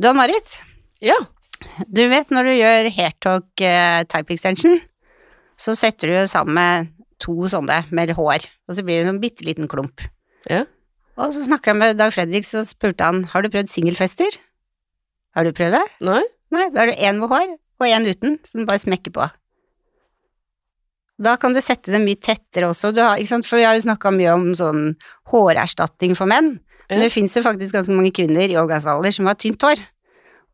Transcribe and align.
Du 0.00 0.08
Ann-Marit, 0.08 0.62
Ja. 1.04 1.16
du 1.86 2.06
vet 2.08 2.30
når 2.32 2.46
du 2.48 2.52
gjør 2.56 2.86
hairtalk 2.96 3.60
uh, 3.60 4.00
type 4.08 4.32
extension, 4.32 4.78
så 5.60 5.74
setter 5.76 6.08
du 6.08 6.14
jo 6.14 6.22
sammen 6.30 6.56
med 6.56 6.92
to 7.20 7.34
sånne 7.52 7.82
med 7.92 8.14
hår, 8.16 8.46
og 8.64 8.76
så 8.76 8.84
blir 8.84 8.96
det 8.96 9.04
en 9.04 9.10
sånn 9.10 9.20
bitte 9.20 9.44
liten 9.44 9.68
klump. 9.68 10.00
Ja. 10.48 10.62
Og 11.20 11.34
så 11.36 11.44
snakka 11.44 11.74
jeg 11.74 11.80
med 11.82 11.98
Dag 12.00 12.14
Fredrik, 12.16 12.48
så 12.48 12.62
spurte 12.64 13.04
han 13.04 13.26
har 13.28 13.44
du 13.44 13.50
prøvd 13.52 13.68
singelfester. 13.68 14.38
Har 15.36 15.44
du 15.44 15.52
prøvd 15.52 15.76
det? 15.76 15.84
Nei? 16.08 16.22
Nei, 16.50 16.64
da 16.72 16.86
er 16.86 16.94
det 16.94 17.04
én 17.04 17.20
med 17.20 17.28
hår 17.28 17.52
og 17.52 17.86
én 17.90 18.08
uten, 18.08 18.38
som 18.48 18.62
du 18.62 18.70
bare 18.70 18.80
smekker 18.80 19.12
på. 19.12 19.28
Da 21.20 21.36
kan 21.36 21.52
du 21.52 21.60
sette 21.60 21.92
det 21.92 22.00
mye 22.00 22.16
tettere 22.16 22.72
også, 22.72 22.94
du 22.96 23.02
har, 23.04 23.20
for 23.44 23.60
vi 23.60 23.68
har 23.68 23.76
jo 23.76 23.84
snakka 23.84 24.16
mye 24.16 24.32
om 24.32 24.48
sånn 24.56 24.94
hårerstatning 25.28 26.16
for 26.16 26.30
menn, 26.32 26.54
men 26.90 27.04
det 27.04 27.12
fins 27.14 27.36
jo 27.36 27.42
faktisk 27.44 27.76
ganske 27.76 27.94
mange 27.94 28.12
kvinner 28.14 28.50
i 28.50 28.58
overgangsalder 28.58 29.14
som 29.14 29.28
har 29.30 29.38
tynt 29.38 29.62
hår, 29.62 29.82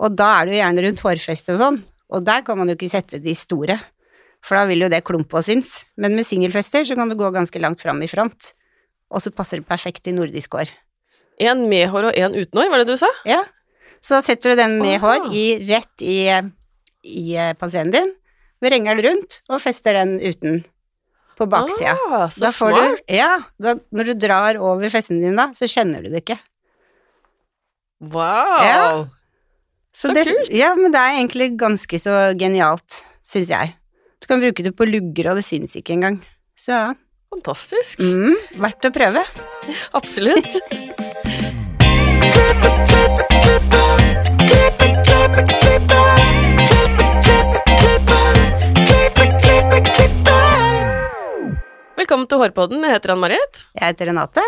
og 0.04 0.16
da 0.16 0.30
er 0.38 0.46
det 0.46 0.56
jo 0.56 0.60
gjerne 0.60 0.86
rundt 0.86 1.04
hårfestet 1.06 1.54
og 1.56 1.62
sånn, 1.62 1.78
og 2.12 2.24
der 2.27 2.44
kan 2.46 2.60
man 2.60 2.70
jo 2.70 2.77
ikke 2.77 2.92
sette 2.92 3.20
de 3.22 3.34
store, 3.36 3.78
for 4.44 4.58
da 4.58 4.66
vil 4.68 4.84
jo 4.84 4.91
det 4.92 5.02
klumpe 5.06 5.41
og 5.41 5.46
syns, 5.46 5.86
men 5.98 6.14
med 6.14 6.28
singelfester 6.28 6.86
så 6.86 6.96
kan 6.98 7.10
du 7.10 7.16
gå 7.18 7.30
ganske 7.34 7.62
langt 7.62 7.82
fram 7.82 8.02
i 8.04 8.10
front, 8.10 8.52
og 9.10 9.22
så 9.24 9.32
passer 9.34 9.62
det 9.62 9.68
perfekt 9.70 10.10
i 10.10 10.14
nordisk 10.14 10.54
hår. 10.58 10.70
En 11.42 11.66
med 11.70 11.88
hår 11.92 12.10
og 12.10 12.20
en 12.20 12.36
uten 12.36 12.60
hår, 12.60 12.70
var 12.72 12.82
det 12.82 12.92
du 12.92 13.00
sa? 13.00 13.10
Ja, 13.28 13.42
så 14.05 14.18
da 14.18 14.22
setter 14.24 14.52
du 14.52 14.60
den 14.60 14.78
med 14.82 15.00
Aha. 15.00 15.02
hår 15.06 15.34
i, 15.34 15.44
rett 15.66 16.05
i, 16.05 16.20
i 17.06 17.27
eh, 17.34 17.52
pasienten 17.58 17.96
din, 17.96 18.14
vrenger 18.62 18.96
den 18.96 19.08
rundt 19.08 19.41
og 19.50 19.60
fester 19.62 19.96
den 19.96 20.16
uten 20.20 20.62
på 21.36 21.46
baksida. 21.52 21.95
Ah, 22.08 22.26
så 22.32 22.50
smart. 22.54 23.00
du, 23.02 23.14
ja, 23.14 23.32
da, 23.60 23.77
når 23.92 24.12
du 24.12 24.14
drar 24.27 24.58
over 24.62 24.90
festen 24.92 25.20
din 25.20 25.36
da, 25.36 25.50
så 25.56 25.68
kjenner 25.70 26.04
du 26.04 26.10
det 26.12 26.24
ikke. 26.24 26.38
Wow. 28.00 28.60
Ja. 28.64 28.80
Så 29.96 30.12
det, 30.12 30.27
kult. 30.28 30.52
Ja, 30.52 30.74
men 30.77 30.92
det 30.92 31.00
er 31.00 31.16
egentlig 31.16 31.50
ganske 31.60 32.00
så 32.00 32.16
genialt, 32.41 33.02
syns 33.24 33.52
jeg. 33.52 33.74
Du 34.20 34.28
kan 34.28 34.42
bruke 34.42 34.64
det 34.64 34.74
på 34.77 34.88
lugger, 34.88 35.33
og 35.33 35.41
det 35.41 35.46
syns 35.46 35.77
ikke 35.78 35.96
engang. 35.96 36.20
Så 36.56 36.72
ja, 36.72 36.91
Fantastisk. 37.33 38.00
mm, 38.00 38.36
verdt 38.64 38.89
å 38.89 38.92
prøve. 38.96 39.24
Absolutt. 39.96 40.61
Velkommen 51.97 52.27
til 52.28 52.42
Hårpodden. 52.42 52.83
Jeg 52.84 52.92
heter 52.92 53.14
Ann-Marit. 53.14 53.62
Jeg 53.72 53.89
heter 53.89 54.11
Renate. 54.11 54.42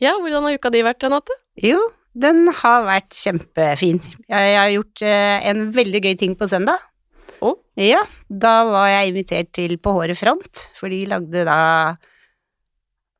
Ja, 0.00 0.14
hvordan 0.16 0.46
har 0.48 0.54
uka 0.56 0.70
di 0.72 0.80
vært, 0.86 1.04
Renate? 1.04 1.34
Jo, 1.60 1.82
den 2.16 2.46
har 2.62 2.86
vært 2.86 3.12
kjempefin. 3.12 4.00
Jeg 4.24 4.54
har 4.56 4.70
gjort 4.72 5.02
eh, 5.04 5.44
en 5.50 5.66
veldig 5.76 6.00
gøy 6.06 6.14
ting 6.22 6.32
på 6.40 6.48
søndag. 6.48 6.80
Å? 7.44 7.52
Ja, 7.76 8.00
da 8.24 8.54
var 8.70 8.88
jeg 8.88 9.10
invitert 9.12 9.50
til 9.52 9.76
På 9.84 9.92
håret 9.98 10.16
front, 10.16 10.62
for 10.80 10.88
de 10.88 11.02
lagde 11.12 11.44
da 11.44 11.58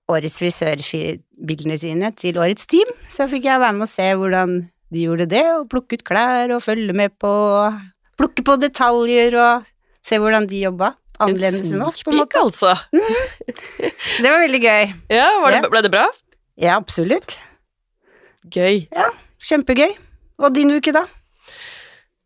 årets 0.09 0.41
frisørbildene 0.41 1.77
sine 1.77 2.15
til 2.17 2.41
årets 2.41 2.65
team. 2.73 2.89
Så 3.13 3.29
fikk 3.29 3.51
jeg 3.51 3.61
være 3.61 3.77
med 3.77 3.85
og 3.91 3.93
se 3.93 4.09
hvordan 4.17 4.57
de 4.65 5.05
gjorde 5.05 5.29
det, 5.29 5.45
og 5.59 5.69
plukke 5.69 6.01
ut 6.01 6.09
klær 6.09 6.57
og 6.57 6.65
følge 6.65 6.97
med 6.97 7.13
på 7.21 7.37
Plukke 8.17 8.45
på 8.45 8.57
detaljer 8.61 9.37
og 9.41 9.71
se 10.05 10.17
hvordan 10.21 10.49
de 10.49 10.65
jobba. 10.65 10.95
Annerledes 11.25 11.63
enn 11.69 11.87
oss, 11.87 12.03
på 12.05 12.13
en 12.13 12.21
måte. 12.23 12.43
altså. 12.43 12.75
Så 14.13 14.19
det 14.25 14.29
var 14.29 14.43
veldig 14.45 14.63
gøy. 14.63 14.93
Ja, 15.13 15.29
var 15.43 15.57
det, 15.57 15.65
ble 15.73 15.83
det 15.87 15.93
bra? 15.95 16.07
Ja, 16.61 16.77
absolutt. 16.77 17.39
Gøy. 18.53 18.87
Ja, 18.91 19.11
Kjempegøy. 19.43 19.97
Og 20.43 20.55
din 20.55 20.71
uke, 20.75 20.95
da? 20.95 21.07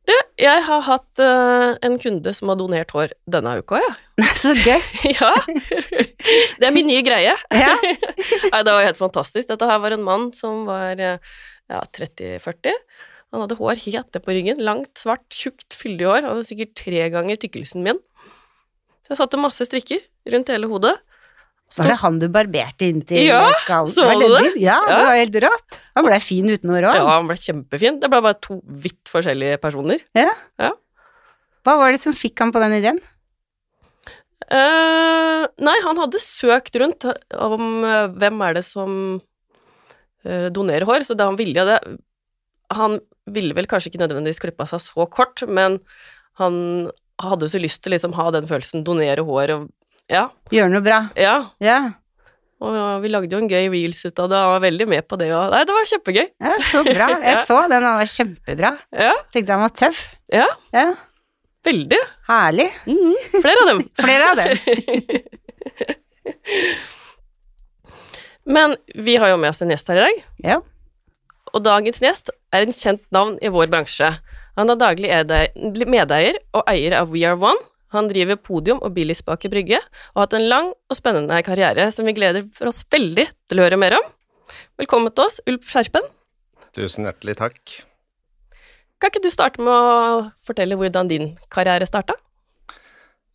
Du, 0.07 0.15
jeg 0.39 0.63
har 0.63 0.83
hatt 0.87 1.19
uh, 1.19 1.75
en 1.83 1.97
kunde 1.99 2.31
som 2.37 2.53
har 2.53 2.59
donert 2.61 2.93
hår 2.95 3.15
denne 3.31 3.57
uka, 3.59 3.81
ja. 3.83 3.93
Så 4.43 4.53
gøy. 4.55 4.79
ja. 5.19 5.33
Det 6.61 6.69
er 6.69 6.75
min 6.75 6.87
nye 6.87 7.03
greie. 7.07 7.35
Ja. 7.35 7.75
Nei, 7.83 8.63
det 8.63 8.71
var 8.71 8.87
helt 8.87 9.01
fantastisk. 9.01 9.49
Dette 9.51 9.69
her 9.69 9.83
var 9.83 9.97
en 9.97 10.07
mann 10.07 10.31
som 10.37 10.65
var 10.69 11.03
eh, 11.03 11.19
ja, 11.73 11.83
30-40. 11.99 12.79
Han 13.35 13.43
hadde 13.43 13.59
hår 13.59 13.83
helt 13.89 14.15
ned 14.15 14.23
på 14.23 14.37
ryggen. 14.37 14.63
Langt, 14.63 14.95
svart, 15.01 15.27
tjukt, 15.35 15.75
fyldig 15.75 16.07
hår. 16.07 16.23
Han 16.23 16.37
hadde 16.37 16.47
sikkert 16.53 16.77
tre 16.79 17.09
ganger 17.13 17.41
tykkelsen 17.43 17.83
min. 17.87 17.99
Så 19.07 19.15
jeg 19.15 19.21
satte 19.21 19.39
masse 19.39 19.63
strikker 19.69 20.01
rundt 20.35 20.49
hele 20.51 20.67
hodet. 20.67 20.97
Så 21.71 21.83
Var 21.83 21.93
det 21.93 21.99
han 22.03 22.19
du 22.23 22.27
barberte 22.31 22.87
inntil 22.87 23.25
Ja, 23.27 23.45
skallen? 23.63 23.91
så 23.91 24.07
Var 24.07 24.19
det 24.19 24.31
det? 24.31 24.51
Ja, 24.63 24.79
Ja, 24.87 24.97
det 24.99 25.07
var 25.07 25.19
helt 25.19 25.39
rått. 25.47 25.79
Han 25.99 26.07
ble 26.07 26.19
fin 26.23 26.51
uten 26.51 26.71
hår 26.75 26.87
òg. 26.91 26.99
Ja, 26.99 27.07
han 27.11 27.31
ble 27.31 27.37
kjempefin. 27.39 28.01
Det 28.03 28.11
ble 28.11 28.21
bare 28.23 28.39
to 28.43 28.61
vidt 28.67 29.11
forskjellige 29.11 29.59
personer. 29.63 30.03
Ja. 30.19 30.33
ja. 30.63 30.73
Hva 31.67 31.77
var 31.79 31.95
det 31.95 32.03
som 32.03 32.15
fikk 32.15 32.43
han 32.43 32.53
på 32.55 32.63
den 32.63 32.77
ideen? 32.79 33.01
Uh, 34.47 35.47
nei, 35.59 35.75
han 35.83 35.99
hadde 35.99 36.23
søkt 36.23 36.77
rundt 36.79 37.07
om 37.35 37.65
uh, 37.83 38.07
hvem 38.15 38.43
er 38.47 38.59
det 38.61 38.63
som 38.69 38.93
uh, 39.19 40.49
donerer 40.55 40.87
hår, 40.87 41.07
så 41.09 41.17
det 41.19 41.27
han 41.27 41.39
ville 41.39 41.65
det 41.67 41.81
Han 42.77 43.01
ville 43.27 43.57
vel 43.59 43.67
kanskje 43.67 43.91
ikke 43.91 44.05
nødvendigvis 44.05 44.43
klippe 44.43 44.63
av 44.63 44.71
seg 44.71 44.85
så 44.85 45.07
kort, 45.11 45.43
men 45.51 45.81
han 46.39 46.93
hadde 47.23 47.49
så 47.49 47.59
lyst 47.63 47.83
til 47.85 47.93
liksom 47.95 48.13
ha 48.19 48.31
den 48.35 48.47
følelsen, 48.49 48.85
donere 48.85 49.23
hår 49.25 49.51
og 49.57 49.69
Ja. 50.11 50.29
Gjøre 50.53 50.71
noe 50.71 50.81
bra. 50.87 51.09
ja. 51.17 51.39
Ja. 51.61 51.79
Og 52.61 53.03
vi 53.03 53.09
lagde 53.13 53.33
jo 53.35 53.39
en 53.43 53.49
gøy 53.51 53.67
reels 53.69 53.99
ut 54.07 54.19
av 54.23 54.29
det, 54.31 54.37
og 54.39 54.51
var 54.55 54.61
veldig 54.65 54.87
med 54.89 55.05
på 55.09 55.17
det, 55.21 55.27
og 55.37 55.51
Nei, 55.53 55.65
det 55.69 55.75
var 55.77 55.85
kjempegøy. 55.91 56.27
ja, 56.41 56.55
så 56.65 56.81
bra. 56.87 57.07
Jeg 57.21 57.35
Ja. 57.35 57.43
så 57.45 57.59
den, 57.69 57.83
han 57.85 57.99
var 57.99 58.07
kjempebra. 58.09 58.71
Ja, 58.97 59.13
Tenkte 59.35 59.53
han 59.53 59.61
var 59.67 59.71
tøff. 59.77 59.99
ja. 60.33 60.47
Ja, 60.73 60.95
Veldig. 61.67 61.99
Herlig. 62.29 62.69
Mhm, 62.87 63.15
Flere 63.43 63.61
av 63.61 63.67
dem. 63.73 63.81
Flere 63.99 64.25
av 64.31 64.37
dem. 64.37 64.51
Men 68.47 68.77
vi 68.95 69.17
har 69.19 69.29
jo 69.33 69.37
med 69.43 69.51
oss 69.51 69.63
en 69.65 69.73
gjest 69.75 69.89
her 69.91 69.99
i 70.01 70.05
dag. 70.07 70.17
Ja. 70.47 70.59
og 71.57 71.63
dagens 71.65 72.01
gjest 72.03 72.29
er 72.53 72.63
en 72.67 72.73
kjent 72.77 73.01
navn 73.15 73.39
i 73.43 73.49
vår 73.49 73.67
bransje. 73.73 74.11
Han 74.57 74.73
er 74.73 74.79
daglig 74.81 75.11
medeier 75.93 76.39
og 76.57 76.63
eier 76.71 76.95
av 76.97 77.11
We 77.13 77.27
Are 77.29 77.37
One. 77.37 77.61
Han 77.93 78.09
driver 78.09 78.39
Podium 78.41 78.81
og 78.85 78.95
Billys 78.97 79.21
Baker 79.25 79.53
Brygge, 79.53 79.79
og 80.15 80.21
har 80.21 80.27
hatt 80.27 80.37
en 80.39 80.47
lang 80.49 80.71
og 80.73 80.97
spennende 80.97 81.37
karriere 81.45 81.87
som 81.95 82.09
vi 82.09 82.15
gleder 82.17 82.49
for 82.57 82.71
oss 82.71 82.81
veldig 82.93 83.27
til 83.49 83.61
å 83.61 83.67
høre 83.67 83.79
mer 83.81 83.99
om. 83.99 84.07
Velkommen 84.81 85.13
til 85.13 85.29
oss, 85.29 85.39
Ulf 85.49 85.69
Skjerpen. 85.71 86.09
Tusen 86.77 87.05
hjertelig 87.09 87.37
takk. 87.39 87.61
Kan 88.97 89.13
ikke 89.13 89.27
du 89.27 89.31
starte 89.33 89.61
med 89.61 89.73
å 89.73 90.25
fortelle 90.45 90.77
hvordan 90.81 91.13
din 91.13 91.35
karriere 91.53 91.89
starta? 91.89 92.17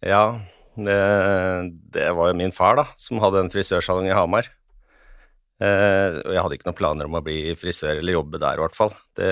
Ja, 0.02 0.42
det, 0.74 0.98
det 1.94 2.10
var 2.18 2.32
jo 2.32 2.40
min 2.42 2.54
far 2.56 2.82
da, 2.82 2.88
som 2.98 3.22
hadde 3.22 3.46
en 3.46 3.54
frisørsalong 3.54 4.10
i 4.10 4.18
Hamar. 4.18 4.50
Eh, 5.62 6.16
og 6.24 6.34
jeg 6.34 6.42
hadde 6.42 6.58
ikke 6.58 6.68
noen 6.72 6.78
planer 6.80 7.08
om 7.08 7.18
å 7.20 7.24
bli 7.26 7.54
frisør 7.60 8.00
eller 8.00 8.16
jobbe 8.16 8.40
der, 8.42 8.58
i 8.58 8.64
hvert 8.64 8.78
fall. 8.78 8.94
Det 9.18 9.32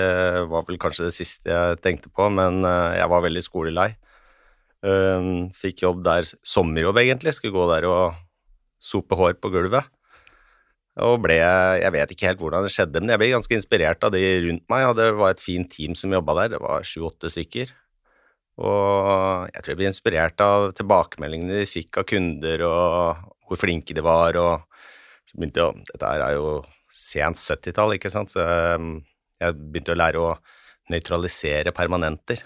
var 0.52 0.66
vel 0.68 0.78
kanskje 0.82 1.08
det 1.08 1.16
siste 1.16 1.50
jeg 1.50 1.80
tenkte 1.82 2.12
på, 2.14 2.28
men 2.30 2.62
eh, 2.66 2.98
jeg 3.00 3.10
var 3.10 3.24
veldig 3.26 3.42
skolelei. 3.42 3.88
Eh, 4.86 5.30
fikk 5.58 5.82
jobb 5.86 6.04
der, 6.06 6.28
sommerjobb 6.46 7.02
egentlig, 7.02 7.34
skulle 7.34 7.56
gå 7.56 7.66
der 7.72 7.88
og 7.90 8.20
sope 8.80 9.18
hår 9.18 9.40
på 9.42 9.50
gulvet. 9.52 9.90
Og 11.00 11.20
ble, 11.24 11.36
jeg 11.80 11.92
vet 11.94 12.14
ikke 12.14 12.28
helt 12.28 12.40
hvordan 12.42 12.66
det 12.66 12.72
skjedde, 12.74 13.02
men 13.02 13.14
jeg 13.14 13.22
ble 13.22 13.34
ganske 13.34 13.56
inspirert 13.56 14.02
av 14.04 14.14
de 14.14 14.22
rundt 14.46 14.66
meg, 14.70 14.86
og 14.86 14.96
det 14.98 15.10
var 15.16 15.34
et 15.34 15.42
fint 15.42 15.70
team 15.70 15.94
som 15.98 16.12
jobba 16.12 16.34
der, 16.42 16.54
det 16.54 16.62
var 16.62 16.86
sju-åtte 16.86 17.30
stykker. 17.32 17.70
Og 18.60 19.48
jeg 19.48 19.62
tror 19.62 19.72
jeg 19.72 19.78
ble 19.80 19.88
inspirert 19.88 20.42
av 20.44 20.70
tilbakemeldingene 20.76 21.62
de 21.62 21.70
fikk 21.70 22.02
av 22.02 22.08
kunder, 22.10 22.66
og 22.66 23.30
hvor 23.48 23.62
flinke 23.62 23.96
de 23.96 24.04
var, 24.04 24.36
og 24.38 24.69
så 25.30 25.38
begynte 25.38 25.62
jeg 25.62 25.86
Dette 25.92 26.10
er 26.10 26.34
jo 26.34 26.54
sent 26.90 27.38
70-tall, 27.38 27.94
ikke 27.94 28.10
sant, 28.10 28.32
så 28.34 28.42
jeg, 28.42 28.94
jeg 29.38 29.58
begynte 29.60 29.94
å 29.94 30.00
lære 30.00 30.22
å 30.22 30.30
nøytralisere 30.90 31.70
permanenter. 31.76 32.42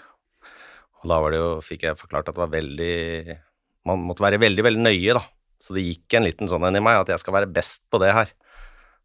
Og 1.01 1.09
da 1.09 1.17
var 1.21 1.33
det 1.33 1.39
jo, 1.41 1.49
fikk 1.65 1.87
jeg 1.87 1.97
forklart 1.97 2.29
at 2.29 2.37
det 2.37 2.43
var 2.43 2.53
veldig 2.53 3.37
Man 3.85 4.01
måtte 4.01 4.23
være 4.25 4.39
veldig, 4.41 4.63
veldig 4.65 4.81
nøye, 4.81 5.13
da. 5.17 5.21
Så 5.61 5.75
det 5.75 5.85
gikk 5.85 6.15
en 6.17 6.25
liten 6.25 6.49
sånn 6.49 6.65
en 6.65 6.77
i 6.77 6.81
meg, 6.83 7.03
at 7.03 7.11
jeg 7.13 7.21
skal 7.21 7.35
være 7.37 7.49
best 7.53 7.83
på 7.93 8.01
det 8.01 8.11
her. 8.17 8.31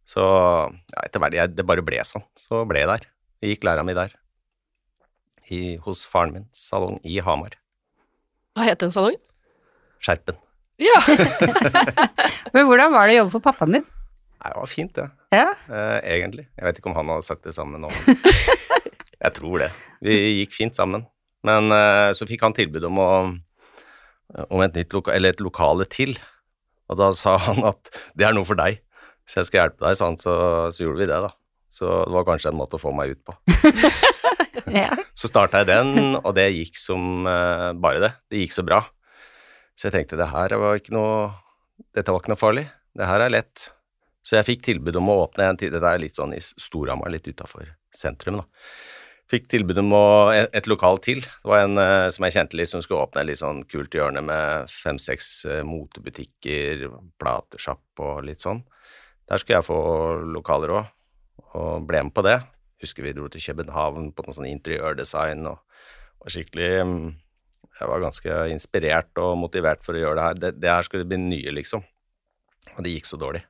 Så 0.08 0.24
ja, 0.24 1.02
etter 1.04 1.20
hvert 1.22 1.52
Det 1.52 1.66
bare 1.68 1.84
ble 1.84 2.00
sånn. 2.04 2.24
Så 2.36 2.64
ble 2.68 2.82
jeg 2.82 2.90
der. 2.90 3.04
Jeg 3.40 3.54
gikk 3.54 3.68
læra 3.68 3.84
mi 3.86 3.96
der. 3.96 4.16
I, 5.52 5.76
hos 5.84 6.04
faren 6.08 6.32
min, 6.36 6.48
salong 6.56 7.00
i 7.04 7.20
Hamar. 7.24 7.56
Hva 8.56 8.66
het 8.68 8.80
den 8.80 8.92
salongen? 8.94 9.20
Skjerpen. 10.00 10.40
Ja. 10.80 10.98
Men 12.54 12.66
hvordan 12.68 12.92
var 12.94 13.08
det 13.08 13.16
å 13.16 13.22
jobbe 13.22 13.34
for 13.36 13.44
pappaen 13.44 13.76
din? 13.76 13.86
Nei, 14.40 14.50
det 14.54 14.56
var 14.56 14.70
fint, 14.70 14.92
det. 14.96 15.06
Ja, 15.36 15.48
Eh, 15.70 15.98
egentlig. 16.16 16.46
Jeg 16.56 16.64
vet 16.66 16.78
ikke 16.80 16.90
om 16.90 16.96
han 16.96 17.10
hadde 17.12 17.26
sagt 17.26 17.44
det 17.46 17.52
samme 17.54 17.78
nå. 17.78 17.90
jeg 19.24 19.32
tror 19.36 19.60
det. 19.62 19.68
Vi 20.02 20.16
gikk 20.40 20.56
fint 20.56 20.76
sammen. 20.78 21.04
Men 21.46 21.70
eh, 21.72 22.10
så 22.16 22.26
fikk 22.28 22.42
han 22.46 22.56
tilbud 22.56 22.84
om, 22.88 22.98
å, 23.00 23.10
om 24.48 24.64
et 24.64 24.76
nytt 24.80 24.96
loka, 24.96 25.12
eller 25.14 25.36
et 25.36 25.44
lokale 25.44 25.86
til. 25.92 26.16
Og 26.90 26.98
da 27.00 27.10
sa 27.16 27.36
han 27.48 27.60
at 27.68 27.92
det 28.18 28.26
er 28.28 28.36
noe 28.36 28.48
for 28.48 28.58
deg. 28.58 28.80
Så 29.28 29.42
jeg 29.42 29.50
skal 29.50 29.62
hjelpe 29.66 29.84
deg, 29.86 29.98
sa 30.00 30.08
han, 30.08 30.18
så, 30.18 30.34
så 30.74 30.86
gjorde 30.86 31.04
vi 31.04 31.10
det, 31.12 31.20
da. 31.28 31.30
Så 31.70 31.86
det 32.08 32.16
var 32.16 32.26
kanskje 32.26 32.50
en 32.50 32.58
måte 32.58 32.80
å 32.80 32.82
få 32.82 32.90
meg 32.96 33.12
ut 33.14 33.20
på. 33.28 33.36
Ja. 34.74 34.90
Så 35.18 35.28
starta 35.30 35.60
jeg 35.60 35.68
den, 35.70 36.16
og 36.18 36.32
det 36.34 36.48
gikk 36.54 36.80
som 36.80 37.26
eh, 37.28 37.68
bare 37.78 38.02
det. 38.02 38.10
Det 38.32 38.42
gikk 38.42 38.56
så 38.56 38.64
bra. 38.66 38.80
Så 39.80 39.88
jeg 39.88 39.94
tenkte 39.94 40.18
det 40.20 40.28
her 40.28 40.52
var 40.60 40.76
ikke 40.76 40.92
noe 40.92 41.30
Dette 41.96 42.12
var 42.12 42.20
ikke 42.20 42.34
noe 42.34 42.40
farlig. 42.40 42.66
Det 42.92 43.06
her 43.08 43.22
er 43.24 43.32
lett. 43.32 43.70
Så 44.20 44.36
jeg 44.36 44.44
fikk 44.44 44.64
tilbud 44.66 44.98
om 45.00 45.08
å 45.08 45.22
åpne 45.22 45.46
en 45.48 45.56
tid, 45.56 45.72
Dette 45.72 45.88
er 45.88 46.02
litt 46.02 46.18
sånn 46.18 46.34
i 46.36 46.40
Storhamar, 46.44 47.08
litt 47.08 47.24
utafor 47.30 47.70
sentrum, 47.96 48.42
da. 48.42 48.44
Fikk 49.30 49.46
tilbud 49.48 49.78
om 49.80 49.94
å, 49.96 50.04
et 50.34 50.66
lokal 50.68 50.98
til. 51.00 51.22
Det 51.22 51.48
var 51.48 51.62
en 51.64 51.80
eh, 51.80 52.08
som 52.12 52.26
jeg 52.26 52.34
kjente 52.34 52.58
litt, 52.58 52.68
som 52.68 52.82
skulle 52.84 53.06
åpne 53.06 53.22
et 53.22 53.30
litt 53.30 53.40
sånn 53.40 53.62
kult 53.70 53.94
hjørne 53.94 54.20
med 54.26 54.68
fem-seks 54.68 55.28
eh, 55.46 55.62
motebutikker, 55.64 56.84
platesjapp 57.22 58.04
og 58.04 58.24
litt 58.26 58.44
sånn. 58.44 58.60
Der 59.30 59.40
skulle 59.40 59.60
jeg 59.60 59.68
få 59.70 59.80
lokaler 60.34 60.74
òg, 60.80 60.92
og 61.54 61.86
ble 61.88 62.04
med 62.04 62.14
på 62.16 62.26
det. 62.26 62.36
Husker 62.82 63.06
vi 63.06 63.14
dro 63.16 63.30
til 63.32 63.46
København 63.46 64.10
på 64.12 64.26
noe 64.26 64.36
sånn 64.36 64.50
interiørdesign 64.50 65.46
og, 65.48 65.62
og 66.20 66.34
skikkelig 66.34 66.72
mm, 66.90 67.04
Jeg 67.80 67.88
var 67.88 68.02
ganske 68.04 68.40
inspirert 68.52 69.22
og 69.22 69.38
motivert 69.40 69.84
for 69.86 69.96
å 69.96 70.02
gjøre 70.02 70.18
det 70.18 70.26
her. 70.26 70.40
Det, 70.42 70.50
det 70.60 70.72
her 70.72 70.86
skulle 70.86 71.08
bli 71.08 71.20
nye, 71.22 71.54
liksom. 71.56 71.84
Og 72.76 72.82
det 72.84 72.92
gikk 72.92 73.08
så 73.08 73.18
dårlig. 73.20 73.42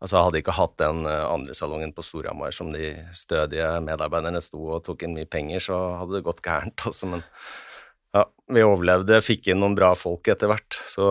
Altså, 0.00 0.14
jeg 0.16 0.24
hadde 0.24 0.40
ikke 0.40 0.56
hatt 0.56 0.76
den 0.80 1.02
eh, 1.04 1.24
andre 1.28 1.54
salongen 1.56 1.90
på 1.92 2.04
Storhamar 2.04 2.54
som 2.56 2.70
de 2.72 2.94
stødige 3.16 3.68
medarbeiderne 3.84 4.40
sto 4.40 4.62
og 4.76 4.84
tok 4.86 5.04
inn 5.04 5.18
mye 5.18 5.28
penger, 5.28 5.60
så 5.66 5.80
hadde 6.00 6.16
det 6.16 6.24
gått 6.24 6.40
gærent, 6.46 6.86
altså. 6.88 7.10
Men 7.12 7.26
ja, 8.16 8.24
vi 8.48 8.64
overlevde, 8.64 9.20
fikk 9.22 9.52
inn 9.52 9.60
noen 9.60 9.76
bra 9.76 9.92
folk 9.98 10.32
etter 10.32 10.48
hvert. 10.50 10.80
Så 10.88 11.04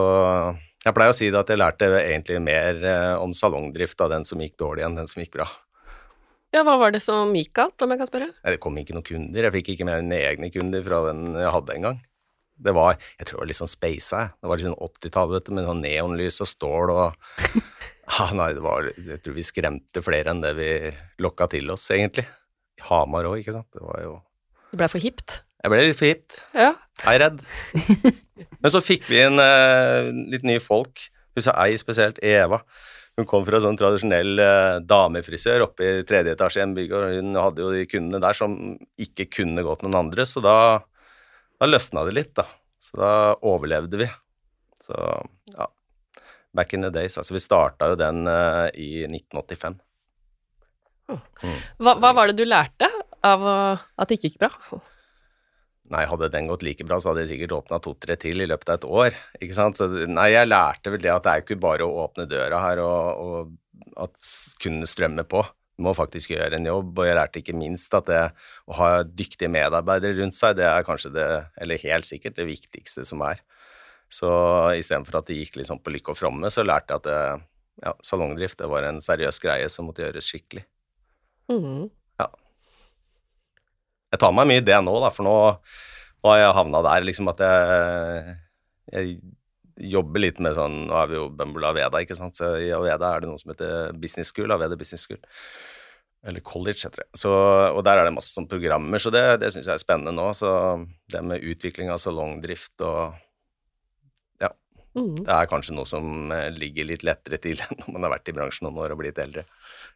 jeg 0.82 0.96
pleier 0.96 1.14
å 1.14 1.16
si 1.16 1.30
det 1.30 1.38
at 1.38 1.52
jeg 1.52 1.60
lærte 1.60 1.92
egentlig 2.00 2.40
mer 2.42 2.82
eh, 2.82 3.14
om 3.22 3.36
salongdrift 3.36 4.02
av 4.02 4.10
den 4.16 4.26
som 4.26 4.42
gikk 4.42 4.58
dårlig, 4.58 4.88
enn 4.88 4.98
den 4.98 5.10
som 5.10 5.22
gikk 5.22 5.38
bra. 5.38 5.46
Ja, 6.50 6.64
hva 6.66 6.76
var 6.80 6.90
det 6.94 7.02
som 7.02 7.30
gikk 7.36 7.52
galt, 7.54 7.78
om 7.84 7.92
jeg 7.94 8.00
kan 8.00 8.08
spørre? 8.10 8.30
Nei, 8.32 8.54
Det 8.54 8.60
kom 8.62 8.78
ikke 8.80 8.96
noen 8.96 9.06
kunder. 9.06 9.46
Jeg 9.46 9.54
fikk 9.54 9.68
ikke 9.74 9.86
med 9.86 10.02
mine 10.02 10.22
egne 10.30 10.50
kunder 10.50 10.82
fra 10.86 11.02
den 11.08 11.36
jeg 11.38 11.52
hadde 11.54 11.76
en 11.76 11.86
gang. 11.86 12.00
Det 12.60 12.74
var 12.76 12.96
Jeg 12.98 13.26
tror 13.26 13.38
det 13.38 13.40
var 13.40 13.50
litt 13.50 13.60
sånn 13.60 13.70
speisa, 13.72 14.22
jeg. 14.24 14.32
Det 14.36 14.50
var 14.50 14.58
litt 14.60 14.68
sånn 14.68 14.88
80-tall, 14.88 15.30
vet 15.32 15.46
du, 15.46 15.52
med 15.56 15.68
sånn 15.68 15.84
neonlys 15.84 16.40
og 16.44 16.50
stål 16.50 16.92
og 16.92 17.06
ah, 18.18 18.34
Nei, 18.36 18.50
det 18.56 18.64
var 18.64 18.90
Jeg 18.90 19.22
tror 19.24 19.38
vi 19.38 19.46
skremte 19.46 20.02
flere 20.04 20.34
enn 20.34 20.42
det 20.42 20.52
vi 20.58 20.72
lokka 21.22 21.48
til 21.54 21.70
oss, 21.72 21.86
egentlig. 21.94 22.26
Hamar 22.90 23.30
òg, 23.30 23.40
ikke 23.40 23.54
sant. 23.54 23.70
Det 23.72 23.84
var 23.84 24.02
jo 24.02 24.18
Det 24.72 24.82
blei 24.82 24.90
for 24.90 25.06
hipt? 25.06 25.40
Jeg 25.60 25.72
ble 25.72 25.80
litt 25.84 25.98
for 25.98 26.08
hipt. 26.08 26.42
Ja. 26.56 26.70
Er 27.04 27.18
redd. 27.20 27.40
Men 28.62 28.72
så 28.72 28.80
fikk 28.80 29.08
vi 29.10 29.18
inn 29.20 29.40
eh, 29.42 30.08
litt 30.32 30.46
nye 30.48 30.60
folk. 30.62 31.02
Hun 31.36 31.44
sa 31.44 31.52
ei 31.62 31.76
spesielt, 31.80 32.18
Eva. 32.24 32.62
Hun 33.20 33.26
kom 33.28 33.42
fra 33.44 33.58
sånn 33.60 33.76
tradisjonell 33.76 34.40
eh, 34.40 34.78
damefrisør 34.88 35.66
oppe 35.66 35.84
i 35.84 36.04
tredje 36.08 36.32
etasje 36.32 36.62
i 36.62 36.64
en 36.64 36.72
bygård, 36.76 37.04
og 37.04 37.18
hun 37.18 37.36
hadde 37.36 37.60
jo 37.66 37.72
de 37.74 37.82
kundene 37.90 38.20
der 38.24 38.38
som 38.38 38.54
ikke 38.96 39.26
kunne 39.28 39.64
gått 39.66 39.84
noen 39.84 39.98
andre, 39.98 40.24
så 40.24 40.40
da, 40.44 40.54
da 41.60 41.68
løsna 41.68 42.06
det 42.08 42.14
litt, 42.16 42.32
da. 42.38 42.46
Så 42.80 42.96
da 42.96 43.12
overlevde 43.44 44.00
vi. 44.00 44.08
Så 44.80 44.96
ja. 45.52 45.66
Back 46.56 46.72
in 46.72 46.86
the 46.86 46.88
days. 46.94 47.18
Altså, 47.20 47.36
vi 47.36 47.42
starta 47.44 47.90
jo 47.92 47.98
den 48.00 48.24
eh, 48.24 48.70
i 48.80 48.88
1985. 49.04 49.76
Hva, 51.10 51.92
hva 52.00 52.14
var 52.16 52.30
det 52.30 52.38
du 52.40 52.46
lærte 52.48 52.88
av 53.26 53.44
at 53.44 54.08
det 54.08 54.16
ikke 54.16 54.30
gikk 54.30 54.40
bra? 54.46 54.80
Nei, 55.90 56.04
hadde 56.06 56.28
den 56.30 56.46
gått 56.46 56.62
like 56.62 56.84
bra, 56.86 57.00
så 57.02 57.10
hadde 57.10 57.24
jeg 57.24 57.32
sikkert 57.32 57.56
åpna 57.56 57.80
to-tre 57.82 58.14
til 58.20 58.44
i 58.44 58.46
løpet 58.46 58.68
av 58.70 58.78
et 58.78 58.84
år. 58.86 59.16
ikke 59.42 59.56
sant? 59.56 59.78
Så 59.78 59.88
nei, 59.90 60.28
jeg 60.36 60.46
lærte 60.46 60.92
vel 60.94 61.02
det 61.02 61.10
at 61.10 61.24
det 61.26 61.32
er 61.32 61.42
ikke 61.42 61.58
bare 61.62 61.86
å 61.86 62.04
åpne 62.04 62.28
døra 62.30 62.60
her 62.62 62.82
og, 62.84 63.24
og 63.24 64.04
at 64.06 64.30
kundene 64.62 64.86
strømmer 64.86 65.26
på. 65.26 65.42
Du 65.80 65.86
må 65.88 65.94
faktisk 65.96 66.34
gjøre 66.34 66.60
en 66.60 66.68
jobb, 66.68 66.92
og 66.92 67.08
jeg 67.08 67.16
lærte 67.16 67.40
ikke 67.40 67.56
minst 67.56 67.94
at 67.96 68.06
det 68.06 68.22
å 68.68 68.76
ha 68.78 68.90
dyktige 69.02 69.50
medarbeidere 69.50 70.18
rundt 70.20 70.36
seg, 70.38 70.58
det 70.58 70.66
er 70.68 70.86
kanskje 70.86 71.14
det, 71.14 71.28
eller 71.56 71.82
helt 71.86 72.06
sikkert 72.06 72.36
det 72.36 72.46
viktigste 72.50 73.06
som 73.08 73.24
er. 73.26 73.40
Så 74.10 74.28
istedenfor 74.76 75.20
at 75.20 75.30
det 75.30 75.38
gikk 75.38 75.56
sånn 75.66 75.80
på 75.82 75.94
lykke 75.94 76.12
og 76.12 76.18
fromme, 76.18 76.50
så 76.52 76.66
lærte 76.66 76.92
jeg 76.92 77.02
at 77.02 77.08
det, 77.08 77.46
ja, 77.86 77.94
salongdrift 78.04 78.60
det 78.60 78.68
var 78.70 78.86
en 78.86 79.00
seriøs 79.02 79.40
greie 79.42 79.70
som 79.72 79.88
måtte 79.88 80.04
gjøres 80.04 80.28
skikkelig. 80.30 80.66
Mhm. 81.50 81.88
Jeg 84.10 84.20
tar 84.22 84.32
meg 84.34 84.48
mye 84.50 84.60
i 84.62 84.66
det 84.66 84.78
nå, 84.82 84.94
da, 85.02 85.10
for 85.14 85.26
nå, 85.26 85.34
nå 86.20 86.32
har 86.32 86.40
jeg 86.42 86.56
havna 86.56 86.80
der 86.86 87.04
liksom 87.06 87.30
at 87.30 87.42
jeg, 87.46 88.34
jeg 88.90 89.12
jobber 89.92 90.20
litt 90.24 90.40
med 90.42 90.56
sånn 90.58 90.74
Nå 90.90 90.96
er 90.98 91.06
vi 91.08 91.16
jo 91.16 91.28
Bumble 91.32 91.70
Aveda, 91.70 92.02
ikke 92.02 92.16
sant, 92.18 92.36
så 92.36 92.56
i 92.60 92.72
Aveda 92.76 93.14
er 93.14 93.22
det 93.22 93.30
noe 93.30 93.40
som 93.40 93.52
heter 93.54 93.94
Business 94.02 94.32
School, 94.34 94.50
Aveda 94.52 94.76
Business 94.76 95.06
School. 95.06 95.22
Eller 96.26 96.42
college, 96.44 96.82
heter 96.84 97.00
det. 97.00 97.06
Så, 97.16 97.30
og 97.32 97.80
der 97.86 97.96
er 97.96 98.04
det 98.04 98.12
masse 98.12 98.34
sånn 98.34 98.48
programmer, 98.50 99.00
så 99.00 99.08
det, 99.14 99.22
det 99.40 99.48
syns 99.54 99.70
jeg 99.70 99.78
er 99.78 99.80
spennende 99.80 100.12
nå. 100.12 100.26
Så 100.36 100.50
det 101.14 101.22
med 101.24 101.46
utvikling 101.48 101.88
av 101.94 102.02
salongdrift 102.02 102.84
og 102.84 103.14
Ja, 104.42 104.50
Mm. 104.90 105.20
det 105.22 105.30
er 105.30 105.46
kanskje 105.46 105.76
noe 105.78 105.86
som 105.86 106.32
eh, 106.34 106.48
ligger 106.50 106.88
litt 106.90 107.04
lettere 107.06 107.38
til 107.38 107.60
enn 107.62 107.78
når 107.86 107.92
man 107.94 108.04
har 108.08 108.16
vært 108.18 108.28
i 108.28 108.34
bransjen 108.34 108.66
noen 108.66 108.80
år 108.82 108.92
og 108.96 108.98
blitt 109.04 109.20
eldre, 109.22 109.46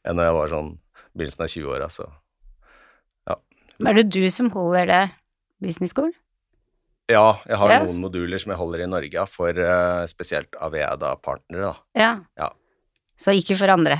enn 0.06 0.16
når 0.16 0.28
jeg 0.30 0.36
var 0.38 0.52
sånn 0.54 0.68
begynnelsen 1.18 1.42
av 1.44 1.50
20-åra, 1.50 1.88
så 1.90 2.06
Er 3.82 3.96
det 3.98 4.06
du 4.14 4.22
som 4.30 4.50
holder 4.54 4.86
det 4.90 5.02
business 5.64 5.90
school? 5.94 6.12
Ja, 7.10 7.40
jeg 7.44 7.58
har 7.60 7.70
Ja. 7.72 7.80
noen 7.84 7.98
moduler 8.00 8.38
som 8.40 8.52
jeg 8.54 8.58
holder 8.58 8.84
i 8.84 8.86
Norge 8.88 9.26
for 9.28 9.50
uh, 9.52 10.06
spesielt 10.08 10.54
Aveda-partnere, 10.56 11.72
da. 11.72 11.74
Ja. 11.98 12.12
Ja. 12.38 12.48
Så 13.20 13.34
ikke 13.36 13.56
for 13.58 13.68
andre. 13.74 13.98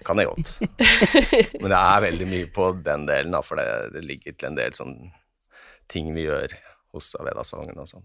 Det 0.00 0.04
kan 0.08 0.18
jeg 0.18 0.26
godt. 0.32 0.56
Men 1.62 1.70
det 1.70 1.78
er 1.78 2.00
veldig 2.08 2.26
mye 2.32 2.48
på 2.56 2.70
den 2.84 3.06
delen, 3.06 3.30
da, 3.36 3.40
for 3.44 3.60
det, 3.60 3.68
det 3.94 4.02
ligger 4.08 4.32
til 4.34 4.48
en 4.50 4.58
del 4.58 4.72
sånn 4.76 4.96
ting 5.90 6.10
vi 6.16 6.24
gjør 6.26 6.52
hos 6.94 7.12
Aveda-salongen 7.20 7.78
og 7.78 7.88
sånn. 7.90 8.04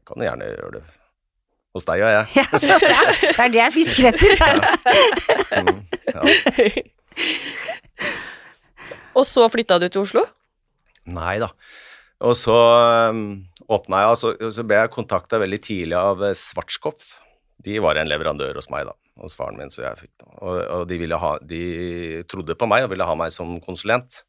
Jeg 0.00 0.06
kan 0.08 0.24
gjerne 0.24 0.48
gjøre 0.54 0.72
det 0.78 0.84
hos 1.76 1.84
deg 1.86 2.00
og 2.02 2.10
jeg. 2.10 2.26
Ja, 2.40 2.46
så 2.64 2.78
bra. 2.82 3.00
Det 3.20 3.44
er 3.44 3.52
det 3.52 3.60
jeg 3.60 3.76
fisker 3.76 4.04
etter. 4.14 4.32
Mm, 5.50 5.80
ja. 6.14 6.20
Og 9.16 9.26
så 9.26 9.46
flytta 9.50 9.80
du 9.82 9.88
til 9.88 10.04
Oslo? 10.04 10.24
Nei 11.10 11.38
da. 11.42 11.50
Og 12.26 12.36
så 12.36 12.54
um, 13.10 13.40
åpna 13.72 14.04
jeg, 14.04 14.12
og 14.12 14.18
så, 14.20 14.32
så 14.52 14.64
ble 14.66 14.82
jeg 14.82 14.92
kontakta 14.92 15.40
veldig 15.40 15.60
tidlig 15.64 15.96
av 15.96 16.22
Svartskopf. 16.36 17.14
De 17.64 17.78
var 17.82 17.98
en 18.00 18.08
leverandør 18.08 18.56
hos 18.60 18.68
meg, 18.72 18.86
da, 18.88 18.94
hos 19.20 19.36
faren 19.36 19.58
min, 19.60 19.72
så 19.72 19.84
jeg 19.86 20.04
fikk. 20.04 20.14
Og, 20.40 20.60
og 20.60 20.84
de, 20.88 21.00
ha, 21.24 21.32
de 21.44 21.62
trodde 22.28 22.56
på 22.56 22.68
meg 22.68 22.84
og 22.84 22.92
ville 22.92 23.08
ha 23.08 23.16
meg 23.18 23.32
som 23.34 23.56
konsulent. 23.64 24.22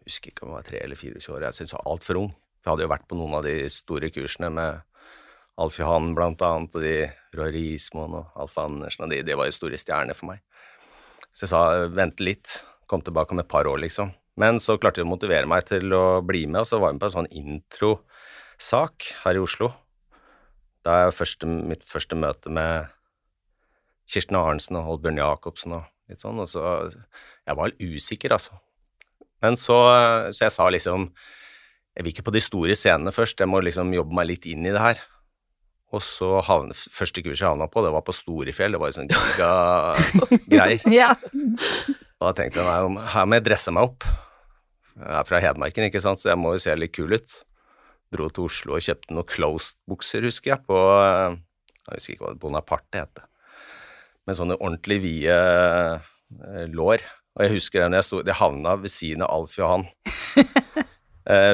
Jeg 0.00 0.10
husker 0.10 0.32
ikke 0.32 0.46
om 0.46 0.52
jeg 0.52 0.58
var 0.58 0.68
tre 0.68 0.82
eller 0.84 0.98
24 0.98 1.34
år, 1.36 1.46
jeg 1.46 1.58
syntes 1.58 1.74
jeg 1.74 1.80
var 1.80 1.92
altfor 1.94 2.20
ung. 2.22 2.30
Jeg 2.60 2.70
hadde 2.72 2.84
jo 2.84 2.92
vært 2.92 3.08
på 3.08 3.18
noen 3.18 3.38
av 3.38 3.46
de 3.46 3.56
store 3.72 4.10
kursene 4.12 4.50
med 4.52 4.80
Alf 5.60 5.78
Johan 5.80 6.14
blant 6.16 6.42
annet, 6.44 6.76
og 6.76 6.84
de 6.84 6.94
Roy 7.36 7.52
Rismoen 7.54 8.16
og 8.20 8.42
Alf 8.42 8.56
Andersen, 8.60 9.06
og 9.06 9.12
de, 9.12 9.22
de 9.26 9.36
var 9.38 9.48
jo 9.48 9.56
store 9.56 9.80
stjerner 9.80 10.18
for 10.18 10.32
meg. 10.32 10.42
Så 11.30 11.46
jeg 11.46 11.52
sa 11.52 11.62
vente 11.94 12.24
litt, 12.26 12.60
kom 12.90 13.04
tilbake 13.06 13.34
om 13.34 13.42
et 13.42 13.50
par 13.50 13.68
år, 13.70 13.78
liksom. 13.84 14.12
Men 14.40 14.60
så 14.62 14.78
klarte 14.80 15.02
de 15.02 15.06
å 15.06 15.10
motivere 15.10 15.48
meg 15.48 15.66
til 15.68 15.92
å 15.94 16.20
bli 16.26 16.46
med, 16.48 16.62
og 16.62 16.68
så 16.68 16.80
var 16.82 16.94
med 16.94 17.02
på 17.02 17.10
en 17.10 17.16
sånn 17.18 17.30
introsak 17.30 19.10
her 19.24 19.38
i 19.38 19.42
Oslo. 19.42 19.70
Da 20.86 20.96
er 21.04 21.14
første, 21.14 21.46
mitt 21.46 21.84
første 21.88 22.16
møte 22.16 22.52
med 22.52 22.88
Kirsten 24.10 24.38
Arnsen 24.38 24.78
og 24.80 24.86
Holbjørn 24.88 25.20
Jacobsen 25.20 25.76
og 25.76 25.84
litt 26.10 26.22
sånn, 26.22 26.40
og 26.42 26.48
så 26.50 26.64
Jeg 27.46 27.56
var 27.56 27.70
litt 27.70 27.80
usikker, 27.96 28.32
altså. 28.34 28.58
Men 29.42 29.56
så, 29.56 29.76
så 30.32 30.44
jeg 30.46 30.52
sa 30.52 30.66
liksom 30.68 31.06
Jeg 31.96 32.04
vil 32.04 32.12
ikke 32.12 32.26
på 32.28 32.34
de 32.34 32.42
store 32.42 32.76
scenene 32.78 33.12
først, 33.14 33.40
jeg 33.40 33.50
må 33.50 33.60
liksom 33.64 33.92
jobbe 33.94 34.14
meg 34.16 34.30
litt 34.32 34.46
inn 34.50 34.66
i 34.66 34.74
det 34.74 34.82
her. 34.82 35.00
Og 35.90 36.02
så 36.06 36.38
havne, 36.46 36.74
første 36.74 37.22
kurset 37.24 37.42
jeg 37.42 37.50
havna 37.50 37.66
på, 37.70 37.82
det 37.82 37.90
var 37.90 38.04
på 38.06 38.14
Storefjell, 38.14 38.76
det 38.76 38.80
var 38.80 38.92
jo 38.92 38.98
sånn 39.00 39.10
gigagreier. 39.10 40.86
Ja. 41.00 41.10
Og 42.20 42.28
da 42.28 42.36
tenkte 42.36 42.60
jeg 42.60 43.04
her 43.14 43.28
må 43.28 43.38
jeg 43.38 43.46
dresse 43.46 43.72
meg 43.72 43.86
opp. 43.88 44.04
Jeg 45.00 45.14
er 45.16 45.28
fra 45.28 45.38
Hedmarken, 45.40 45.86
ikke 45.88 46.02
sant, 46.04 46.20
så 46.20 46.34
jeg 46.34 46.40
må 46.40 46.52
jo 46.52 46.60
se 46.60 46.74
litt 46.76 46.92
kul 46.92 47.14
ut. 47.16 47.36
Dro 48.12 48.26
til 48.28 48.48
Oslo 48.50 48.76
og 48.76 48.84
kjøpte 48.84 49.14
noen 49.14 49.28
closed-bukser, 49.30 50.26
husker 50.28 50.52
jeg, 50.52 50.64
på 50.66 50.76
Jeg 50.76 51.94
husker 51.94 52.14
ikke 52.16 52.26
hva 52.26 52.34
det 52.34 52.42
Bonaparte 52.42 53.04
het. 53.06 53.24
Med 54.28 54.36
sånne 54.36 54.58
ordentlig 54.60 55.00
vide 55.06 55.38
eh, 55.40 56.66
lår. 56.68 57.06
Og 57.38 57.46
jeg 57.46 57.54
husker 57.56 57.80
det 57.80 57.88
når 57.88 58.02
jeg 58.02 58.08
sto 58.10 58.20
Jeg 58.26 58.36
havna 58.40 58.76
ved 58.82 58.92
siden 58.92 59.24
av 59.24 59.32
Alf 59.38 59.56
Johan 59.56 59.86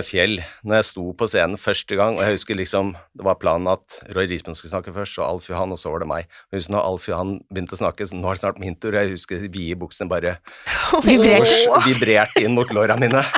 Fjell 0.07 0.39
når 0.65 0.79
jeg 0.79 0.87
sto 0.89 1.03
på 1.19 1.27
scenen 1.29 1.59
første 1.61 1.97
gang, 1.99 2.17
og 2.17 2.23
jeg 2.25 2.37
husker 2.39 2.57
liksom 2.57 2.95
Det 3.19 3.25
var 3.27 3.37
planen 3.43 3.69
at 3.69 3.99
Roy 4.17 4.29
Risman 4.31 4.57
skulle 4.57 4.73
snakke 4.73 4.95
først, 4.95 5.19
og 5.19 5.27
Alf 5.27 5.49
Johan, 5.51 5.75
og 5.75 5.81
så 5.81 5.91
var 5.93 6.01
det 6.01 6.09
meg. 6.09 6.31
Jeg 6.49 6.61
husker 6.61 6.75
når 6.77 6.87
Alf 6.87 7.09
Johan 7.11 7.33
begynte 7.51 7.77
å 7.77 7.81
snakke, 7.83 8.07
så 8.09 8.17
nå 8.17 8.31
er 8.31 8.39
det 8.39 8.43
snart 8.45 8.61
min 8.63 8.77
tur, 8.79 8.95
og 8.95 9.01
jeg 9.03 9.17
husker 9.17 9.43
de 9.43 9.51
vide 9.53 9.77
buksene 9.81 10.09
bare 10.09 10.39
Vibrert. 11.07 11.51
Svosj, 11.53 11.89
vibrerte 11.89 12.45
inn 12.47 12.57
mot 12.57 12.73
låra 12.73 12.97
mine. 13.01 13.25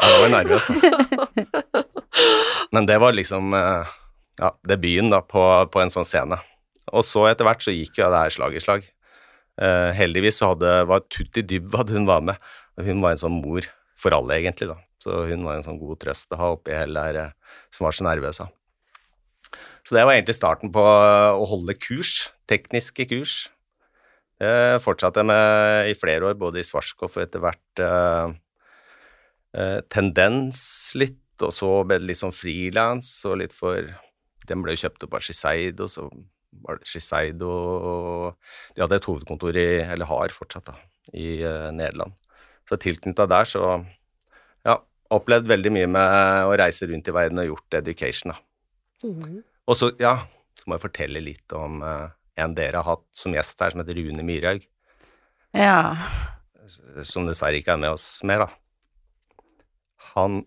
Jeg 0.00 0.22
var 0.24 0.30
nervøs, 0.32 0.66
altså. 0.72 1.84
Men 2.74 2.86
det 2.88 2.96
var 3.02 3.14
liksom 3.14 3.52
eh, 3.56 3.90
ja, 4.40 4.50
debuten 4.66 5.10
da, 5.12 5.20
på, 5.22 5.42
på 5.70 5.82
en 5.82 5.92
sånn 5.92 6.08
scene. 6.08 6.38
Og 6.90 7.04
så 7.06 7.26
etter 7.30 7.46
hvert 7.46 7.62
så 7.64 7.74
gikk 7.74 8.00
jo 8.00 8.08
det 8.10 8.22
her 8.24 8.34
slag 8.34 8.56
i 8.56 8.62
slag. 8.64 8.88
Eh, 9.60 9.90
heldigvis 9.96 10.40
så 10.40 10.54
hadde, 10.54 10.72
var 10.90 11.04
Tutti 11.12 11.44
Dybwad 11.46 11.92
hun 11.94 12.08
var 12.08 12.24
med, 12.24 12.40
hun 12.80 13.04
var 13.04 13.14
en 13.14 13.22
sånn 13.22 13.38
mor 13.38 13.68
for 14.00 14.16
alle, 14.16 14.38
egentlig, 14.40 14.70
da. 14.70 14.78
Så 15.00 15.22
hun 15.30 15.44
var 15.46 15.58
en 15.58 15.64
sånn 15.64 15.80
god 15.80 16.00
trøst 16.02 16.32
å 16.34 16.40
ha 16.40 16.50
oppi 16.56 16.74
hele 16.76 17.04
der 17.08 17.20
her, 17.20 17.54
som 17.72 17.86
var 17.86 17.96
så 17.96 18.06
nervøse. 18.06 18.46
Så 19.86 19.96
det 19.96 20.04
var 20.04 20.14
egentlig 20.14 20.36
starten 20.36 20.72
på 20.72 20.82
å 20.84 21.46
holde 21.48 21.76
kurs, 21.80 22.30
tekniske 22.50 23.08
kurs. 23.10 23.38
Det 24.40 24.80
fortsatte 24.84 25.20
jeg 25.20 25.28
med 25.28 25.90
i 25.90 25.96
flere 25.98 26.30
år, 26.30 26.36
både 26.40 26.60
i 26.60 26.66
Svarskov 26.66 27.12
og 27.12 27.24
etter 27.24 27.42
hvert 27.44 27.82
eh, 27.84 28.36
eh, 29.56 29.80
Tendens 29.92 30.62
litt, 30.96 31.18
og 31.44 31.52
så 31.56 31.72
ble 31.88 31.98
det 32.00 32.08
litt 32.10 32.20
sånn 32.20 32.36
frilans 32.36 33.08
og 33.28 33.40
litt 33.40 33.56
for 33.56 33.88
Den 34.48 34.64
ble 34.64 34.74
jo 34.74 34.82
kjøpt 34.82 35.04
opp 35.06 35.16
av 35.16 35.24
Shiseido, 35.24 35.88
så 35.88 36.08
var 36.64 36.80
det 36.80 36.88
Shiseido 36.88 37.52
De 38.74 38.82
hadde 38.82 38.96
et 38.96 39.08
hovedkontor 39.08 39.56
i, 39.60 39.68
eller 39.84 40.08
har 40.08 40.34
fortsatt, 40.36 40.72
da, 40.72 40.80
i 41.16 41.38
Nederland. 41.76 42.16
Så 42.70 42.78
tilknytta 42.78 43.26
der, 43.26 43.48
så 43.50 43.64
ja, 44.66 44.76
opplevd 45.10 45.48
veldig 45.50 45.72
mye 45.74 45.88
med 45.90 46.46
å 46.46 46.52
reise 46.60 46.86
rundt 46.86 47.08
i 47.10 47.14
verden 47.14 47.42
og 47.42 47.48
gjort 47.48 47.80
education, 47.80 48.30
da. 48.30 48.38
Mm. 49.02 49.40
Og 49.66 49.78
så, 49.78 49.88
ja, 49.98 50.20
så 50.54 50.68
må 50.68 50.76
jeg 50.76 50.84
fortelle 50.84 51.22
litt 51.24 51.54
om 51.56 51.80
uh, 51.82 52.12
en 52.38 52.54
dere 52.54 52.78
har 52.78 52.86
hatt 52.86 53.06
som 53.16 53.34
gjest 53.34 53.58
her, 53.62 53.72
som 53.72 53.82
heter 53.82 53.98
Rune 53.98 54.24
Myrhaug. 54.26 54.62
Ja. 55.56 55.96
Som 57.02 57.26
dessverre 57.26 57.58
ikke 57.58 57.74
er 57.74 57.82
med 57.82 57.96
oss 57.96 58.06
mer, 58.28 58.44
da. 58.44 59.40
Han, 60.12 60.44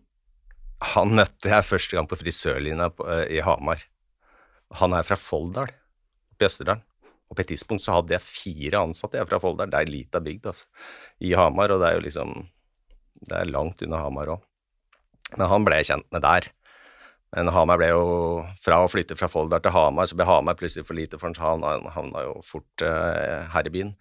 han 0.93 1.15
møtte 1.19 1.51
jeg 1.51 1.67
første 1.67 1.97
gang 1.97 2.07
på 2.07 2.19
frisørlinja 2.23 2.91
uh, 3.03 3.25
i 3.27 3.43
Hamar. 3.43 3.83
Han 4.79 4.95
er 4.95 5.05
fra 5.07 5.19
Folldal 5.19 5.75
oppe 6.33 6.45
i 6.45 6.49
Østerdalen. 6.49 6.87
Og 7.33 7.37
på 7.39 7.41
et 7.41 7.49
tidspunkt 7.49 7.81
så 7.81 7.95
hadde 7.95 8.13
jeg 8.13 8.21
fire 8.21 8.83
ansatte 8.85 9.17
jeg 9.17 9.25
fra 9.25 9.39
Folldal. 9.41 9.71
Det 9.71 9.79
er 9.79 9.87
ei 9.87 9.89
lita 9.95 10.19
bygd, 10.21 10.51
altså. 10.51 10.67
I 11.25 11.31
Hamar, 11.33 11.71
og 11.73 11.79
det 11.81 11.87
er 11.89 11.95
jo 11.97 12.03
liksom 12.05 12.33
Det 13.23 13.37
er 13.39 13.49
langt 13.49 13.81
unna 13.81 14.01
Hamar 14.03 14.29
òg. 14.35 14.43
Men 15.33 15.49
han 15.49 15.65
ble 15.65 15.79
jeg 15.79 15.87
kjent 15.89 16.05
med 16.13 16.21
der. 16.21 16.49
Men 17.33 17.49
Hamar 17.55 17.79
ble 17.81 17.87
jo 17.89 18.03
Fra 18.61 18.83
å 18.83 18.89
flytte 18.91 19.17
fra 19.17 19.29
Folldal 19.31 19.63
til 19.65 19.73
Hamar, 19.73 20.05
så 20.05 20.17
ble 20.19 20.27
Hamar 20.29 20.59
plutselig 20.59 20.85
for 20.85 20.99
lite 20.99 21.17
for 21.17 21.33
han. 21.41 21.65
Han 21.65 21.89
havna 21.95 22.21
jo 22.27 22.35
fort 22.45 22.85
eh, 22.85 23.49
her 23.55 23.65
i 23.65 23.73
byen, 23.73 23.95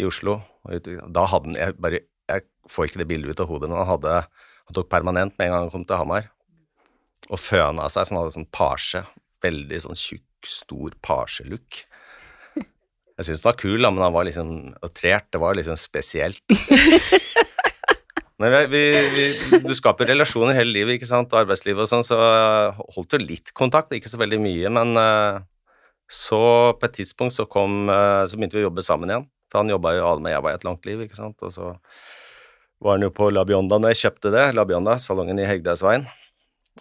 i 0.00 0.08
Oslo. 0.08 0.38
Og 0.64 0.88
da 0.88 1.26
hadde 1.28 1.52
han 1.52 1.60
Jeg 1.60 1.76
bare 1.76 2.00
Jeg 2.28 2.46
får 2.72 2.88
ikke 2.88 3.02
det 3.02 3.08
bildet 3.12 3.36
ut 3.36 3.44
av 3.44 3.52
hodet, 3.52 3.68
men 3.68 3.82
han 3.82 3.92
hadde 3.92 4.22
Han 4.22 4.80
tok 4.80 4.88
permanent 4.88 5.36
med 5.36 5.48
en 5.48 5.52
gang 5.52 5.66
han 5.66 5.74
kom 5.76 5.84
til 5.84 6.00
Hamar. 6.00 6.32
Og 7.28 7.36
føna 7.36 7.92
seg, 7.92 8.08
så 8.08 8.14
han 8.14 8.22
hadde 8.22 8.38
sånn 8.38 8.50
pasje. 8.52 9.04
Veldig 9.44 9.84
sånn 9.84 9.96
tjukk 9.98 10.48
stor 10.48 10.96
pasjelook. 11.04 11.84
Jeg 13.18 13.26
syntes 13.26 13.42
det 13.42 13.48
var 13.48 13.58
kul, 13.58 13.80
da, 13.82 13.90
men 13.90 14.04
han 14.06 14.14
var 14.14 14.28
liksom 14.28 14.50
outrert. 14.78 15.26
Det 15.34 15.40
var 15.42 15.58
liksom 15.58 15.78
spesielt. 15.80 16.42
Men 18.38 18.54
vi, 18.70 18.80
vi, 19.10 19.22
du 19.64 19.72
skaper 19.74 20.06
relasjoner 20.06 20.54
hele 20.54 20.70
livet, 20.70 20.94
ikke 20.94 21.08
sant, 21.10 21.32
arbeidslivet 21.34 21.82
og 21.82 21.88
sånn, 21.90 22.04
så 22.06 22.18
holdt 22.94 23.16
jo 23.16 23.18
litt 23.18 23.50
kontakt, 23.50 23.90
ikke 23.90 24.12
så 24.12 24.20
veldig 24.20 24.38
mye, 24.38 24.70
men 24.70 24.92
uh, 24.94 25.40
så 26.06 26.38
på 26.78 26.86
et 26.86 26.94
tidspunkt 27.00 27.34
så 27.34 27.48
kom 27.50 27.90
uh, 27.90 28.22
Så 28.30 28.38
begynte 28.38 28.54
vi 28.56 28.62
å 28.62 28.68
jobbe 28.68 28.84
sammen 28.86 29.10
igjen. 29.10 29.26
For 29.50 29.60
han 29.60 29.72
jobba 29.72 29.96
jo 29.96 30.06
alle 30.06 30.22
med 30.22 30.32
jeg 30.36 30.44
var 30.44 30.54
i 30.54 30.58
et 30.60 30.68
langt 30.68 30.86
liv, 30.86 31.02
ikke 31.02 31.18
sant, 31.18 31.42
og 31.42 31.50
så 31.50 31.72
var 32.78 32.94
han 32.94 33.08
jo 33.08 33.10
på 33.10 33.26
La 33.34 33.42
Bionda 33.48 33.80
når 33.80 33.96
jeg 33.96 34.02
kjøpte 34.04 34.32
det, 34.36 34.46
La 34.54 34.64
Bionda, 34.68 34.94
salongen 35.02 35.40
i 35.42 35.48
Hegdehaugsveien. 35.48 36.06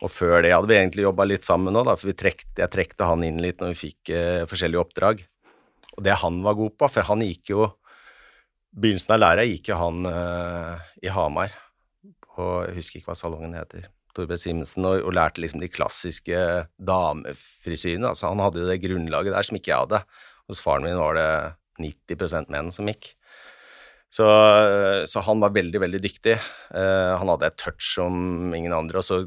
Og 0.05 0.13
før 0.13 0.43
det 0.45 0.53
hadde 0.53 0.69
vi 0.69 0.77
egentlig 0.77 1.07
jobba 1.07 1.25
litt 1.25 1.47
sammen 1.47 1.73
nå, 1.73 1.81
da, 1.87 1.95
for 1.97 2.13
trekte, 2.13 2.59
jeg 2.59 2.69
trekte 2.73 3.07
han 3.09 3.23
inn 3.25 3.39
litt 3.41 3.63
når 3.63 3.73
vi 3.73 3.79
fikk 3.79 4.11
eh, 4.13 4.43
forskjellige 4.49 4.83
oppdrag. 4.83 5.23
Og 5.97 6.05
det 6.05 6.15
han 6.21 6.39
var 6.45 6.57
god 6.57 6.75
på, 6.77 6.89
for 6.93 7.09
han 7.09 7.25
gikk 7.25 7.53
jo 7.55 7.67
Begynnelsen 8.77 9.15
av 9.15 9.21
læra 9.23 9.43
gikk 9.47 9.71
jo 9.71 9.77
han 9.79 10.03
uh, 10.05 10.89
i 11.01 11.09
Hamar, 11.09 11.53
og 12.35 12.67
jeg 12.67 12.75
husker 12.75 12.99
ikke 12.99 13.09
hva 13.09 13.15
salongen 13.17 13.55
heter. 13.57 13.87
Torbjørn 14.13 14.41
Simensen, 14.41 14.85
og, 14.85 14.99
og, 15.01 15.15
lærte 15.17 15.41
liksom 15.41 15.63
de 15.63 15.69
klassiske 15.71 16.41
damefrisyrene. 16.77 18.11
Altså, 18.11 18.27
han 18.29 18.43
hadde 18.43 18.61
jo 18.61 18.67
det 18.69 18.77
grunnlaget 18.83 19.33
der 19.33 19.47
som 19.47 19.57
ikke 19.57 19.71
jeg 19.71 19.81
hadde. 19.81 20.03
Hos 20.51 20.61
faren 20.61 20.85
min 20.85 20.99
var 20.99 21.17
det 21.17 21.31
90% 21.81 22.53
menn 22.53 22.69
som 22.75 22.91
gikk. 22.91 23.15
Så, 24.13 24.27
så, 25.09 25.25
han 25.25 25.41
var 25.41 25.55
veldig, 25.57 25.81
veldig 25.83 26.03
dyktig. 26.03 26.37
Uh, 26.69 27.17
han 27.17 27.33
hadde 27.33 27.49
et 27.49 27.59
touch 27.59 27.95
som 27.95 28.53
ingen 28.53 28.75
andre, 28.77 29.01
og 29.01 29.07
så 29.09 29.23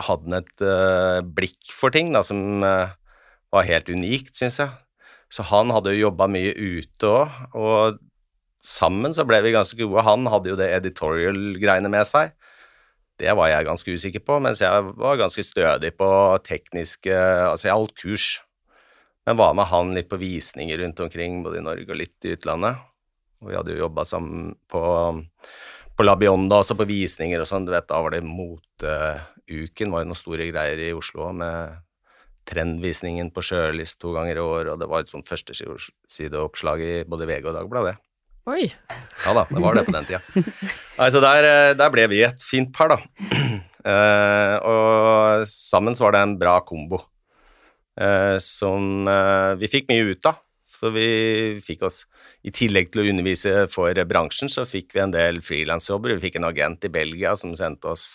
hadde 0.00 0.28
han 0.28 0.40
et 0.42 0.66
uh, 0.66 1.20
blikk 1.24 1.70
for 1.74 1.94
ting 1.94 2.10
da, 2.14 2.24
som 2.26 2.64
uh, 2.66 2.92
var 3.54 3.70
helt 3.70 3.90
unikt, 3.92 4.34
syns 4.38 4.60
jeg. 4.64 4.74
Så 5.30 5.46
han 5.46 5.70
hadde 5.70 5.94
jo 5.94 6.08
jobba 6.08 6.26
mye 6.30 6.52
ute 6.58 7.06
òg, 7.06 7.34
og 7.54 8.00
sammen 8.66 9.14
så 9.16 9.24
ble 9.28 9.40
vi 9.44 9.54
ganske 9.54 9.78
gode. 9.78 10.04
Han 10.04 10.26
hadde 10.30 10.52
jo 10.52 10.58
det 10.58 10.68
editorial-greiene 10.80 11.90
med 11.92 12.08
seg. 12.08 12.34
Det 13.20 13.32
var 13.36 13.50
jeg 13.52 13.68
ganske 13.68 13.94
usikker 13.94 14.22
på, 14.24 14.38
mens 14.42 14.62
jeg 14.64 14.92
var 14.98 15.18
ganske 15.20 15.44
stødig 15.44 15.92
på 15.98 16.10
tekniske 16.46 17.12
Altså, 17.14 17.68
jeg 17.68 17.76
holdt 17.76 17.98
kurs, 18.00 18.28
men 19.28 19.38
var 19.38 19.52
med 19.54 19.68
han 19.70 19.92
litt 19.94 20.08
på 20.10 20.18
visninger 20.20 20.80
rundt 20.80 21.02
omkring, 21.04 21.42
både 21.44 21.60
i 21.60 21.66
Norge 21.66 21.86
og 21.88 22.00
litt 22.00 22.26
i 22.26 22.34
utlandet. 22.34 22.80
Og 23.40 23.52
vi 23.52 23.56
hadde 23.56 23.76
jo 23.76 23.84
jobba 23.84 24.04
sammen 24.08 24.54
på, 24.68 24.82
på 25.96 26.06
La 26.06 26.16
Bionda, 26.16 26.60
også 26.60 26.76
på 26.80 26.88
visninger 26.88 27.40
og 27.40 27.48
sånn. 27.48 27.68
Du 27.68 27.74
vet, 27.74 27.88
da 27.88 28.00
var 28.02 28.16
det 28.16 28.24
moteuken, 28.24 29.92
var 29.92 30.02
jo 30.02 30.10
noen 30.10 30.18
store 30.18 30.48
greier 30.50 30.82
i 30.88 30.90
Oslo 30.96 31.30
med 31.36 31.78
trendvisningen 32.50 33.30
på 33.34 33.44
Sjølis 33.44 33.96
to 34.00 34.14
ganger 34.16 34.38
i 34.38 34.44
år, 34.44 34.72
og 34.72 34.80
det 34.80 34.88
var 34.90 35.04
et 35.04 35.12
sånt 35.12 35.28
førstesideoppslag 35.30 36.84
i 36.84 36.94
både 37.08 37.28
VG 37.30 37.50
og 37.50 37.56
Dagbladet. 37.56 37.96
Oi. 38.50 38.66
Ja 39.26 39.34
da, 39.36 39.44
det 39.50 39.62
var 39.62 39.76
det 39.76 39.86
på 39.86 39.94
den 39.94 40.08
tida. 40.08 40.22
Altså 41.00 41.20
der, 41.22 41.46
eh, 41.48 41.74
der 41.78 41.92
ble 41.92 42.04
vi 42.12 42.22
et 42.26 42.42
fint 42.44 42.72
par, 42.76 42.92
da. 42.92 42.98
Uh, 43.80 44.56
og 44.72 45.46
sammen 45.48 45.96
så 45.96 46.04
var 46.04 46.16
det 46.16 46.22
en 46.26 46.34
bra 46.40 46.58
kombo 46.66 46.98
uh, 47.00 48.36
som 48.44 49.08
uh, 49.08 49.56
vi 49.60 49.70
fikk 49.72 49.88
mye 49.92 50.10
ut 50.12 50.28
av. 50.28 50.42
For 50.80 50.92
vi 50.94 51.60
fikk 51.60 51.84
oss, 51.88 52.04
i 52.46 52.52
tillegg 52.54 52.88
til 52.88 53.02
å 53.02 53.10
undervise 53.10 53.66
for 53.68 53.96
bransjen, 54.08 54.48
så 54.48 54.64
fikk 54.68 54.94
vi 54.96 55.02
en 55.02 55.12
del 55.12 55.42
frilansjobber. 55.44 56.14
Vi 56.16 56.28
fikk 56.28 56.38
en 56.40 56.48
agent 56.48 56.86
i 56.88 56.92
Belgia 56.92 57.34
som 57.36 57.52
sendte 57.58 57.92
oss 57.92 58.06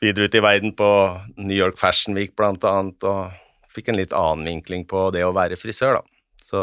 videre 0.00 0.28
ut 0.28 0.36
i 0.36 0.44
verden 0.44 0.74
på 0.76 0.90
New 1.36 1.56
York 1.56 1.78
Fashion 1.80 2.16
Week 2.16 2.32
blant 2.38 2.64
annet, 2.64 3.04
og 3.04 3.72
fikk 3.72 3.90
en 3.90 4.00
litt 4.00 4.14
annen 4.16 4.48
vinkling 4.48 4.86
på 4.88 5.08
det 5.14 5.26
å 5.26 5.34
være 5.36 5.58
frisør, 5.60 6.00
da. 6.00 6.06
Så 6.40 6.62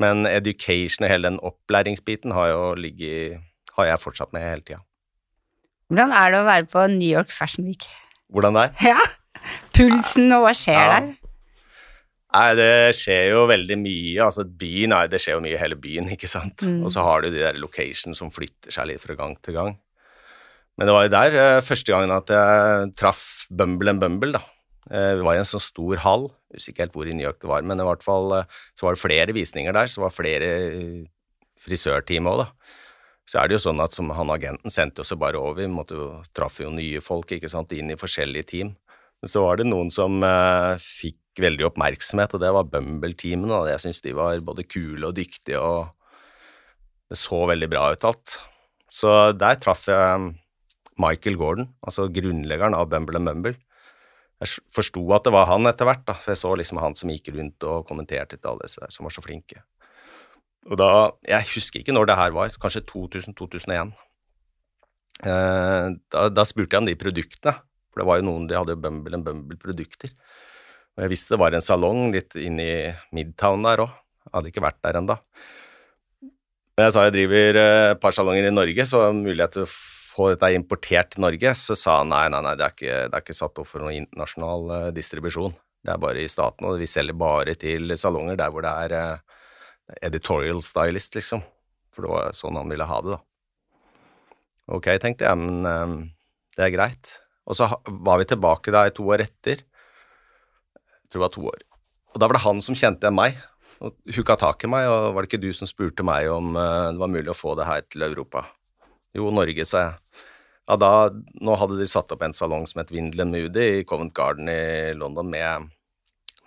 men 0.00 0.24
education 0.24 1.04
og 1.04 1.12
hele 1.12 1.28
den 1.28 1.40
opplæringsbiten 1.44 2.32
har 2.32 2.54
jo 2.54 2.60
ligget 2.78 3.40
Har 3.76 3.86
jeg 3.86 4.00
fortsatt 4.02 4.32
med 4.32 4.42
hele 4.42 4.64
tida. 4.64 4.80
Hvordan 5.88 6.12
er 6.12 6.32
det 6.32 6.40
å 6.40 6.46
være 6.46 6.68
på 6.70 6.84
New 6.92 7.08
York 7.08 7.32
Fashion 7.32 7.66
Week? 7.68 7.86
Hvordan 8.28 8.56
det 8.56 8.68
er? 8.68 8.76
Ja. 8.92 9.08
Pulsen, 9.72 10.26
og 10.36 10.44
hva 10.44 10.50
skjer 10.56 10.76
ja. 10.76 10.88
der? 10.98 11.06
Nei, 12.30 12.48
det 12.58 12.72
skjer 12.98 13.30
jo 13.32 13.46
veldig 13.48 13.78
mye. 13.80 14.18
Altså, 14.26 14.44
byen 14.44 14.92
er, 14.94 15.08
det 15.10 15.20
skjer 15.22 15.38
jo 15.38 15.44
mye 15.46 15.54
i 15.54 15.60
hele 15.62 15.78
byen, 15.80 16.10
ikke 16.12 16.28
sant. 16.30 16.62
Mm. 16.66 16.82
Og 16.84 16.92
så 16.94 17.02
har 17.06 17.24
du 17.24 17.30
de 17.30 17.40
der 17.40 17.58
locations 17.58 18.20
som 18.20 18.30
flytter 18.34 18.74
seg 18.74 18.90
litt 18.90 19.02
fra 19.02 19.16
gang 19.18 19.34
til 19.40 19.56
gang. 19.56 19.72
Men 20.80 20.88
det 20.88 20.96
var 20.96 21.04
jo 21.04 21.12
der 21.12 21.34
eh, 21.36 21.60
første 21.60 21.92
gangen 21.92 22.14
at 22.14 22.32
jeg 22.32 22.90
traff 22.96 23.44
Bumble 23.52 23.92
and 23.92 24.00
Bumble, 24.00 24.32
da. 24.38 24.40
Eh, 24.88 25.12
vi 25.18 25.24
var 25.26 25.36
i 25.36 25.42
en 25.42 25.46
sånn 25.46 25.62
stor 25.62 26.00
hall 26.02 26.30
Husker 26.54 26.82
helt 26.82 26.96
hvor 26.96 27.06
i 27.06 27.12
New 27.14 27.22
York 27.22 27.38
det 27.42 27.50
var, 27.50 27.62
men 27.62 27.78
i 27.78 27.86
hvert 27.86 28.02
fall 28.02 28.32
eh, 28.34 28.60
så 28.74 28.88
var 28.88 28.96
det 28.96 29.02
flere 29.04 29.34
visninger 29.36 29.74
der. 29.76 29.90
Så 29.90 30.02
var 30.02 30.10
det 30.10 30.18
flere 30.18 30.48
eh, 30.66 31.02
frisørteam 31.60 32.26
òg, 32.30 32.42
da. 32.42 32.76
Så 33.30 33.38
er 33.38 33.46
det 33.46 33.58
jo 33.58 33.64
sånn 33.68 33.82
at 33.84 33.94
som 33.94 34.10
han 34.16 34.32
agenten 34.34 34.72
sendte 34.72 35.04
oss 35.04 35.12
bare 35.20 35.38
over, 35.38 35.60
vi 35.62 35.70
måtte 35.70 35.94
jo 35.94 36.08
traff 36.34 36.58
jo 36.58 36.72
nye 36.74 37.02
folk 37.04 37.30
ikke 37.36 37.50
sant, 37.52 37.70
inn 37.76 37.92
i 37.92 37.98
forskjellige 38.00 38.48
team. 38.50 38.72
Men 39.22 39.30
så 39.30 39.44
var 39.44 39.60
det 39.60 39.68
noen 39.68 39.92
som 39.94 40.16
uh, 40.24 40.74
fikk 40.80 41.38
veldig 41.44 41.68
oppmerksomhet, 41.68 42.34
og 42.34 42.42
det 42.42 42.50
var 42.56 42.66
Bumble-teamene. 42.72 43.60
Jeg 43.70 43.84
syns 43.84 44.02
de 44.02 44.16
var 44.18 44.40
både 44.42 44.64
kule 44.66 45.12
og 45.12 45.14
dyktige, 45.14 45.60
og 45.60 45.92
det 47.12 47.20
så 47.20 47.44
veldig 47.52 47.68
bra 47.70 47.84
ut 47.94 48.08
alt. 48.10 48.34
Så 48.90 49.14
der 49.38 49.62
traff 49.62 49.86
jeg 49.86 50.32
Michael 51.00 51.38
Gordon, 51.40 51.70
altså 51.86 52.08
grunnleggeren 52.12 52.76
av 52.76 52.90
Bumble 52.92 53.20
and 53.20 53.30
Bumble 53.30 53.56
jeg 54.40 54.62
forsto 54.72 55.02
at 55.12 55.26
det 55.26 55.32
var 55.34 55.48
han 55.50 55.68
etter 55.68 55.84
hvert, 55.84 56.06
da, 56.08 56.14
for 56.16 56.32
jeg 56.32 56.40
så 56.40 56.54
liksom 56.56 56.80
han 56.80 56.96
som 56.96 57.10
gikk 57.12 57.28
rundt 57.34 57.66
og 57.68 57.84
kommenterte 57.88 58.38
til 58.38 58.48
alle 58.48 58.64
disse 58.64 58.80
der, 58.80 58.92
som 58.94 59.04
var 59.04 59.12
så 59.12 59.24
flinke. 59.24 59.60
Og 60.68 60.76
da 60.80 61.12
Jeg 61.28 61.48
husker 61.54 61.80
ikke 61.80 61.92
når 61.92 62.08
det 62.08 62.16
her 62.16 62.32
var, 62.32 62.52
kanskje 62.62 62.84
2000-2001. 62.88 63.92
Eh, 65.20 65.86
da, 66.12 66.28
da, 66.32 66.44
spurte 66.48 66.72
jeg 66.72 66.80
om 66.80 66.88
de 66.88 66.96
produktene, 66.96 67.52
for 67.92 68.00
det 68.00 68.08
var 68.08 68.20
jo 68.20 68.28
noen 68.30 68.48
de 68.48 68.56
hadde 68.56 68.80
Bumble 68.80 69.18
and 69.18 69.28
Bumble-produkter. 69.28 70.12
Og 70.96 71.04
jeg 71.04 71.12
visste 71.12 71.34
det 71.34 71.42
var 71.42 71.56
en 71.56 71.64
salong 71.64 72.08
litt 72.14 72.36
inne 72.40 72.64
i 72.64 72.76
Midtown 73.16 73.64
der 73.68 73.84
òg. 73.84 73.96
Hadde 74.32 74.52
ikke 74.52 74.64
vært 74.64 74.80
der 74.84 75.00
ennå. 75.00 75.18
Men 76.76 76.86
jeg 76.86 76.96
sa 76.96 77.04
jeg 77.08 77.18
driver 77.18 77.60
eh, 77.60 77.92
et 77.92 78.00
par 78.00 78.16
salonger 78.16 78.48
i 78.48 78.56
Norge, 78.56 78.88
så 78.88 79.10
mulighet 79.12 79.58
til 79.58 79.68
å 79.68 79.72
få 80.20 80.28
dette 80.34 80.52
importert 80.56 81.14
til 81.14 81.24
Norge, 81.24 81.54
så 81.56 81.76
sa 81.78 82.00
han 82.00 82.12
nei, 82.12 82.26
nei, 82.32 82.42
nei, 82.44 82.54
det 82.58 82.66
er 82.66 82.74
ikke, 82.74 82.96
det 83.08 83.16
er 83.16 83.24
ikke 83.24 83.36
satt 83.38 83.60
opp 83.62 83.68
for 83.70 83.84
noen 83.84 84.02
internasjonal 84.02 84.68
uh, 84.70 84.90
distribusjon. 84.96 85.56
Det 85.80 85.94
er 85.94 86.02
bare 86.02 86.20
i 86.20 86.28
staten, 86.28 86.68
og 86.68 86.80
vi 86.80 86.88
selger 86.90 87.16
bare 87.16 87.56
til 87.60 87.94
salonger 87.96 88.36
der 88.40 88.52
hvor 88.52 88.66
det 88.66 88.74
er, 88.84 88.96
uh, 89.16 89.96
editorial 90.04 90.60
stylist, 90.64 91.16
liksom. 91.16 91.42
For 91.94 92.04
det 92.04 92.12
var 92.12 92.36
sånn 92.36 92.58
han 92.60 92.70
ville 92.70 92.86
ha 92.86 93.00
det, 93.06 93.16
da. 93.16 93.20
Ok, 94.76 94.86
tenkte 95.02 95.26
jeg, 95.26 95.40
men 95.40 95.66
um, 95.66 95.96
det 96.54 96.68
er 96.68 96.76
greit. 96.76 97.16
Og 97.50 97.56
så 97.58 97.66
var 97.88 98.20
vi 98.20 98.28
tilbake 98.30 98.70
da 98.74 98.84
to 98.94 99.08
år 99.10 99.24
etter. 99.24 99.64
Jeg 99.64 101.10
tror 101.10 101.18
det 101.18 101.24
var 101.24 101.34
to 101.34 101.48
år. 101.50 101.64
Og 102.14 102.22
da 102.22 102.28
var 102.28 102.38
det 102.38 102.44
han 102.44 102.62
som 102.62 102.78
kjente 102.78 103.10
meg, 103.14 103.40
og 103.80 103.96
hooka 104.14 104.36
tak 104.38 104.62
i 104.66 104.70
meg, 104.70 104.86
og 104.92 105.16
var 105.16 105.24
det 105.24 105.32
ikke 105.32 105.42
du 105.42 105.50
som 105.56 105.66
spurte 105.66 106.04
meg 106.06 106.28
om 106.30 106.52
det 106.54 107.00
var 107.00 107.10
mulig 107.10 107.32
å 107.32 107.38
få 107.38 107.56
det 107.58 107.66
her 107.66 107.86
til 107.88 108.04
Europa? 108.06 108.44
Jo, 109.16 109.30
Norge, 109.34 109.66
sa 109.66 109.82
jeg. 109.84 110.24
Ja, 110.70 110.76
da, 110.78 110.90
nå 111.42 111.56
hadde 111.58 111.80
de 111.80 111.86
satt 111.90 112.12
opp 112.14 112.22
en 112.22 112.34
salong 112.36 112.66
som 112.70 112.78
het 112.82 112.92
Windle 112.94 113.26
Moody 113.26 113.66
i 113.80 113.84
Covent 113.88 114.14
Garden 114.14 114.48
i 114.52 114.92
London 114.94 115.26
med, 115.32 115.66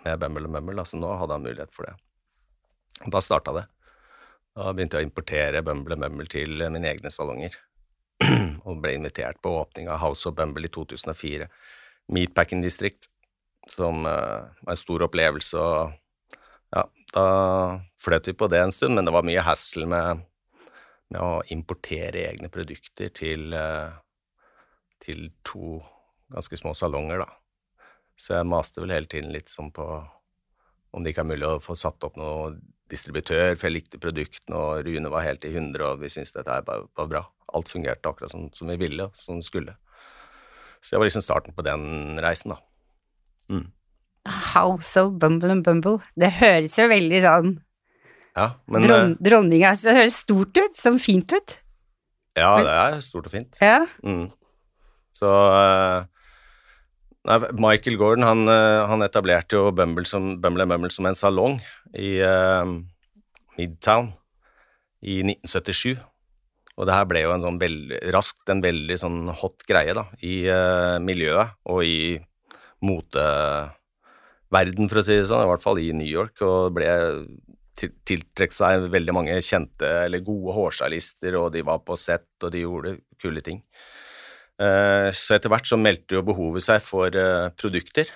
med 0.06 0.22
Bumble 0.22 0.48
og 0.48 0.54
Mumble, 0.54 0.86
så 0.88 0.96
nå 0.96 1.10
hadde 1.20 1.36
han 1.36 1.44
mulighet 1.44 1.74
for 1.76 1.90
det. 1.90 1.94
Og 3.04 3.12
da 3.12 3.20
starta 3.24 3.52
det. 3.58 3.66
Da 4.54 4.72
begynte 4.72 4.96
jeg 4.96 5.04
å 5.04 5.10
importere 5.10 5.64
Bumble 5.66 5.98
og 5.98 6.28
til 6.32 6.62
mine 6.72 6.88
egne 6.88 7.12
salonger 7.12 7.56
og 8.64 8.80
ble 8.80 8.94
invitert 8.96 9.42
på 9.42 9.52
åpning 9.58 9.90
av 9.92 10.00
House 10.00 10.28
of 10.30 10.36
Bumble 10.38 10.70
i 10.70 10.72
2004. 10.72 11.50
Meatpacking 12.14 12.62
District, 12.64 13.10
som 13.68 14.06
uh, 14.06 14.48
var 14.62 14.72
en 14.72 14.80
stor 14.80 15.04
opplevelse, 15.04 15.60
og 15.60 15.92
ja, 16.74 16.84
da 17.12 17.26
fløt 18.00 18.28
vi 18.28 18.36
på 18.36 18.48
det 18.52 18.60
en 18.62 18.72
stund, 18.72 18.96
men 18.96 19.04
det 19.04 19.14
var 19.14 19.26
mye 19.26 19.44
hassle 19.44 19.88
med, 19.90 20.24
med 21.14 21.22
å 21.22 21.42
importere 21.54 22.26
egne 22.28 22.50
produkter 22.52 23.12
til, 23.14 23.54
uh, 23.54 23.94
til 25.02 25.28
to 25.46 25.78
ganske 26.34 26.58
små 26.58 26.74
salonger, 26.74 27.22
da. 27.22 27.30
Så 28.18 28.36
jeg 28.38 28.50
maste 28.50 28.82
vel 28.82 28.94
hele 28.94 29.10
tiden 29.10 29.32
litt 29.34 29.50
sånn 29.50 29.72
på 29.74 29.86
om 30.94 31.02
det 31.02 31.10
ikke 31.10 31.24
er 31.24 31.30
mulig 31.32 31.46
å 31.48 31.62
få 31.62 31.74
satt 31.74 32.04
opp 32.06 32.18
noe 32.18 32.52
distributør, 32.90 33.56
for 33.56 33.66
jeg 33.66 33.74
likte 33.74 33.98
produktene, 34.02 34.58
og 34.58 34.84
Rune 34.86 35.10
var 35.10 35.24
helt 35.26 35.46
i 35.46 35.54
hundre, 35.54 35.88
og 35.88 36.04
vi 36.04 36.10
syntes 36.12 36.34
dette 36.36 36.52
her 36.52 36.66
var, 36.68 37.08
bra 37.10 37.24
alt 37.54 37.70
fungerte 37.70 38.10
akkurat 38.10 38.30
som, 38.30 38.46
som 38.54 38.70
vi 38.70 38.76
ville, 38.78 39.08
som 39.18 39.40
det 39.40 39.46
skulle. 39.46 39.74
Så 40.80 40.94
det 40.94 41.00
var 41.00 41.08
liksom 41.08 41.24
starten 41.24 41.56
på 41.56 41.64
den 41.66 42.20
reisen, 42.22 42.54
da. 42.54 42.60
Mm. 43.50 43.66
House 44.54 45.00
of 45.00 45.18
Bumble 45.20 45.52
and 45.52 45.64
Bumble. 45.66 45.98
Det 46.16 46.30
høres 46.38 46.78
jo 46.78 46.86
veldig 46.90 47.20
sånn 47.24 47.54
ja, 48.34 48.48
men, 48.66 48.82
Dron 48.82 49.14
dronninga. 49.22 49.74
Så 49.78 49.90
Det 49.90 49.98
høres 50.00 50.16
stort 50.24 50.58
ut, 50.58 50.74
som 50.78 50.98
fint 51.02 51.30
ut. 51.34 51.48
Ja, 52.34 52.58
det 52.66 52.74
er 52.74 52.98
stort 53.04 53.28
og 53.28 53.32
fint. 53.34 53.54
Ja. 53.62 53.84
Mm. 54.02 54.26
Så 55.14 55.30
uh, 55.30 56.02
nei, 57.28 57.38
Michael 57.62 57.96
Gordon 58.00 58.26
han, 58.26 58.42
uh, 58.50 58.82
han, 58.90 59.04
etablerte 59.06 59.54
jo 59.54 59.70
Bumble, 59.76 60.06
som, 60.08 60.42
Bumble 60.42 60.66
Bumble 60.66 60.90
som 60.90 61.06
en 61.06 61.18
salong 61.18 61.60
i 61.94 62.18
uh, 62.26 62.66
Midtown 63.58 64.10
i 65.04 65.20
1977. 65.22 66.00
Og 66.74 66.86
det 66.88 66.96
her 66.96 67.06
ble 67.06 67.20
jo 67.22 67.30
en 67.36 67.44
sånn 67.44 67.60
veld, 67.62 67.92
raskt 68.10 68.50
en 68.50 68.62
veldig 68.64 68.96
sånn 68.98 69.28
hot 69.30 69.62
greie 69.68 69.94
da, 69.94 70.08
i 70.26 70.50
uh, 70.50 70.98
miljøet 70.98 71.54
og 71.70 71.86
i 71.86 72.18
moteverden, 72.84 74.88
for 74.90 74.98
å 74.98 75.04
si 75.06 75.14
det 75.20 75.30
sånn, 75.30 75.46
i 75.46 75.50
hvert 75.52 75.62
fall 75.62 75.78
i 75.78 75.94
New 75.94 76.10
York, 76.10 76.42
og 76.42 76.74
ble 76.74 76.90
tiltrekk 77.76 78.54
seg 78.54 78.86
veldig 78.92 79.14
mange 79.16 79.36
kjente 79.42 79.88
eller 80.04 80.22
gode 80.24 80.54
hårstylister, 80.56 81.36
og 81.40 81.52
de 81.54 81.64
var 81.66 81.82
på 81.86 81.96
sett, 81.98 82.30
og 82.42 82.52
de 82.54 82.64
gjorde 82.64 82.96
kule 83.22 83.42
ting. 83.44 83.62
Uh, 84.54 85.10
så 85.10 85.34
etter 85.34 85.50
hvert 85.50 85.66
så 85.66 85.78
meldte 85.80 86.14
jo 86.14 86.26
behovet 86.26 86.62
seg 86.62 86.82
for 86.84 87.10
uh, 87.10 87.50
produkter. 87.58 88.10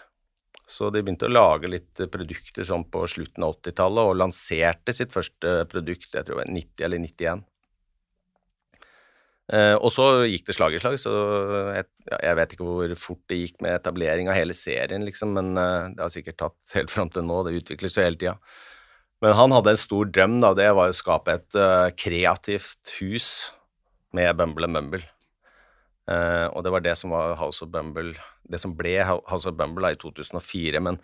Så 0.68 0.90
de 0.92 1.00
begynte 1.00 1.26
å 1.26 1.32
lage 1.32 1.70
litt 1.70 2.02
produkter 2.12 2.66
sånn 2.68 2.84
på 2.92 3.06
slutten 3.10 3.46
av 3.46 3.56
80-tallet, 3.56 4.10
og 4.10 4.18
lanserte 4.20 4.94
sitt 4.94 5.14
første 5.14 5.62
produkt, 5.70 6.10
jeg 6.12 6.26
tror 6.26 6.36
det 6.36 6.42
var 6.42 6.52
90 6.52 6.84
eller 6.86 7.02
91. 7.06 7.46
Uh, 9.48 9.76
og 9.80 9.88
så 9.94 10.06
gikk 10.28 10.44
det 10.50 10.54
slag 10.58 10.76
i 10.76 10.80
slag, 10.82 10.98
så 11.00 11.12
jeg, 11.72 12.34
vet 12.36 12.52
ikke 12.52 12.66
hvor 12.68 12.92
fort 13.00 13.22
det 13.32 13.40
gikk 13.40 13.62
med 13.64 13.78
etablering 13.78 14.28
av 14.28 14.36
hele 14.36 14.54
serien, 14.54 15.06
liksom, 15.08 15.32
men 15.34 15.54
det 15.56 16.04
har 16.04 16.12
sikkert 16.12 16.42
tatt 16.44 16.76
helt 16.76 16.92
fram 16.92 17.10
til 17.10 17.24
nå, 17.26 17.40
det 17.48 17.56
utvikles 17.62 17.96
jo 17.96 18.04
hele 18.04 18.20
tida. 18.20 18.36
Men 19.24 19.34
han 19.34 19.52
hadde 19.54 19.74
en 19.74 19.80
stor 19.80 20.10
drøm, 20.14 20.36
da, 20.42 20.52
det 20.54 20.68
var 20.78 20.90
å 20.90 20.96
skape 20.96 21.34
et 21.34 21.56
uh, 21.58 21.90
kreativt 21.98 22.92
hus 23.00 23.50
med 24.14 24.30
Bumble 24.38 24.68
and 24.68 24.76
Mumble. 24.76 25.04
og 26.08 26.62
det 26.64 26.70
var 26.72 26.80
det 26.80 26.94
som 26.96 27.10
var 27.12 27.34
House 27.36 27.60
of 27.60 27.68
Bumble, 27.68 28.14
det 28.48 28.56
som 28.62 28.72
ble 28.72 28.94
House 29.04 29.44
of 29.44 29.58
Bumble 29.58 29.84
da, 29.84 29.90
i 29.92 29.98
2004, 30.00 30.80
men 30.80 30.96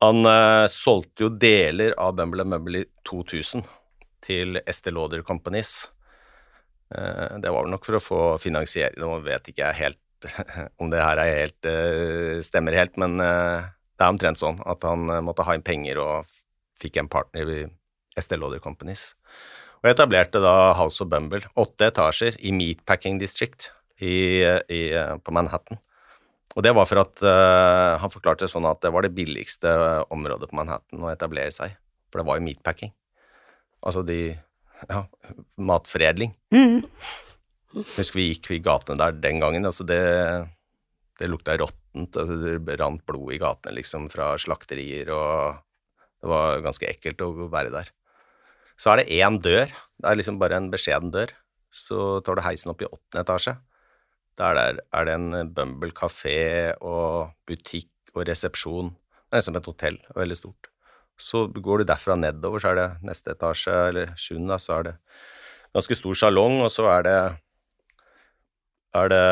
han 0.00 0.24
solgte 0.72 1.26
jo 1.26 1.28
deler 1.28 1.92
av 2.00 2.14
Bumble 2.16 2.46
and 2.46 2.54
Mumble 2.54 2.80
i 2.80 2.88
2000 3.04 3.66
til 4.24 4.62
Estée 4.62 4.94
Lauder 4.94 5.20
Companies. 5.20 5.90
Uh, 6.88 7.36
det 7.36 7.52
var 7.52 7.66
vel 7.66 7.74
nok 7.74 7.84
for 7.84 7.98
å 7.98 8.00
få 8.00 8.22
finansiering 8.40 8.96
Nå 9.04 9.18
vet 9.26 9.52
ikke 9.52 9.66
jeg 9.66 9.80
helt 9.82 10.32
om 10.80 10.88
det 10.88 11.04
her 11.04 11.20
helt, 11.28 11.72
stemmer 12.48 12.78
helt, 12.80 12.96
men 12.96 13.20
det 13.20 14.00
er 14.00 14.08
omtrent 14.08 14.40
sånn 14.40 14.56
at 14.64 14.88
han 14.88 15.04
måtte 15.26 15.44
ha 15.44 15.54
inn 15.54 15.66
penger 15.66 16.00
og 16.00 16.38
fikk 16.80 17.00
en 17.00 17.10
partner 17.10 17.50
i 17.54 17.60
Estelle 18.18 18.42
Lauder 18.42 18.62
Companies. 18.62 19.12
Og 19.82 19.90
etablerte 19.92 20.42
da 20.42 20.74
House 20.78 21.02
of 21.04 21.10
Bumble, 21.10 21.44
åtte 21.58 21.90
etasjer 21.92 22.38
i 22.42 22.54
Meatpacking 22.54 23.20
District 23.20 23.70
i, 24.02 24.42
i, 24.42 24.80
på 25.22 25.34
Manhattan. 25.34 25.78
Og 26.56 26.64
det 26.64 26.72
var 26.74 26.88
for 26.88 27.02
at 27.02 27.20
uh, 27.22 27.98
han 28.02 28.10
forklarte 28.10 28.46
det 28.46 28.50
sånn 28.50 28.66
at 28.66 28.80
det 28.82 28.90
var 28.90 29.04
det 29.04 29.14
billigste 29.14 29.70
området 30.14 30.48
på 30.50 30.58
Manhattan 30.58 31.04
å 31.04 31.12
etablere 31.12 31.52
seg 31.54 31.76
for 32.08 32.20
det 32.20 32.28
var 32.28 32.38
jo 32.38 32.46
meatpacking. 32.46 32.92
Altså 33.84 34.02
de 34.06 34.20
ja, 34.88 35.02
matforedling. 35.60 36.34
Mm. 36.54 36.80
Husker 37.74 38.18
vi 38.18 38.30
gikk 38.30 38.50
i 38.56 38.62
gatene 38.64 38.98
der 39.00 39.18
den 39.20 39.42
gangen. 39.42 39.68
altså 39.68 39.84
Det, 39.86 40.00
det 41.20 41.30
lukta 41.30 41.58
råttent. 41.58 42.16
Altså 42.16 42.38
det 42.40 42.78
rant 42.80 43.04
blod 43.06 43.34
i 43.34 43.40
gatene 43.42 43.78
liksom 43.78 44.08
fra 44.12 44.32
slakterier, 44.40 45.12
og 45.14 45.60
det 46.22 46.30
var 46.30 46.62
ganske 46.64 46.88
ekkelt 46.88 47.22
å 47.24 47.32
være 47.52 47.72
der. 47.74 47.90
Så 48.78 48.92
er 48.92 49.00
det 49.00 49.18
én 49.18 49.38
dør. 49.42 49.70
Det 49.98 50.10
er 50.10 50.18
liksom 50.18 50.38
bare 50.40 50.58
en 50.58 50.70
beskjeden 50.72 51.12
dør. 51.14 51.32
Så 51.74 52.20
tar 52.26 52.38
du 52.38 52.44
heisen 52.46 52.72
opp 52.72 52.82
i 52.82 52.88
åttende 52.88 53.24
etasje. 53.24 53.56
Der, 54.38 54.78
er 54.78 55.06
det 55.06 55.14
en 55.14 55.52
Bumble 55.54 55.90
kafé 55.94 56.74
og 56.78 57.34
butikk 57.46 57.90
og 58.14 58.26
resepsjon. 58.28 58.92
Det 58.94 59.34
er 59.34 59.42
liksom 59.42 59.58
et 59.58 59.70
hotell, 59.70 59.98
veldig 60.14 60.38
stort. 60.38 60.70
Så 61.18 61.48
går 61.50 61.82
du 61.82 61.88
derfra 61.90 62.14
nedover, 62.14 62.62
så 62.62 62.70
er 62.70 62.78
det 62.78 62.88
neste 63.06 63.34
etasje, 63.34 63.74
eller 63.90 64.14
sjuende, 64.18 64.58
så 64.62 64.76
er 64.76 64.86
det 64.86 64.94
ganske 65.74 65.98
stor 65.98 66.18
salong, 66.22 66.60
og 66.62 66.70
så 66.70 66.86
er 66.92 67.06
det 67.08 67.18
er 68.98 69.10
det 69.12 69.24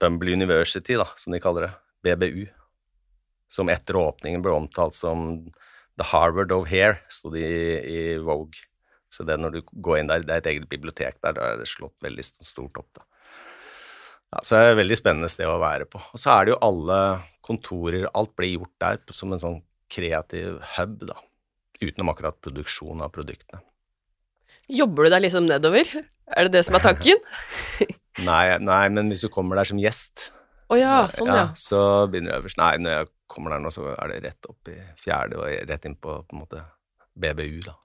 Bumble 0.00 0.32
University, 0.34 0.96
da, 0.98 1.06
som 1.16 1.34
de 1.34 1.40
kaller 1.42 1.68
det. 1.68 1.74
BBU. 2.06 2.46
Som 3.52 3.70
etter 3.72 3.96
åpningen 4.00 4.42
ble 4.44 4.54
omtalt 4.56 4.96
som 4.96 5.28
The 5.98 6.06
Harvard 6.12 6.54
of 6.54 6.68
Hair, 6.70 7.00
sto 7.10 7.32
det 7.34 7.44
i, 7.44 7.62
i, 7.90 8.00
Vogue. 8.22 8.66
Så 9.10 9.24
det 9.26 9.38
når 9.40 9.56
du 9.56 9.60
går 9.72 10.00
inn 10.00 10.10
der, 10.10 10.24
det 10.26 10.34
er 10.34 10.42
et 10.42 10.50
eget 10.52 10.68
bibliotek 10.70 11.16
der, 11.24 11.34
da 11.36 11.52
er 11.52 11.62
det 11.62 11.70
slått 11.70 11.96
veldig 12.04 12.24
stort 12.24 12.78
opp, 12.78 12.90
da. 12.98 13.06
Ja, 14.28 14.42
så 14.44 14.58
det 14.58 14.64
er 14.64 14.74
et 14.74 14.80
veldig 14.82 14.98
spennende 14.98 15.30
sted 15.32 15.48
å 15.48 15.60
være 15.62 15.86
på. 15.88 16.00
Og 16.12 16.20
så 16.20 16.34
er 16.34 16.44
det 16.44 16.52
jo 16.52 16.60
alle 16.66 16.98
kontorer, 17.44 18.10
alt 18.12 18.34
blir 18.36 18.58
gjort 18.58 18.74
der 18.84 19.16
som 19.16 19.32
en 19.32 19.40
sånn 19.40 19.58
kreativ 19.88 20.60
hub, 20.76 21.00
da. 21.08 21.16
Utenom 21.80 22.12
akkurat 22.12 22.36
produksjon 22.44 23.00
av 23.04 23.12
produktene. 23.14 23.62
Jobber 24.68 25.06
du 25.06 25.14
deg 25.14 25.24
liksom 25.24 25.46
nedover? 25.48 25.88
Er 26.36 26.48
det 26.48 26.58
det 26.58 26.66
som 26.68 26.76
er 26.76 26.84
tanken? 26.84 27.22
nei, 28.28 28.42
nei, 28.60 28.82
men 28.92 29.08
hvis 29.08 29.24
du 29.24 29.30
kommer 29.32 29.56
der 29.56 29.70
som 29.70 29.80
gjest, 29.80 30.28
oh, 30.68 30.76
ja, 30.76 31.06
sånn, 31.14 31.30
ja. 31.32 31.46
ja, 31.46 31.46
så 31.56 31.80
begynner 32.10 32.34
du 32.34 32.42
øverst. 32.42 32.60
Nei, 32.60 32.74
når 32.84 32.94
jeg 32.98 33.10
kommer 33.30 33.54
der 33.54 33.62
nå, 33.62 33.70
så 33.74 33.92
er 33.92 34.12
det 34.12 34.22
rett 34.24 34.48
opp 34.50 34.70
i 34.72 34.76
fjerde 34.98 35.38
og 35.40 35.70
rett 35.70 35.86
inn 35.88 35.96
på, 36.00 36.18
på 36.24 36.36
en 36.36 36.42
måte 36.42 36.64
BBU, 37.18 37.60
da. 37.66 37.76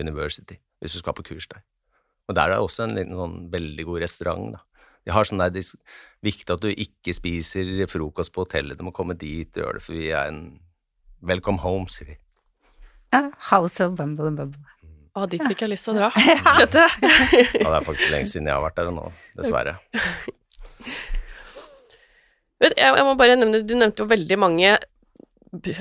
University, 0.00 0.56
hvis 0.82 0.96
du 0.96 0.98
skal 0.98 1.14
på 1.14 1.22
kurs 1.28 1.46
der. 1.52 1.62
Og 2.26 2.34
der 2.34 2.48
er 2.48 2.56
det 2.56 2.64
også 2.64 2.86
en 2.86 2.96
liten 2.96 3.14
sånn 3.18 3.36
veldig 3.52 3.84
god 3.86 4.04
restaurant, 4.06 4.56
da. 4.56 4.90
De 5.04 5.12
har 5.12 5.28
sånn 5.28 5.42
der, 5.42 5.52
det 5.52 5.60
er 5.60 5.98
viktig 6.24 6.48
at 6.54 6.62
du 6.64 6.70
ikke 6.72 7.12
spiser 7.12 7.84
frokost 7.92 8.32
på 8.32 8.46
hotellet, 8.46 8.78
du 8.80 8.86
må 8.86 8.94
komme 8.96 9.16
dit 9.20 9.50
og 9.58 9.66
gjøre 9.66 9.78
det, 9.78 9.84
for 9.84 9.96
vi 9.98 10.08
er 10.10 10.30
en 10.32 10.44
Welcome 11.24 11.62
home, 11.62 11.88
sier 11.88 12.10
vi. 12.10 12.16
Ja, 13.14 13.30
House 13.50 13.80
of 13.84 13.94
Bumble 13.96 14.28
and 14.28 14.40
Bubble. 14.40 14.60
Å, 15.14 15.28
dit 15.30 15.40
fikk 15.40 15.62
jeg 15.62 15.70
lyst 15.70 15.86
til 15.86 15.94
å 15.94 16.00
dra, 16.02 16.08
kjente 16.58 16.82
jeg. 16.82 17.20
ja, 17.62 17.68
det 17.68 17.76
er 17.78 17.86
faktisk 17.86 18.10
lenge 18.12 18.28
siden 18.28 18.50
jeg 18.50 18.56
har 18.56 18.64
vært 18.64 18.80
der 18.80 18.90
nå, 18.92 19.06
dessverre. 19.38 19.76
Jeg, 22.64 22.92
jeg 22.96 23.04
må 23.06 23.14
bare 23.18 23.36
nevne, 23.36 23.62
Du 23.66 23.74
nevnte 23.76 24.04
jo 24.04 24.10
veldig 24.10 24.38
mange 24.40 24.76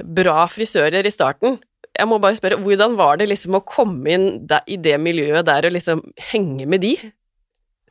bra 0.03 0.43
frisører 0.51 1.05
i 1.05 1.13
starten. 1.13 1.59
Jeg 1.93 2.09
må 2.09 2.17
bare 2.21 2.37
spørre, 2.37 2.59
hvordan 2.61 2.97
var 2.97 3.19
det 3.21 3.29
liksom 3.29 3.57
å 3.57 3.65
komme 3.65 4.15
inn 4.15 4.27
der, 4.49 4.65
i 4.65 4.79
det 4.81 4.95
miljøet 5.01 5.45
der 5.45 5.67
og 5.69 5.75
liksom 5.75 6.01
henge 6.31 6.65
med 6.69 6.81
de? 6.81 6.95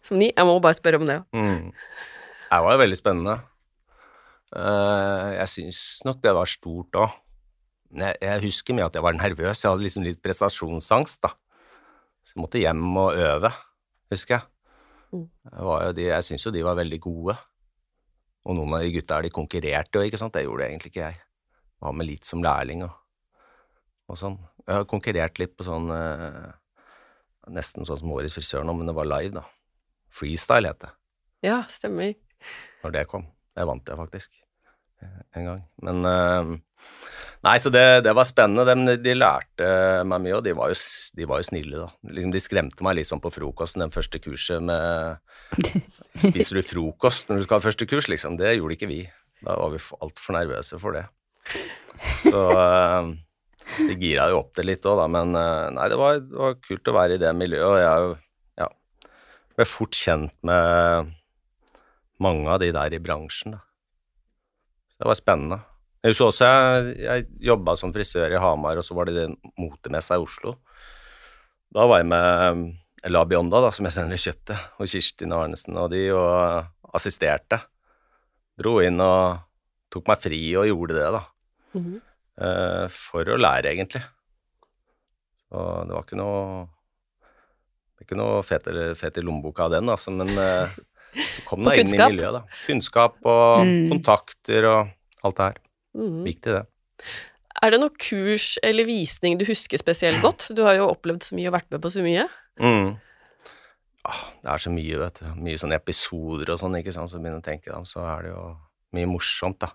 Som 0.02 0.18
de? 0.18 0.32
Jeg 0.32 0.46
må 0.48 0.58
bare 0.62 0.78
spørre 0.78 0.98
om 0.98 1.06
det. 1.06 1.20
Mm. 1.34 1.70
Det 1.72 2.60
var 2.66 2.74
jo 2.74 2.82
veldig 2.82 2.98
spennende. 2.98 3.36
Uh, 4.52 5.32
jeg 5.38 5.48
syns 5.48 5.82
nok 6.04 6.18
det 6.20 6.34
var 6.36 6.50
stort 6.50 6.98
òg. 7.00 7.14
jeg, 7.96 8.18
jeg 8.20 8.42
husker 8.42 8.76
mye 8.76 8.88
at 8.90 8.98
jeg 8.98 9.06
var 9.06 9.16
nervøs. 9.16 9.62
Jeg 9.62 9.70
hadde 9.70 9.86
liksom 9.86 10.04
litt 10.06 10.20
prestasjonsangst, 10.24 11.22
da. 11.22 11.32
Så 12.22 12.36
jeg 12.36 12.42
måtte 12.42 12.60
hjem 12.62 12.82
og 12.98 13.16
øve, 13.18 13.50
husker 14.12 14.36
jeg. 14.36 14.48
Mm. 15.12 15.26
Jeg, 15.28 15.64
var 15.68 15.86
jo 15.86 15.96
de, 15.96 16.04
jeg 16.10 16.26
syns 16.26 16.46
jo 16.46 16.52
de 16.54 16.66
var 16.66 16.78
veldig 16.78 17.00
gode. 17.02 17.36
Og 18.42 18.56
noen 18.58 18.74
av 18.74 18.82
de 18.82 18.90
gutta 18.96 19.20
de 19.22 19.30
konkurrerte 19.30 20.00
jo, 20.00 20.06
ikke 20.08 20.18
sant. 20.18 20.34
Det 20.34 20.42
gjorde 20.46 20.66
egentlig 20.66 20.90
ikke 20.92 21.04
jeg. 21.04 21.20
Jeg 21.22 21.86
var 21.86 21.94
med 21.98 22.08
litt 22.08 22.26
som 22.26 22.42
lærling 22.42 22.82
og, 22.86 22.96
og 24.10 24.18
sånn. 24.18 24.36
Jeg 24.66 24.74
har 24.80 24.88
konkurrert 24.90 25.38
litt 25.42 25.54
på 25.58 25.66
sånn 25.66 25.88
eh, 25.94 26.50
Nesten 27.50 27.82
sånn 27.86 27.98
som 27.98 28.12
Årets 28.14 28.36
frisør 28.36 28.62
nå, 28.62 28.74
men 28.78 28.86
det 28.86 28.94
var 28.94 29.08
live, 29.10 29.34
da. 29.34 29.42
Freestyle 30.14 30.70
het 30.70 30.78
det 30.84 30.90
Ja, 31.48 31.62
stemmer. 31.66 32.12
når 32.84 32.92
det 32.94 33.06
kom. 33.10 33.24
Det 33.54 33.64
vant 33.66 33.88
jeg 33.90 33.98
faktisk 33.98 34.36
eh, 35.02 35.16
en 35.38 35.48
gang. 35.48 35.64
Men 35.82 36.06
eh, 36.06 36.52
Nei, 37.42 37.56
så 37.58 37.72
det, 37.74 38.04
det 38.06 38.12
var 38.14 38.26
spennende. 38.28 38.62
De, 38.68 38.94
de 39.02 39.14
lærte 39.16 39.66
meg 40.06 40.22
mye, 40.22 40.36
og 40.38 40.44
de 40.46 40.52
var 40.54 40.70
jo, 40.70 40.76
de 41.18 41.26
var 41.26 41.40
jo 41.42 41.48
snille, 41.48 41.80
da. 41.80 41.88
Liksom, 42.14 42.34
de 42.34 42.42
skremte 42.42 42.86
meg 42.86 43.00
litt 43.00 43.08
sånn 43.08 43.22
på 43.22 43.32
frokosten, 43.34 43.82
den 43.82 43.94
første 43.94 44.20
kurset 44.22 44.62
med 44.62 45.18
Spiser 46.22 46.60
du 46.60 46.62
frokost 46.64 47.28
når 47.28 47.40
du 47.40 47.46
skal 47.46 47.58
ha 47.58 47.64
første 47.64 47.88
kurs, 47.90 48.06
liksom? 48.12 48.38
Det 48.38 48.54
gjorde 48.54 48.78
ikke 48.78 48.90
vi. 48.90 49.00
Da 49.42 49.56
var 49.58 49.74
vi 49.74 49.82
altfor 49.98 50.36
nervøse 50.38 50.78
for 50.78 50.94
det. 50.94 51.02
Så 52.22 52.44
eh, 52.54 53.10
de 53.88 53.96
gira 53.98 54.28
jo 54.30 54.38
opp 54.44 54.54
det 54.58 54.66
litt 54.68 54.86
òg, 54.86 55.00
da. 55.02 55.08
Men 55.10 55.34
eh, 55.38 55.66
nei, 55.74 55.88
det 55.90 55.98
var, 55.98 56.22
det 56.22 56.38
var 56.44 56.60
kult 56.62 56.92
å 56.92 56.96
være 57.00 57.18
i 57.18 57.24
det 57.24 57.34
miljøet, 57.36 57.66
og 57.66 57.82
jeg 57.82 58.62
ja, 58.62 58.70
ble 59.58 59.68
fort 59.68 59.98
kjent 59.98 60.38
med 60.46 61.10
mange 62.22 62.46
av 62.54 62.62
de 62.62 62.70
der 62.74 62.94
i 62.94 63.02
bransjen. 63.02 63.58
Da. 63.58 63.64
Så 64.94 65.02
det 65.02 65.10
var 65.10 65.18
spennende. 65.18 65.62
Jeg 66.02 66.14
husker 66.14 66.28
også 66.32 66.46
jeg, 66.48 66.94
jeg 67.04 67.26
jobba 67.46 67.76
som 67.78 67.92
frisør 67.94 68.32
i 68.34 68.40
Hamar, 68.42 68.80
og 68.80 68.86
så 68.86 68.94
var 68.98 69.06
det 69.06 69.20
den 69.20 69.36
motemessa 69.60 70.18
i 70.18 70.24
Oslo. 70.24 70.56
Da 71.72 71.86
var 71.86 72.02
jeg 72.02 72.08
med 72.10 73.12
La 73.12 73.22
Bionda, 73.26 73.60
da, 73.62 73.70
som 73.74 73.86
jeg 73.86 73.94
senere 73.94 74.18
kjøpte, 74.20 74.56
og 74.82 74.90
Kirstin 74.90 75.34
Arnesen 75.34 75.78
og 75.78 75.92
de, 75.94 76.02
og 76.14 76.96
assisterte. 76.98 77.60
Dro 78.58 78.80
inn 78.82 78.98
og 79.02 79.38
tok 79.92 80.10
meg 80.10 80.20
fri 80.24 80.42
og 80.58 80.66
gjorde 80.68 80.98
det, 80.98 81.08
da. 81.14 81.22
Mm 81.72 81.84
-hmm. 81.84 82.00
uh, 82.42 82.86
for 82.88 83.24
å 83.24 83.38
lære, 83.38 83.72
egentlig. 83.72 84.02
Og 85.52 85.86
det 85.86 85.94
var 85.94 86.02
ikke 86.02 86.16
noe 86.20 86.68
ikke 88.02 88.16
noe 88.18 88.42
fet, 88.42 88.64
fet 88.98 89.18
i 89.18 89.20
lommeboka 89.20 89.64
av 89.64 89.70
den, 89.70 89.88
altså, 89.88 90.10
men 90.10 90.28
uh, 90.36 90.68
kom 91.48 91.62
deg 91.64 91.78
inn 91.78 91.94
i 91.94 91.98
miljøet, 91.98 92.32
da. 92.32 92.42
Kunnskap 92.66 93.14
og 93.22 93.64
Mm. 93.64 93.88
kontakter 93.88 94.64
og 94.64 94.88
alt 95.22 95.36
det 95.36 95.44
her. 95.44 95.58
Mhm. 95.96 96.24
Viktig, 96.26 96.58
det. 96.58 96.64
Er 97.62 97.74
det 97.74 97.80
noe 97.82 97.92
kurs 98.00 98.56
eller 98.64 98.88
visning 98.88 99.36
du 99.38 99.44
husker 99.46 99.78
spesielt 99.78 100.22
godt? 100.24 100.48
Du 100.56 100.64
har 100.66 100.78
jo 100.78 100.90
opplevd 100.90 101.28
så 101.28 101.36
mye 101.36 101.50
og 101.50 101.56
vært 101.58 101.70
med 101.70 101.82
på 101.84 101.92
så 101.92 102.02
mye. 102.04 102.26
Mm. 102.58 102.96
Ah, 104.08 104.24
det 104.42 104.50
er 104.50 104.64
så 104.64 104.72
mye, 104.72 104.98
vet 104.98 105.20
du. 105.20 105.28
Mye 105.44 105.60
sånne 105.60 105.78
episoder 105.78 106.50
og 106.54 106.58
sånn, 106.58 106.74
ikke 106.80 106.94
sant, 106.94 107.12
så 107.12 107.20
begynner 107.20 107.38
å 107.38 107.46
tenke 107.46 107.70
dem, 107.70 107.86
så 107.86 108.02
er 108.02 108.26
det 108.26 108.32
jo 108.32 108.42
mye 108.98 109.10
morsomt, 109.12 109.62
da. 109.62 109.70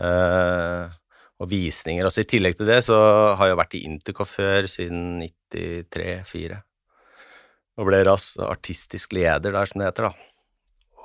Eh, 0.00 0.96
og 1.40 1.50
visninger. 1.50 2.06
Også 2.08 2.24
I 2.24 2.30
tillegg 2.30 2.56
til 2.56 2.68
det 2.68 2.80
så 2.86 2.96
har 3.36 3.50
jeg 3.50 3.60
vært 3.60 3.76
i 3.76 3.84
Intercoff 3.88 4.34
før 4.38 4.68
siden 4.70 5.20
93-4. 5.52 6.60
Og 7.80 7.88
ble 7.88 8.00
raskt 8.08 8.40
artistisk 8.44 9.14
leder 9.16 9.52
der, 9.52 9.68
som 9.68 9.80
det 9.80 9.90
heter, 9.90 10.10
da. 10.10 10.28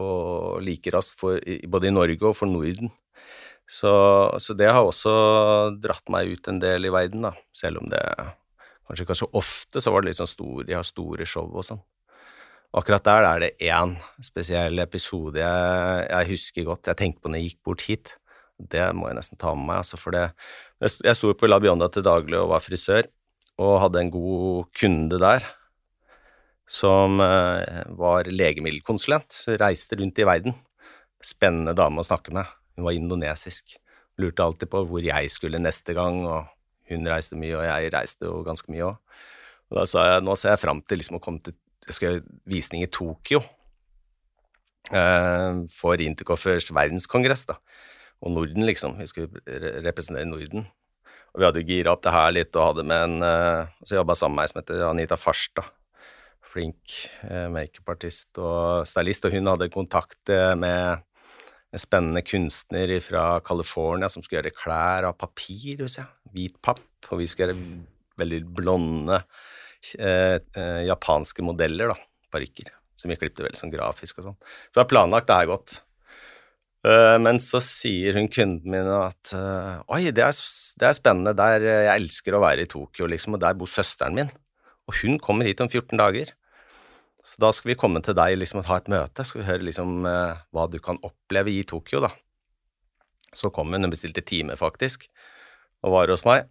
Og 0.03 0.63
like 0.63 0.91
raskt 0.91 1.23
både 1.23 1.91
i 1.91 1.95
Norge 1.95 2.31
og 2.31 2.35
for 2.35 2.51
Norden. 2.51 2.91
Så, 3.67 3.91
så 4.39 4.53
det 4.53 4.67
har 4.69 4.85
også 4.85 5.11
dratt 5.81 6.05
meg 6.13 6.35
ut 6.35 6.47
en 6.51 6.59
del 6.61 6.85
i 6.85 6.91
verden, 6.93 7.25
da. 7.25 7.31
Selv 7.55 7.81
om 7.81 7.89
det 7.89 8.01
kanskje 8.85 9.05
ikke 9.07 9.17
så 9.17 9.27
ofte, 9.33 9.81
så 9.81 9.89
var 9.93 10.03
det 10.05 10.11
litt 10.11 10.19
sånn 10.21 10.29
stor, 10.29 10.59
de 10.67 10.75
har 10.77 10.85
store 10.85 11.25
show 11.25 11.47
og 11.49 11.65
sånn. 11.65 11.81
Akkurat 12.75 13.05
der 13.07 13.25
er 13.29 13.39
det 13.41 13.49
én 13.71 13.95
spesiell 14.21 14.81
episode 14.83 15.39
jeg, 15.39 16.05
jeg 16.11 16.29
husker 16.33 16.67
godt. 16.67 16.89
Jeg 16.91 16.99
tenkte 16.99 17.23
på 17.23 17.31
når 17.31 17.39
jeg 17.41 17.49
gikk 17.53 17.61
bort 17.65 17.85
hit. 17.87 18.11
Det 18.59 18.85
må 18.95 19.09
jeg 19.09 19.17
nesten 19.17 19.39
ta 19.39 19.53
med 19.55 19.65
meg, 19.69 19.81
altså, 19.81 19.97
for 19.99 20.15
det 20.15 20.25
Jeg 20.83 20.91
st- 20.91 21.13
sto 21.17 21.31
på 21.35 21.47
La 21.49 21.57
Bionda 21.63 21.87
til 21.91 22.03
daglig 22.05 22.37
og 22.39 22.51
var 22.53 22.61
frisør, 22.63 23.07
og 23.63 23.79
hadde 23.81 24.01
en 24.03 24.11
god 24.11 24.67
kunde 24.75 25.17
der 25.19 25.43
som 26.67 27.19
eh, 27.23 27.83
var 27.95 28.27
legemiddelkonsulent. 28.27 29.43
Reiste 29.61 29.97
rundt 29.99 30.19
i 30.19 30.25
verden. 30.27 30.55
Spennende 31.23 31.75
dame 31.77 32.01
å 32.01 32.07
snakke 32.07 32.33
med. 32.35 32.45
Hun 32.75 32.87
var 32.87 32.97
indonesisk. 32.97 33.75
Lurte 34.21 34.45
alltid 34.45 34.71
på 34.71 34.83
hvor 34.87 35.03
jeg 35.03 35.31
skulle 35.31 35.59
neste 35.59 35.95
gang, 35.97 36.21
og 36.27 36.47
hun 36.91 37.07
reiste 37.09 37.37
mye, 37.39 37.57
og 37.57 37.65
jeg 37.65 37.91
reiste 37.95 38.27
jo 38.27 38.41
ganske 38.45 38.71
mye 38.71 38.89
òg. 38.91 39.21
Og 39.71 39.79
da 39.79 39.85
sa 39.89 40.05
jeg 40.07 40.25
nå 40.25 40.35
ser 40.37 40.53
jeg 40.53 40.61
fram 40.61 40.81
til 40.85 41.01
liksom 41.01 41.17
å 41.17 41.23
komme 41.23 41.41
til 41.43 41.57
jeg 41.85 41.97
skal 41.99 42.23
visning 42.49 42.81
i 42.81 42.89
Tokyo 42.89 43.43
eh, 44.89 45.59
for 45.69 46.01
Intercoffers 46.01 46.71
verdenskongress, 46.73 47.45
da. 47.51 47.59
Og 48.25 48.33
Norden, 48.33 48.65
liksom. 48.65 48.95
Vi 48.97 49.05
skulle 49.11 49.43
representere 49.85 50.25
Norden. 50.25 50.65
Og 51.35 51.41
vi 51.41 51.45
hadde 51.45 51.61
jo 51.61 51.67
gira 51.67 51.93
opp 51.93 52.03
det 52.05 52.13
her 52.15 52.31
litt 52.33 52.55
og 52.55 52.69
hadde 52.71 52.85
med 52.87 53.01
en 53.09 53.25
eh, 53.27 53.73
Så 53.83 53.99
jobba 53.99 54.15
sammen 54.17 54.39
med 54.39 54.45
meg, 54.45 54.51
som 54.53 54.61
heter 54.61 54.85
Anita 54.87 55.17
Farstad. 55.19 55.67
Flink 56.55 56.95
eh, 57.27 57.49
makeupartist 57.51 58.39
og 58.39 58.87
stylist, 58.87 59.27
og 59.27 59.35
hun 59.35 59.51
hadde 59.51 59.69
kontakt 59.73 60.31
eh, 60.31 60.53
med 60.57 61.03
en 61.75 61.81
spennende 61.81 62.23
kunstner 62.23 62.93
fra 63.03 63.25
California 63.43 64.07
som 64.11 64.23
skulle 64.23 64.39
gjøre 64.39 64.55
klær 64.55 65.09
av 65.09 65.17
papir, 65.19 65.81
husker 65.83 66.05
jeg. 66.05 66.11
Hvit 66.35 66.57
papp. 66.63 66.83
Og 67.11 67.19
vi 67.19 67.27
skulle 67.29 67.51
gjøre 67.51 67.65
veldig 68.21 68.41
blonde 68.55 69.17
eh, 69.99 70.37
eh, 70.39 70.81
japanske 70.87 71.43
modeller, 71.45 71.91
da. 71.91 71.97
Parykker. 72.31 72.71
Som 72.95 73.11
vi 73.11 73.19
klipte 73.19 73.43
veldig 73.43 73.59
sånn 73.59 73.73
grafisk 73.73 74.21
og 74.21 74.29
sånn. 74.29 74.37
Så 74.69 74.79
det 74.79 74.85
er 74.85 74.93
planlagt, 74.93 75.27
det 75.27 75.35
er 75.35 75.51
godt. 75.51 75.75
Eh, 76.85 77.17
men 77.21 77.41
så 77.43 77.59
sier 77.63 78.15
hun 78.19 78.31
kunden 78.31 78.71
min 78.71 78.87
at 78.93 79.33
eh, 79.35 79.83
Oi, 79.95 80.03
det 80.15 80.23
er, 80.23 80.39
det 80.79 80.89
er 80.89 80.97
spennende. 80.97 81.35
Der, 81.37 81.59
eh, 81.59 81.83
jeg 81.89 82.05
elsker 82.05 82.37
å 82.37 82.43
være 82.45 82.65
i 82.65 82.71
Tokyo, 82.71 83.09
liksom, 83.11 83.35
og 83.35 83.43
der 83.43 83.59
bor 83.59 83.71
søsteren 83.71 84.15
min. 84.15 84.31
Og 84.85 84.99
hun 85.01 85.19
kommer 85.19 85.49
hit 85.49 85.63
om 85.65 85.71
14 85.71 85.97
dager. 85.99 86.31
Så 87.25 87.41
da 87.41 87.49
skal 87.55 87.71
vi 87.71 87.79
komme 87.79 88.01
til 88.05 88.13
deg 88.17 88.37
liksom, 88.37 88.61
og 88.61 88.69
ha 88.69 88.77
et 88.77 88.91
møte. 88.91 89.25
Skal 89.25 89.41
vi 89.41 89.47
høre 89.47 89.65
liksom, 89.65 90.03
eh, 90.05 90.43
hva 90.53 90.67
du 90.69 90.77
kan 90.83 90.99
oppleve 91.01 91.49
i 91.49 91.63
Tokyo, 91.65 92.03
da. 92.05 92.11
Så 93.35 93.49
kom 93.53 93.73
hun, 93.73 93.81
hun 93.83 93.91
bestilte 93.91 94.21
time, 94.21 94.55
faktisk, 94.59 95.07
og 95.83 95.95
var 95.95 96.13
hos 96.13 96.23
meg. 96.27 96.45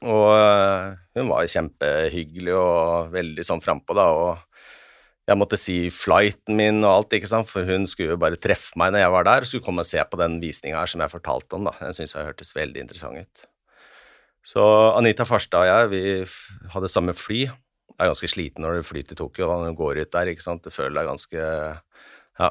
Og 0.00 0.28
øh, 0.32 0.92
hun 1.16 1.32
var 1.32 1.48
kjempehyggelig 1.50 2.52
og 2.56 3.10
veldig 3.12 3.44
sånn 3.44 3.64
frampå, 3.64 3.96
da, 3.96 4.06
og 4.16 4.60
jeg 5.28 5.38
måtte 5.38 5.58
si 5.60 5.76
flighten 5.94 6.56
min 6.58 6.80
og 6.82 6.92
alt, 6.92 7.16
ikke 7.16 7.28
sant, 7.30 7.48
for 7.48 7.66
hun 7.68 7.84
skulle 7.88 8.14
jo 8.14 8.20
bare 8.20 8.40
treffe 8.40 8.78
meg 8.80 8.92
når 8.92 9.04
jeg 9.04 9.14
var 9.14 9.26
der, 9.28 9.44
og 9.44 9.50
skulle 9.50 9.66
komme 9.66 9.84
og 9.84 9.88
se 9.88 10.02
på 10.02 10.20
den 10.20 10.38
visninga 10.42 10.80
her 10.80 10.90
som 10.90 11.04
jeg 11.04 11.12
fortalte 11.12 11.56
om, 11.58 11.68
da. 11.68 11.74
Den 11.80 11.96
syns 11.96 12.16
jeg 12.16 12.28
hørtes 12.28 12.52
veldig 12.56 12.84
interessant 12.84 13.20
ut. 13.20 13.44
Så 14.46 14.64
Anita 14.96 15.26
Farstad 15.28 15.66
og 15.66 15.68
jeg, 15.68 15.90
vi 15.92 16.70
hadde 16.72 16.92
samme 16.92 17.16
fly. 17.16 17.44
Er 18.00 18.08
ganske 18.08 18.30
sliten 18.32 18.64
når 18.64 18.80
du 18.80 18.88
flyr 18.88 19.04
til 19.04 19.18
Tokyo, 19.18 19.46
da, 19.46 19.60
når 19.60 19.74
du 19.74 19.80
går 19.82 20.00
ut 20.00 20.12
der, 20.16 20.32
ikke 20.32 20.46
sant, 20.46 20.64
du 20.64 20.72
føler 20.72 21.02
deg 21.02 21.10
ganske 21.10 21.40
ja, 22.40 22.50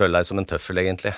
føler 0.00 0.20
deg 0.20 0.28
som 0.28 0.40
en 0.40 0.48
tøffel, 0.48 0.80
egentlig. 0.82 1.14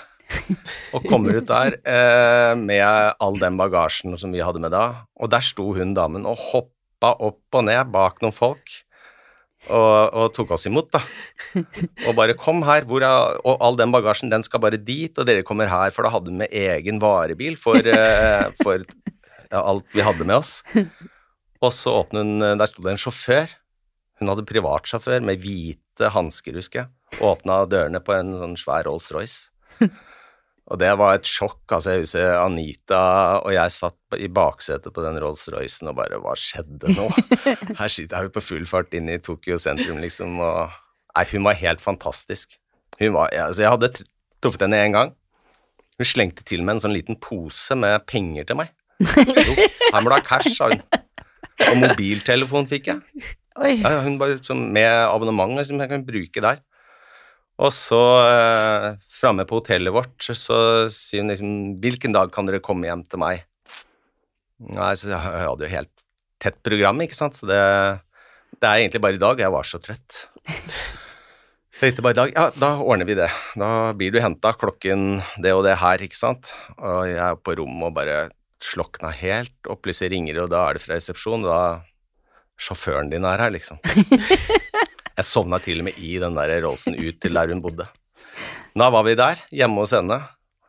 Og 0.96 1.04
kommer 1.10 1.36
ut 1.38 1.48
der 1.50 1.76
eh, 1.94 2.52
med 2.58 2.82
all 2.82 3.36
den 3.40 3.58
bagasjen 3.60 4.16
som 4.20 4.32
vi 4.34 4.42
hadde 4.44 4.62
med 4.62 4.74
da, 4.74 5.04
og 5.20 5.32
der 5.32 5.44
sto 5.44 5.72
hun 5.76 5.92
damen 5.98 6.26
og 6.28 6.40
hoppa 6.50 7.14
opp 7.20 7.58
og 7.58 7.68
ned 7.68 7.92
bak 7.92 8.22
noen 8.24 8.34
folk. 8.34 8.80
Og, 9.70 9.94
og 10.18 10.32
tok 10.34 10.56
oss 10.56 10.64
imot, 10.66 10.88
da. 10.90 10.98
Og 12.08 12.16
bare 12.18 12.34
'kom 12.34 12.64
her', 12.66 12.82
hvor 12.82 13.04
er, 13.06 13.36
og 13.46 13.62
all 13.62 13.76
den 13.78 13.92
bagasjen, 13.94 14.32
den 14.32 14.42
skal 14.42 14.58
bare 14.58 14.76
dit, 14.76 15.14
og 15.14 15.26
dere 15.26 15.44
kommer 15.46 15.70
her, 15.70 15.94
for 15.94 16.02
da 16.02 16.10
hadde 16.10 16.34
med 16.34 16.50
egen 16.50 16.98
varebil 16.98 17.54
for, 17.54 17.78
eh, 17.78 18.50
for 18.58 18.82
ja, 18.82 19.60
alt 19.62 19.86
vi 19.94 20.02
hadde 20.02 20.26
med 20.26 20.40
oss. 20.40 20.64
Og 21.62 21.72
så 21.74 21.92
åpnet 22.02 22.26
hun 22.26 22.58
Der 22.58 22.68
sto 22.68 22.82
det 22.84 22.94
en 22.94 23.00
sjåfør. 23.00 23.52
Hun 24.20 24.30
hadde 24.30 24.46
privatsjåfør 24.46 25.24
med 25.26 25.42
hvite 25.42 26.10
hansker, 26.14 26.56
husker 26.58 26.84
jeg. 26.84 27.20
Åpna 27.22 27.62
dørene 27.70 28.00
på 28.02 28.14
en 28.16 28.32
sånn 28.38 28.56
svær 28.60 28.86
Rolls-Royce. 28.88 29.50
Og 30.72 30.78
det 30.78 30.92
var 30.96 31.16
et 31.18 31.26
sjokk. 31.28 31.64
altså 31.74 31.96
Jeg 31.96 32.04
husker 32.04 32.36
Anita 32.38 33.00
og 33.42 33.50
jeg 33.52 33.74
satt 33.74 34.16
i 34.16 34.28
baksetet 34.32 34.94
på 34.94 35.02
den 35.04 35.18
Rolls-Roycen 35.20 35.90
og 35.90 35.96
bare 35.98 36.20
Hva 36.22 36.36
skjedde 36.38 36.94
nå? 36.94 37.08
Her 37.80 37.90
sitter 37.92 38.28
vi 38.28 38.32
på 38.36 38.44
full 38.44 38.64
fart 38.70 38.94
inne 38.96 39.18
i 39.18 39.22
Tokyo 39.22 39.58
sentrum, 39.60 39.98
liksom. 40.00 40.38
Og 40.40 40.70
Nei, 41.12 41.26
hun 41.34 41.44
var 41.44 41.58
helt 41.60 41.82
fantastisk. 41.84 42.54
Hun 43.02 43.12
var, 43.18 43.32
ja, 43.34 43.48
altså 43.50 43.66
Jeg 43.66 43.74
hadde 43.74 43.90
truffet 44.40 44.64
henne 44.64 44.78
én 44.86 44.94
gang. 44.94 45.10
Hun 45.98 46.08
slengte 46.08 46.46
til 46.46 46.62
med 46.64 46.78
en 46.78 46.84
sånn 46.86 46.94
liten 46.96 47.18
pose 47.20 47.76
med 47.76 48.06
penger 48.08 48.48
til 48.48 48.62
meg. 48.62 48.72
Jo, 49.02 49.58
her 49.58 49.98
må 49.98 50.08
du 50.08 50.14
ha 50.14 50.22
cash, 50.24 50.54
sa 50.54 50.70
hun. 50.70 50.80
Og 51.70 51.78
mobiltelefon 51.80 52.68
fikk 52.70 52.92
jeg. 52.92 53.30
Oi. 53.60 53.76
Ja, 53.82 54.00
hun 54.06 54.18
bare 54.20 54.38
som 54.44 54.60
med 54.72 54.88
abonnement 54.88 55.58
liksom, 55.58 55.80
jeg 55.82 55.90
kan 55.90 56.04
bruke 56.06 56.44
der. 56.44 56.62
Og 57.62 57.72
så 57.76 58.00
eh, 58.24 58.86
framme 59.12 59.44
på 59.48 59.60
hotellet 59.60 59.92
vårt 59.94 60.24
så 60.24 60.56
sier 60.90 61.22
hun 61.22 61.30
liksom 61.30 61.50
Hvilken 61.82 62.14
dag 62.16 62.32
kan 62.32 62.48
dere 62.48 62.62
komme 62.64 62.88
hjem 62.88 63.04
til 63.06 63.20
meg? 63.22 63.44
Nei, 64.72 64.92
så 64.98 65.12
jeg 65.12 65.20
hadde 65.20 65.66
jo 65.66 65.74
helt 65.74 65.92
tett 66.42 66.58
program, 66.64 67.00
ikke 67.04 67.18
sant, 67.18 67.38
så 67.38 67.46
det, 67.46 67.60
det 68.58 68.66
er 68.66 68.82
egentlig 68.82 69.02
bare 69.02 69.18
i 69.18 69.22
dag. 69.22 69.40
Jeg 69.42 69.54
var 69.54 69.66
så 69.66 69.78
trøtt. 69.82 70.24
Jeg 70.46 71.90
tenkte 71.90 72.04
bare 72.06 72.14
i 72.14 72.18
dag, 72.20 72.32
ja, 72.34 72.44
da 72.62 72.70
ordner 72.82 73.08
vi 73.08 73.16
det. 73.18 73.28
Da 73.58 73.90
blir 73.98 74.14
du 74.14 74.20
henta 74.22 74.52
klokken 74.58 75.20
det 75.42 75.54
og 75.54 75.64
det 75.66 75.76
her, 75.82 76.02
ikke 76.06 76.18
sant. 76.18 76.52
Og 76.78 77.10
jeg 77.10 77.18
er 77.18 77.38
på 77.42 77.56
rommet 77.58 77.88
og 77.90 77.96
bare 77.96 78.18
slokna 78.66 79.10
helt, 79.16 79.54
og 79.68 79.80
plutselig 79.84 80.14
ringer 80.14 80.42
og 80.44 80.52
da 80.52 80.66
er 80.68 80.78
det 80.78 80.84
fra 80.84 80.96
resepsjon, 80.96 81.46
da 81.46 81.62
Sjåføren 82.62 83.08
din 83.10 83.24
er 83.26 83.40
her, 83.42 83.50
liksom. 83.54 83.80
Jeg 85.16 85.26
sovna 85.26 85.58
til 85.62 85.82
og 85.82 85.88
med 85.88 85.98
i 86.00 86.14
den 86.22 86.36
der 86.36 86.52
Rollsen 86.64 86.94
ut 86.96 87.18
til 87.20 87.34
der 87.36 87.50
hun 87.50 87.62
bodde. 87.64 87.88
Da 88.78 88.88
var 88.92 89.04
vi 89.04 89.16
der, 89.18 89.40
hjemme 89.52 89.82
hos 89.82 89.94
henne. 89.96 90.20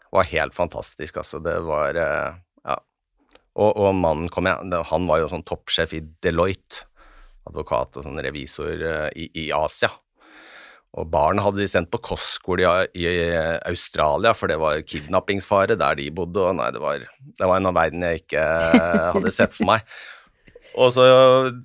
Det 0.04 0.18
var 0.18 0.30
helt 0.32 0.56
fantastisk, 0.58 1.20
altså. 1.22 1.42
Det 1.44 1.56
var 1.68 2.00
eh, 2.00 2.40
Ja. 2.66 2.80
Og, 3.54 3.70
og 3.78 3.94
mannen 3.96 4.32
kom 4.34 4.50
igjen, 4.50 4.74
han 4.74 5.08
var 5.10 5.22
jo 5.22 5.30
sånn 5.32 5.46
toppsjef 5.46 5.94
i 5.94 6.02
Deloitte, 6.24 6.88
advokat 7.46 8.00
og 8.00 8.08
sånn 8.08 8.22
revisor 8.24 8.84
eh, 8.90 9.10
i, 9.20 9.30
i 9.44 9.48
Asia. 9.54 9.92
Og 10.94 11.08
barn 11.10 11.40
hadde 11.42 11.58
de 11.58 11.66
sendt 11.70 11.90
på 11.90 12.02
kostskole 12.06 12.70
i, 12.94 13.06
Australia, 13.66 14.36
for 14.38 14.52
det 14.52 14.60
var 14.62 14.84
kidnappingsfare 14.86 15.78
der 15.80 15.98
de 15.98 16.12
bodde, 16.14 16.44
og 16.44 16.60
nei, 16.60 16.68
det 16.76 16.82
var, 16.84 17.02
det 17.02 17.50
var 17.50 17.58
en 17.58 17.70
av 17.72 17.78
verden 17.80 18.06
jeg 18.06 18.22
ikke 18.22 18.44
hadde 19.16 19.34
sett 19.34 19.56
for 19.58 19.72
meg. 19.72 19.88
Så, 20.74 20.90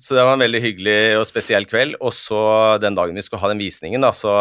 så, 0.01 0.17
det 0.17 0.23
var 0.25 0.35
en 0.35 0.43
veldig 0.45 0.61
hyggelig 0.63 0.99
og 1.17 1.27
spesiell 1.29 1.65
kveld. 1.69 1.97
Og 2.01 2.13
så 2.13 2.41
den 2.81 2.97
dagen 2.97 3.17
vi 3.17 3.23
skulle 3.25 3.41
ha 3.41 3.49
den 3.51 3.61
visningen, 3.61 4.05
da, 4.05 4.11
så 4.17 4.33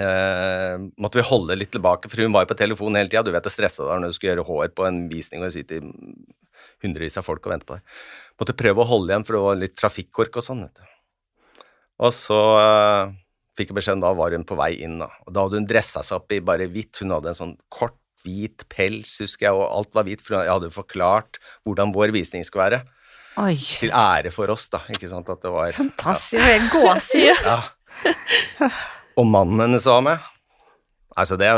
eh, 0.00 0.74
måtte 1.00 1.20
vi 1.20 1.28
holde 1.28 1.56
litt 1.58 1.72
tilbake, 1.74 2.08
for 2.08 2.24
hun 2.24 2.34
var 2.36 2.44
jo 2.44 2.52
på 2.52 2.58
telefonen 2.60 3.00
hele 3.00 3.12
tida. 3.12 3.24
Du 3.26 3.32
vet 3.34 3.44
det 3.44 3.52
stressa 3.54 3.86
deg 3.88 4.02
når 4.02 4.12
du 4.12 4.18
skulle 4.18 4.34
gjøre 4.34 4.48
hår 4.48 4.74
på 4.76 4.88
en 4.88 5.06
visning 5.12 5.44
og 5.44 5.54
sitte 5.54 5.80
til 5.80 5.88
hundrevis 6.84 7.18
av 7.18 7.26
folk 7.26 7.44
og 7.46 7.52
vente 7.52 7.68
på 7.68 7.76
deg. 7.78 7.96
Måtte 8.40 8.56
prøve 8.56 8.84
å 8.84 8.90
holde 8.92 9.12
igjen, 9.12 9.24
for 9.26 9.36
det 9.36 9.44
var 9.44 9.62
litt 9.64 9.76
trafikkork 9.78 10.36
og 10.38 10.44
sånn. 10.44 10.66
vet 10.68 10.78
du. 10.78 11.64
Og 12.06 12.14
så 12.14 12.42
eh, 12.60 13.16
fikk 13.58 13.72
jeg 13.72 13.78
beskjed 13.80 14.04
da 14.04 14.12
var 14.16 14.34
hun 14.36 14.46
på 14.46 14.58
vei 14.58 14.74
inn, 14.86 15.00
da. 15.02 15.10
Og 15.26 15.34
da 15.34 15.46
hadde 15.46 15.60
hun 15.60 15.68
dressa 15.68 16.04
seg 16.06 16.20
opp 16.20 16.34
i 16.34 16.42
bare 16.44 16.68
hvitt. 16.70 17.02
Hun 17.02 17.16
hadde 17.16 17.32
en 17.32 17.40
sånn 17.40 17.56
kort, 17.72 17.98
hvit 18.24 18.64
pels, 18.72 19.12
husker 19.22 19.46
jeg, 19.46 19.54
og 19.54 19.66
alt 19.66 19.92
var 19.94 20.06
hvitt, 20.08 20.22
for 20.26 20.40
jeg 20.40 20.50
hadde 20.50 20.72
forklart 20.74 21.38
hvordan 21.66 21.92
vår 21.94 22.14
visning 22.16 22.46
skulle 22.46 22.64
være. 22.64 22.80
Oi. 23.38 23.54
Til 23.54 23.92
ære 23.94 24.32
for 24.34 24.50
oss, 24.50 24.66
da. 24.72 24.80
Ikke 24.90 25.10
sant, 25.10 25.28
at 25.30 25.44
det 25.44 25.52
var 25.54 25.76
Fantastisk. 25.76 26.42
Ja. 26.42 26.56
Gåsehud. 26.72 27.46
ja. 28.58 28.70
Og 29.18 29.26
mannen 29.30 29.62
hennes 29.62 29.86
var 29.86 30.02
med. 30.06 30.26
Altså, 31.18 31.38
det, 31.38 31.50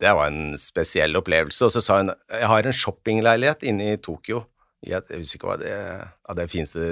det, 0.00 0.12
var 0.16 0.32
en 0.32 0.56
spesiell 0.60 1.16
opplevelse. 1.20 1.68
Og 1.68 1.74
så 1.74 1.84
sa 1.84 2.00
hun 2.00 2.12
jeg 2.14 2.50
har 2.52 2.68
en 2.68 2.80
shoppingleilighet 2.84 3.66
inne 3.68 3.92
i 3.92 4.00
Tokyo. 4.00 4.46
Jeg 4.86 5.04
husker 5.10 5.40
ikke 5.40 5.48
hva 5.50 5.60
det 5.60 5.72
er 5.72 6.36
det 6.38 6.50
fineste 6.52 6.82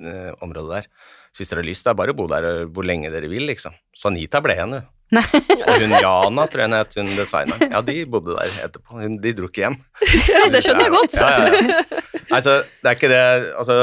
eh, 0.00 0.30
området 0.42 0.80
der. 0.80 0.88
Så 1.34 1.42
hvis 1.42 1.50
dere 1.50 1.64
har 1.64 1.66
lyst, 1.66 1.82
det 1.82 1.90
er 1.90 1.98
bare 1.98 2.14
å 2.14 2.18
bo 2.18 2.28
der 2.30 2.44
hvor 2.70 2.86
lenge 2.86 3.10
dere 3.10 3.26
vil, 3.30 3.42
liksom. 3.50 3.74
Så 3.90 4.06
Anita 4.12 4.38
ble 4.44 4.54
igjen, 4.54 4.76
hun. 4.78 4.90
Og 5.14 5.82
hun 5.82 5.94
Jana, 5.98 6.44
tror 6.50 6.62
jeg 6.62 6.68
hun 6.70 6.76
het, 6.78 6.94
hun 6.98 7.10
designeren. 7.18 7.72
Ja, 7.74 7.80
de 7.84 7.96
bodde 8.10 8.36
der 8.38 8.54
etterpå. 8.68 9.00
Hun, 9.02 9.18
De 9.22 9.32
dro 9.36 9.50
ikke 9.50 9.64
hjem. 9.66 9.76
Ja, 10.30 10.44
det 10.50 10.62
skjønner 10.64 10.86
jeg 10.86 10.94
godt. 10.94 11.18
Ja, 11.18 11.32
ja, 11.34 11.64
ja. 11.74 12.04
Altså, 12.32 12.54
det 12.82 12.88
er 12.88 12.96
ikke 12.96 13.10
det 13.12 13.24
Altså, 13.60 13.74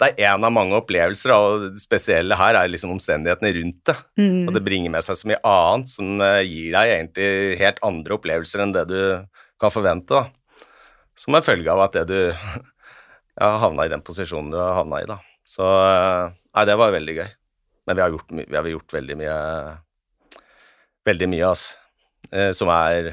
det 0.00 0.06
er 0.10 0.30
én 0.30 0.46
av 0.46 0.52
mange 0.54 0.76
opplevelser, 0.78 1.32
og 1.34 1.66
det 1.74 1.82
spesielle 1.82 2.38
her 2.38 2.56
er 2.58 2.70
liksom 2.70 2.94
omstendighetene 2.96 3.52
rundt 3.58 3.80
det. 3.90 3.96
Mm. 4.18 4.44
Og 4.48 4.54
det 4.56 4.64
bringer 4.66 4.94
med 4.94 5.06
seg 5.06 5.18
så 5.20 5.30
mye 5.30 5.40
annet 5.46 5.92
som 5.92 6.22
eh, 6.24 6.40
gir 6.48 6.72
deg 6.74 6.94
egentlig 6.96 7.58
helt 7.60 7.82
andre 7.86 8.16
opplevelser 8.16 8.64
enn 8.64 8.74
det 8.74 8.86
du 8.90 8.98
kan 9.62 9.74
forvente, 9.74 10.22
da. 10.22 10.68
Som 11.18 11.36
en 11.38 11.46
følge 11.46 11.70
av 11.70 11.84
at 11.84 11.94
det 12.00 12.08
du 12.10 12.18
ja, 12.24 13.52
havna 13.62 13.86
i 13.86 13.92
den 13.92 14.02
posisjonen 14.02 14.50
du 14.50 14.58
har 14.58 14.80
havna 14.80 15.04
i, 15.04 15.06
da. 15.10 15.20
Så 15.46 15.62
eh, 15.62 16.34
Nei, 16.54 16.66
det 16.68 16.76
var 16.78 16.94
veldig 16.94 17.16
gøy. 17.18 17.30
Men 17.84 17.98
vi 17.98 18.02
har 18.04 18.12
gjort, 18.14 18.30
vi 18.32 18.56
har 18.56 18.68
gjort 18.70 18.96
veldig 18.96 19.16
mye 19.20 19.38
Veldig 21.04 21.26
mye, 21.28 21.48
ass. 21.50 21.64
Eh, 22.32 22.50
som 22.56 22.70
er 22.72 23.10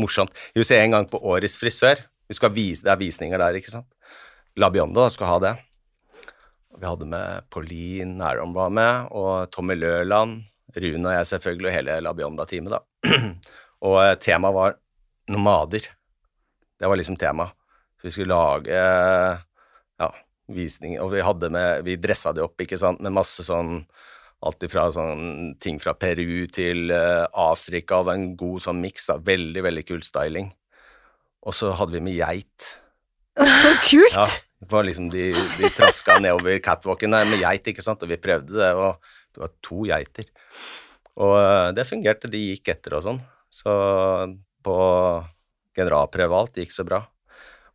morsomt. 0.00 0.34
Vi 0.52 0.60
vil 0.60 0.66
se 0.68 0.76
en 0.76 0.92
gang 0.92 1.06
på 1.08 1.20
Årets 1.32 1.56
frisør. 1.56 2.02
Vise, 2.28 2.84
Det 2.84 2.90
er 2.92 3.00
visninger 3.00 3.38
der, 3.40 3.56
ikke 3.56 3.72
sant. 3.72 3.88
La 4.56 4.68
Biondo 4.68 5.06
skal 5.08 5.30
ha 5.30 5.38
det. 5.40 5.52
Vi 6.76 6.86
hadde 6.86 7.08
med 7.08 7.48
Pauline 7.50 8.16
Nærum 8.18 8.52
var 8.52 8.68
med, 8.68 9.08
og 9.12 9.50
Tommy 9.52 9.76
Løland, 9.76 10.42
Rune 10.76 11.08
og 11.08 11.14
jeg 11.14 11.26
selvfølgelig, 11.26 11.68
og 11.68 11.76
hele 11.76 11.98
La 12.00 12.12
Bionda-teamet, 12.12 12.72
da. 12.72 12.80
og 13.88 13.98
eh, 14.04 14.14
temaet 14.20 14.56
var 14.56 14.76
nomader. 15.32 15.88
Det 16.80 16.88
var 16.88 17.00
liksom 17.00 17.16
temaet. 17.16 17.56
Vi 18.02 18.10
skulle 18.10 18.34
lage 18.34 18.72
ja, 18.74 20.08
visninger, 20.50 21.02
og 21.02 21.12
vi 21.14 21.22
hadde 21.24 21.50
med 21.52 21.84
Vi 21.86 21.98
dressa 22.00 22.32
det 22.34 22.42
opp, 22.44 22.60
ikke 22.60 22.78
sant, 22.80 23.02
med 23.04 23.14
masse 23.14 23.44
sånn 23.46 23.82
Alt 24.42 24.64
ifra 24.66 24.88
sånn 24.90 25.52
ting 25.62 25.76
fra 25.78 25.92
Peru 25.94 26.48
til 26.50 26.90
uh, 26.90 27.28
Afrika, 27.44 28.00
og 28.02 28.08
en 28.10 28.24
god 28.34 28.64
sånn 28.64 28.80
miks. 28.82 29.04
Veldig, 29.22 29.62
veldig 29.62 29.84
kul 29.86 30.00
styling. 30.02 30.48
Og 31.46 31.54
så 31.54 31.70
hadde 31.78 31.94
vi 31.94 32.00
med 32.02 32.16
geit. 32.18 32.72
Så 33.62 33.70
kult! 33.86 34.16
Ja, 34.16 34.26
det 34.58 34.68
var 34.74 34.82
liksom 34.88 35.12
De, 35.14 35.28
de 35.60 35.70
traska 35.70 36.18
nedover 36.18 36.58
catwalken 36.58 37.14
der 37.14 37.30
med 37.30 37.38
geit, 37.38 37.70
ikke 37.70 37.86
sant, 37.86 38.02
og 38.02 38.10
vi 38.10 38.18
prøvde 38.18 38.58
det, 38.58 38.72
og 38.74 38.98
det 39.30 39.44
var 39.44 39.54
to 39.62 39.86
geiter. 39.86 40.26
Og 41.22 41.36
uh, 41.38 41.70
det 41.78 41.86
fungerte, 41.86 42.32
de 42.34 42.42
gikk 42.48 42.74
etter 42.74 42.98
og 42.98 43.06
sånn. 43.06 43.22
Så 43.52 43.72
på 44.66 44.76
generalprøve 45.78 46.34
og 46.34 46.40
alt, 46.40 46.56
det 46.56 46.66
gikk 46.66 46.80
så 46.80 46.88
bra. 46.88 47.04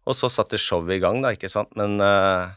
Og 0.08 0.16
så 0.16 0.30
satte 0.32 0.60
showet 0.62 0.98
i 0.98 1.02
gang, 1.04 1.20
da, 1.24 1.34
ikke 1.36 1.52
sant, 1.52 1.70
men 1.80 2.00
uh, 2.00 2.48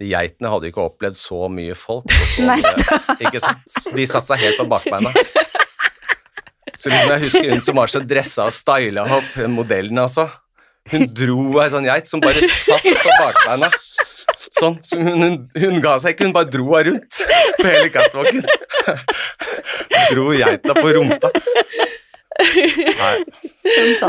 de 0.00 0.08
geitene 0.08 0.50
hadde 0.52 0.70
ikke 0.70 0.84
opplevd 0.86 1.18
så 1.18 1.44
mye 1.52 1.76
folk. 1.76 2.08
Så 2.36 2.46
mye, 2.48 2.74
ikke 3.26 3.42
sant? 3.42 3.80
De 3.92 4.06
satte 4.08 4.32
seg 4.32 4.44
helt 4.46 4.60
på 4.62 4.68
bakbeina. 4.70 5.12
Så 6.80 6.88
liksom 6.88 7.10
jeg 7.12 7.22
husker 7.26 7.50
hun 7.52 7.60
som 7.60 7.76
var 7.76 7.90
så 7.92 8.00
dressa 8.00 8.46
og 8.48 8.54
styla 8.56 9.04
opp, 9.18 9.34
modellen 9.52 10.00
altså. 10.00 10.30
Hun 10.88 11.04
dro 11.12 11.58
ei 11.60 11.68
sånn 11.68 11.84
geit 11.84 12.08
som 12.08 12.22
bare 12.24 12.40
satt 12.40 12.86
på 12.86 13.16
bakbeina. 13.20 13.68
Sånn. 14.56 14.78
Så 14.84 14.96
hun, 14.96 15.20
hun, 15.20 15.36
hun, 15.60 15.76
ga 15.84 15.98
seg 16.00 16.14
ikke, 16.14 16.30
hun 16.30 16.34
bare 16.36 16.48
dro 16.52 16.66
henne 16.72 16.94
rundt 16.94 17.20
på 17.60 17.66
hele 17.66 17.90
catwalken. 17.92 18.44
dro 20.14 20.30
geita 20.36 20.76
på 20.76 20.94
rumpa. 20.96 21.30
Nei. 22.40 23.16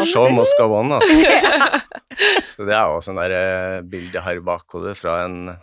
Show 0.08 0.30
must 0.34 0.56
go 0.60 0.70
on, 0.80 0.94
altså. 0.98 1.82
Så 2.46 2.68
det 2.68 2.76
er 2.76 2.92
også 2.92 3.10
sånn 3.10 3.20
der 3.22 3.34
uh, 3.34 3.80
bilde 3.88 4.16
jeg 4.18 4.24
har 4.26 4.38
i 4.38 4.44
bakhodet 4.46 4.96
fra 5.00 5.24
en 5.26 5.54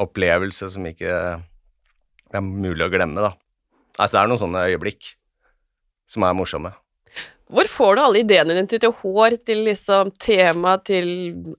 opplevelse 0.00 0.68
som 0.74 0.86
ikke 0.88 1.12
det 2.34 2.40
er 2.40 2.46
mulig 2.46 2.82
å 2.82 2.90
glemme, 2.90 3.22
da. 3.22 3.30
Altså, 3.94 4.16
det 4.16 4.22
er 4.24 4.30
noen 4.32 4.40
sånne 4.40 4.64
øyeblikk 4.72 5.12
som 6.10 6.24
er 6.26 6.34
morsomme. 6.34 6.72
Hvor 7.54 7.68
får 7.70 7.94
du 7.94 8.00
alle 8.02 8.22
ideene 8.24 8.56
dine 8.56 8.70
til, 8.70 8.80
til 8.82 8.94
hår, 9.02 9.36
til 9.46 9.60
liksom 9.68 10.10
tema, 10.18 10.74
til 10.82 11.06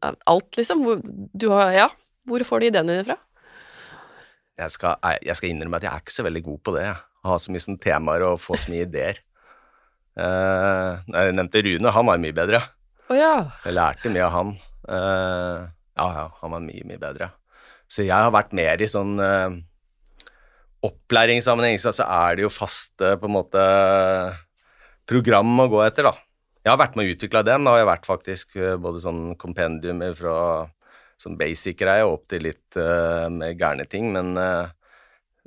alt, 0.04 0.50
liksom? 0.58 0.82
Hvor, 0.84 1.00
du 1.32 1.48
har, 1.54 1.72
ja, 1.78 1.86
hvor 2.28 2.44
får 2.44 2.60
du 2.60 2.68
ideene 2.68 2.98
dine 2.98 3.06
fra? 3.08 3.16
Jeg 4.60 4.74
skal, 4.74 5.00
jeg 5.24 5.40
skal, 5.40 5.52
innrømme 5.52 5.80
at 5.80 5.88
jeg 5.88 5.94
er 5.94 6.04
ikke 6.04 6.16
så 6.16 6.26
veldig 6.28 6.44
god 6.44 6.60
på 6.68 6.76
det, 6.76 6.86
å 7.24 7.32
ha 7.32 7.40
så 7.40 7.56
mye 7.56 7.64
sånn 7.64 7.80
temaer 7.80 8.28
og 8.28 8.42
få 8.44 8.60
så 8.60 8.72
mye 8.74 8.84
ideer. 8.88 9.22
Uh, 10.16 11.02
jeg 11.12 11.36
nevnte 11.36 11.64
Rune, 11.66 11.92
han 11.92 12.10
var 12.10 12.22
mye 12.24 12.36
bedre. 12.36 12.62
Oh, 13.10 13.16
ja. 13.18 13.34
Jeg 13.66 13.76
lærte 13.76 14.12
mye 14.14 14.26
av 14.26 14.36
han. 14.36 14.52
Uh, 14.88 15.66
ja, 15.96 16.08
ja, 16.20 16.28
han 16.42 16.54
var 16.56 16.64
mye, 16.64 16.84
mye 16.88 17.02
bedre. 17.02 17.32
Så 17.92 18.06
jeg 18.06 18.16
har 18.16 18.34
vært 18.34 18.56
mer 18.58 18.82
i 18.82 18.90
sånn 18.90 19.20
uh, 19.22 19.58
opplæringssammenheng, 20.86 21.80
så 21.82 21.94
er 22.06 22.38
det 22.38 22.46
jo 22.46 22.54
faste 22.54 23.16
på 23.20 23.30
en 23.30 23.36
måte 23.36 23.66
program 25.10 25.52
å 25.62 25.70
gå 25.72 25.84
etter, 25.86 26.08
da. 26.10 26.16
Jeg 26.66 26.72
har 26.74 26.82
vært 26.82 26.96
med 26.98 27.06
å 27.06 27.14
utvikle 27.14 27.44
den, 27.46 27.66
da 27.68 27.76
har 27.76 27.84
jeg 27.84 27.92
vært 27.92 28.08
faktisk 28.10 28.56
både 28.82 29.02
sånn 29.04 29.22
kompendiumer 29.38 30.16
fra 30.18 30.38
sånn 31.22 31.38
basic-greie 31.40 32.08
opp 32.08 32.26
til 32.32 32.48
litt 32.48 32.78
uh, 32.80 33.28
mer 33.32 33.54
gærne 33.58 33.86
ting, 33.90 34.10
men 34.16 34.34
uh, 34.40 34.72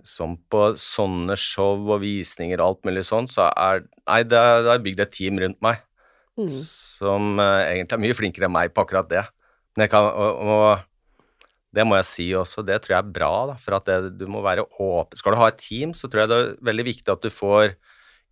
som 0.07 0.37
på 0.51 0.73
sånne 0.79 1.37
show 1.39 1.89
og 1.89 2.03
visninger 2.03 2.61
og 2.61 2.67
alt 2.67 2.89
mulig 2.89 3.05
sånn, 3.09 3.29
så 3.31 3.51
er 3.51 3.87
Nei, 4.09 4.23
det 4.25 4.39
er 4.41 4.81
bygd 4.81 5.03
et 5.05 5.11
team 5.13 5.37
rundt 5.43 5.59
meg 5.61 5.83
mm. 6.39 6.53
som 6.53 7.35
egentlig 7.43 7.97
er 7.99 8.05
mye 8.07 8.17
flinkere 8.17 8.49
enn 8.49 8.55
meg 8.55 8.73
på 8.73 8.85
akkurat 8.87 9.11
det. 9.11 9.25
Kan, 9.91 10.09
og, 10.09 10.39
og 10.43 10.89
det 11.77 11.85
må 11.87 11.99
jeg 11.99 12.09
si 12.09 12.29
også, 12.35 12.65
det 12.67 12.81
tror 12.83 12.95
jeg 12.97 13.03
er 13.03 13.17
bra, 13.19 13.33
da, 13.51 13.57
for 13.61 13.77
at 13.77 13.89
det, 13.89 14.15
du 14.19 14.25
må 14.31 14.41
være 14.45 14.65
åpen. 14.81 15.19
Skal 15.21 15.35
du 15.35 15.41
ha 15.43 15.51
et 15.53 15.61
team, 15.61 15.93
så 15.95 16.09
tror 16.09 16.25
jeg 16.25 16.31
det 16.31 16.39
er 16.39 16.55
veldig 16.71 16.87
viktig 16.89 17.13
at 17.13 17.27
du 17.27 17.31
får 17.33 17.75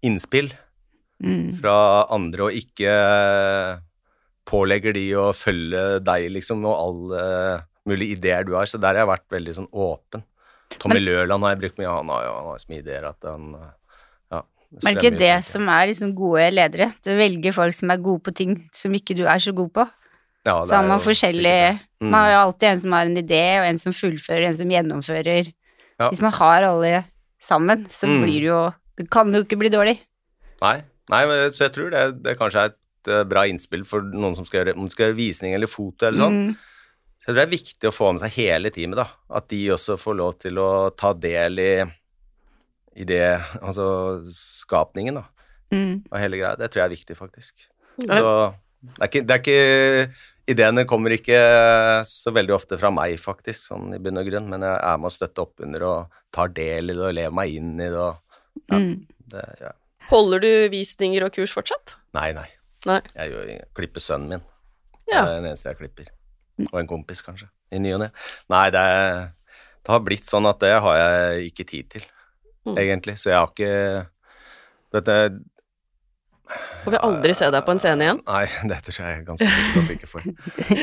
innspill 0.06 0.48
mm. 1.22 1.58
fra 1.60 1.76
andre, 2.14 2.48
og 2.48 2.56
ikke 2.56 2.94
pålegger 4.46 4.96
de 4.96 5.06
å 5.18 5.28
følge 5.36 5.84
deg, 6.06 6.30
liksom, 6.38 6.64
og 6.64 6.80
alle 6.80 7.26
mulige 7.86 8.16
ideer 8.16 8.46
du 8.46 8.54
har. 8.56 8.68
Så 8.70 8.80
der 8.80 8.94
har 8.94 9.04
jeg 9.04 9.12
vært 9.12 9.28
veldig 9.36 9.56
sånn 9.60 9.70
åpen. 9.70 10.24
Tommy 10.78 10.98
Men, 10.98 11.04
Løland 11.06 11.46
har 11.46 11.54
jeg 11.54 11.60
brukt 11.64 11.78
mye, 11.80 11.90
han 11.94 12.08
har 12.10 12.24
jo 12.26 12.54
så 12.58 12.70
mye 12.72 12.82
ideer 12.82 13.04
at 13.08 13.26
han 13.28 13.52
ja, 14.32 14.40
Men 14.82 14.90
er 14.90 14.96
det 14.98 15.04
ikke 15.04 15.18
det 15.20 15.34
som 15.46 15.68
er 15.72 15.86
liksom 15.92 16.14
gode 16.18 16.48
ledere? 16.52 16.88
Du 17.06 17.12
velger 17.16 17.54
folk 17.54 17.76
som 17.78 17.92
er 17.94 18.02
gode 18.02 18.24
på 18.26 18.34
ting 18.34 18.56
som 18.74 18.94
ikke 18.98 19.16
du 19.16 19.24
er 19.26 19.38
så 19.42 19.54
god 19.56 19.70
på? 19.78 19.86
Ja, 20.46 20.60
det 20.60 20.68
Så 20.68 20.74
har 20.78 20.86
man 20.86 21.02
forskjellige 21.02 21.60
forskjellig. 21.74 22.02
Mm. 22.02 22.10
Man 22.10 22.20
har 22.20 22.30
jo 22.30 22.40
alltid 22.44 22.68
en 22.68 22.80
som 22.80 22.92
har 22.92 23.06
en 23.06 23.16
idé, 23.18 23.44
og 23.60 23.66
en 23.66 23.78
som 23.82 23.92
fullfører, 23.92 24.46
en 24.46 24.58
som 24.58 24.68
gjennomfører. 24.70 25.52
Ja. 25.98 26.10
Hvis 26.10 26.20
man 26.22 26.32
har 26.32 26.62
alle 26.62 27.04
sammen, 27.42 27.86
så 27.90 28.06
Mm. 28.06 28.22
blir 28.22 28.40
det 28.40 28.50
jo 28.50 28.72
Det 28.96 29.10
kan 29.10 29.32
jo 29.32 29.42
ikke 29.44 29.58
bli 29.58 29.68
dårlig. 29.68 29.98
Nei, 30.62 30.82
nei 31.10 31.26
men, 31.26 31.50
så 31.52 31.66
jeg 31.66 31.72
tror 31.74 31.90
det, 31.90 32.22
det 32.22 32.38
kanskje 32.38 32.62
er 32.62 32.70
et 32.72 33.08
eh, 33.12 33.24
bra 33.24 33.42
innspill 33.44 33.84
for 33.84 34.00
noen 34.00 34.34
som 34.34 34.44
skal 34.44 34.64
gjøre, 34.64 34.76
om 34.78 34.88
skal 34.88 35.10
gjøre 35.10 35.16
visning 35.18 35.52
eller 35.52 35.66
foto 35.66 36.06
eller 36.06 36.16
sånn. 36.16 36.38
Mm. 36.46 36.56
Så 37.20 37.30
jeg 37.30 37.32
tror 37.32 37.38
det 37.40 37.46
er 37.46 37.54
viktig 37.54 37.88
å 37.88 37.94
få 37.94 38.10
med 38.12 38.22
seg 38.22 38.36
hele 38.36 38.70
teamet, 38.74 39.00
da. 39.00 39.06
At 39.38 39.48
de 39.50 39.62
også 39.74 39.96
får 40.00 40.18
lov 40.18 40.36
til 40.42 40.60
å 40.62 40.68
ta 40.94 41.14
del 41.16 41.62
i, 41.62 41.72
i 42.96 43.08
det, 43.08 43.24
altså 43.62 43.86
skapningen, 44.34 45.18
da. 45.22 45.26
Mm. 45.74 46.04
Av 46.12 46.22
hele 46.22 46.38
greia. 46.38 46.54
Det 46.60 46.70
tror 46.70 46.84
jeg 46.84 46.90
er 46.90 46.94
viktig, 46.94 47.18
faktisk. 47.18 47.66
Ja. 48.04 48.20
Så 48.20 48.32
det 48.86 49.02
er 49.02 49.10
ikke, 49.10 49.26
det 49.26 49.36
er 49.36 49.44
ikke 49.44 50.16
Ideene 50.46 50.84
kommer 50.86 51.10
ikke 51.10 51.38
så 52.06 52.30
veldig 52.30 52.52
ofte 52.54 52.76
fra 52.78 52.92
meg, 52.94 53.16
faktisk, 53.18 53.64
sånn 53.72 53.96
i 53.96 53.98
bunn 53.98 54.20
og 54.20 54.28
grunn, 54.28 54.46
men 54.52 54.62
jeg 54.62 54.76
er 54.78 55.00
med 55.02 55.08
å 55.08 55.10
støtte 55.10 55.42
opp 55.42 55.64
under 55.66 55.82
og 55.88 56.20
tar 56.34 56.52
del 56.54 56.92
i 56.92 56.94
det 56.94 57.02
og 57.02 57.16
lever 57.18 57.34
meg 57.34 57.56
inn 57.58 57.72
i 57.80 57.88
det 57.88 57.98
og 57.98 58.22
Ja. 58.70 58.78
Mm. 58.78 58.92
det 59.32 59.42
ja. 59.60 59.72
Holder 60.06 60.40
du 60.44 60.50
visninger 60.70 61.26
og 61.26 61.34
kurs 61.34 61.50
fortsatt? 61.52 61.96
Nei, 62.14 62.30
nei. 62.36 62.46
Nei. 62.86 63.00
Jeg 63.18 63.58
klipper 63.74 64.04
sønnen 64.04 64.36
min. 64.36 64.44
Ja. 65.10 65.24
Det 65.26 65.32
er 65.32 65.40
den 65.40 65.48
eneste 65.50 65.72
jeg 65.72 65.80
klipper. 65.80 66.12
Og 66.72 66.76
en 66.80 66.88
kompis, 66.88 67.20
kanskje. 67.26 67.48
I 67.74 67.80
ny 67.82 67.90
og 67.96 68.00
ne. 68.04 68.10
Nei, 68.52 68.66
det, 68.72 68.80
er, 68.80 69.18
det 69.84 69.92
har 69.92 70.04
blitt 70.06 70.30
sånn 70.30 70.46
at 70.48 70.60
det 70.62 70.72
har 70.80 71.00
jeg 71.02 71.50
ikke 71.52 71.66
tid 71.72 71.90
til, 71.98 72.06
Mm. 72.66 72.74
egentlig. 72.82 73.12
Så 73.20 73.28
jeg 73.30 73.36
har 73.38 73.46
ikke 73.52 74.06
Dette 74.96 75.14
Får 76.82 76.94
vi 76.94 76.98
aldri 77.02 77.34
se 77.34 77.46
deg 77.50 77.62
på 77.66 77.72
en 77.74 77.80
scene 77.82 78.02
igjen? 78.06 78.18
Nei, 78.26 78.40
det 78.70 78.78
tror 78.86 78.96
jeg 79.06 79.24
ganske 79.26 79.46
sikkert 79.50 79.78
at 79.78 79.88
vi 79.90 79.94
ikke 79.96 80.10
får. 80.10 80.26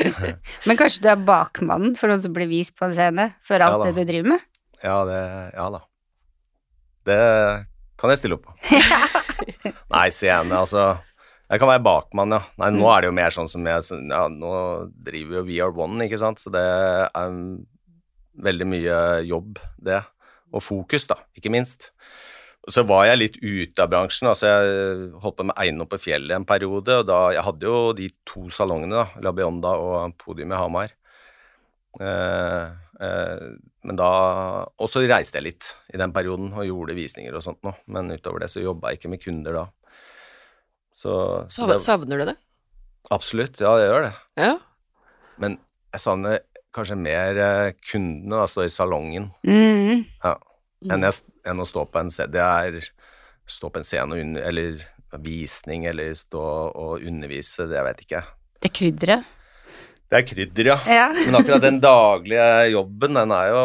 Men 0.68 0.76
kanskje 0.80 1.02
du 1.04 1.08
er 1.12 1.22
bakmannen 1.28 1.94
for 2.00 2.08
noen 2.12 2.20
som 2.24 2.32
blir 2.36 2.48
vist 2.48 2.74
på 2.76 2.84
en 2.88 2.96
scene, 2.96 3.26
for 3.44 3.60
alt 3.64 3.80
Ja 3.84 3.90
det 3.90 3.94
du 4.04 4.10
driver 4.12 4.30
med? 4.34 4.46
Ja, 4.84 4.96
det 5.08 5.20
Ja 5.56 5.66
da. 5.76 5.80
Det 7.08 7.18
kan 8.00 8.12
jeg 8.12 8.20
stille 8.22 8.36
opp 8.38 8.48
på. 8.48 8.56
Nei, 9.94 10.06
scene, 10.12 10.56
altså 10.56 10.86
Jeg 11.50 11.60
kan 11.60 11.68
være 11.68 11.84
bakmann, 11.84 12.32
ja. 12.32 12.40
Nei, 12.62 12.70
nå 12.72 12.88
er 12.88 13.04
det 13.04 13.10
jo 13.10 13.16
mer 13.18 13.34
sånn 13.34 13.50
som 13.50 13.66
jeg 13.68 14.00
Ja, 14.08 14.24
nå 14.32 14.52
driver 15.06 15.40
jo 15.40 15.46
We 15.46 15.60
Are 15.60 15.74
One, 15.76 16.00
ikke 16.06 16.20
sant, 16.20 16.40
så 16.40 16.52
det 16.54 16.64
er 16.64 17.34
mm, 17.34 17.58
veldig 18.46 18.68
mye 18.70 19.00
jobb, 19.28 19.60
det. 19.84 20.00
Og 20.54 20.64
fokus, 20.64 21.08
da, 21.10 21.18
ikke 21.36 21.52
minst. 21.52 21.90
Så 22.70 22.84
var 22.88 23.04
jeg 23.10 23.20
litt 23.20 23.36
ute 23.42 23.84
av 23.84 23.90
bransjen. 23.92 24.30
altså 24.30 24.48
Jeg 24.48 25.08
holdt 25.20 25.36
på 25.36 25.44
med 25.50 25.58
eiendom 25.60 25.88
på 25.90 26.00
fjellet 26.00 26.38
en 26.38 26.46
periode. 26.48 27.00
og 27.02 27.08
da, 27.10 27.18
Jeg 27.36 27.44
hadde 27.44 27.68
jo 27.68 27.92
de 27.92 28.08
to 28.24 28.48
salongene, 28.48 29.02
da, 29.02 29.20
La 29.20 29.32
Bionda 29.36 29.74
og 29.76 30.16
Podium 30.16 30.54
i 30.54 30.60
Hamar. 30.62 30.94
Eh, 32.00 32.64
eh, 33.04 33.44
men 33.84 33.96
da 33.96 34.08
Og 34.80 34.88
så 34.90 35.04
reiste 35.06 35.38
jeg 35.38 35.46
litt 35.46 35.68
i 35.94 36.00
den 36.00 36.10
perioden 36.10 36.48
og 36.56 36.66
gjorde 36.66 36.96
visninger 36.96 37.36
og 37.36 37.44
sånt 37.44 37.60
noe. 37.66 37.76
Men 37.86 38.10
utover 38.14 38.46
det 38.46 38.50
så 38.54 38.64
jobba 38.64 38.92
jeg 38.92 39.02
ikke 39.02 39.12
med 39.12 39.24
kunder 39.26 39.60
da. 39.60 39.66
Så, 40.94 41.12
så 41.50 41.66
det, 41.68 41.80
Savner 41.82 42.20
du 42.22 42.28
det? 42.30 42.36
absolutt, 43.12 43.58
ja, 43.60 43.72
jeg 43.82 43.90
gjør 43.90 44.04
det. 44.06 44.12
Ja. 44.40 44.52
Men 45.42 45.56
jeg 45.92 46.00
savner 46.04 46.38
kanskje 46.74 46.96
mer 46.98 47.38
eh, 47.42 47.72
kundene, 47.90 48.38
da, 48.40 48.46
stå 48.50 48.64
i 48.66 48.72
salongen, 48.72 49.28
Mm. 49.46 50.04
enn, 50.24 51.04
jeg, 51.06 51.20
enn 51.46 51.60
å 51.62 51.66
stå 51.68 51.84
på 51.90 52.00
en 52.00 52.10
scene. 52.14 52.30
Det 52.34 52.42
er 52.42 52.78
stå 53.50 53.70
på 53.74 53.80
en 53.82 53.86
scene 53.86 54.14
og 54.16 54.38
eller 54.40 54.82
visning, 55.22 55.84
eller 55.90 56.14
stå 56.18 56.42
og 56.74 57.04
undervise, 57.06 57.66
det 57.70 57.76
jeg 57.78 57.86
vet 57.90 58.00
ikke. 58.06 58.22
Det 58.64 58.72
krydderet. 58.74 59.28
Det 60.10 60.18
er 60.20 60.26
krydder, 60.28 60.68
ja. 60.72 60.78
Ja. 60.90 61.04
Men 61.26 61.38
akkurat 61.40 61.62
den 61.64 61.78
daglige 61.82 62.48
jobben, 62.74 63.14
den 63.18 63.34
er 63.34 63.50
jo 63.52 63.62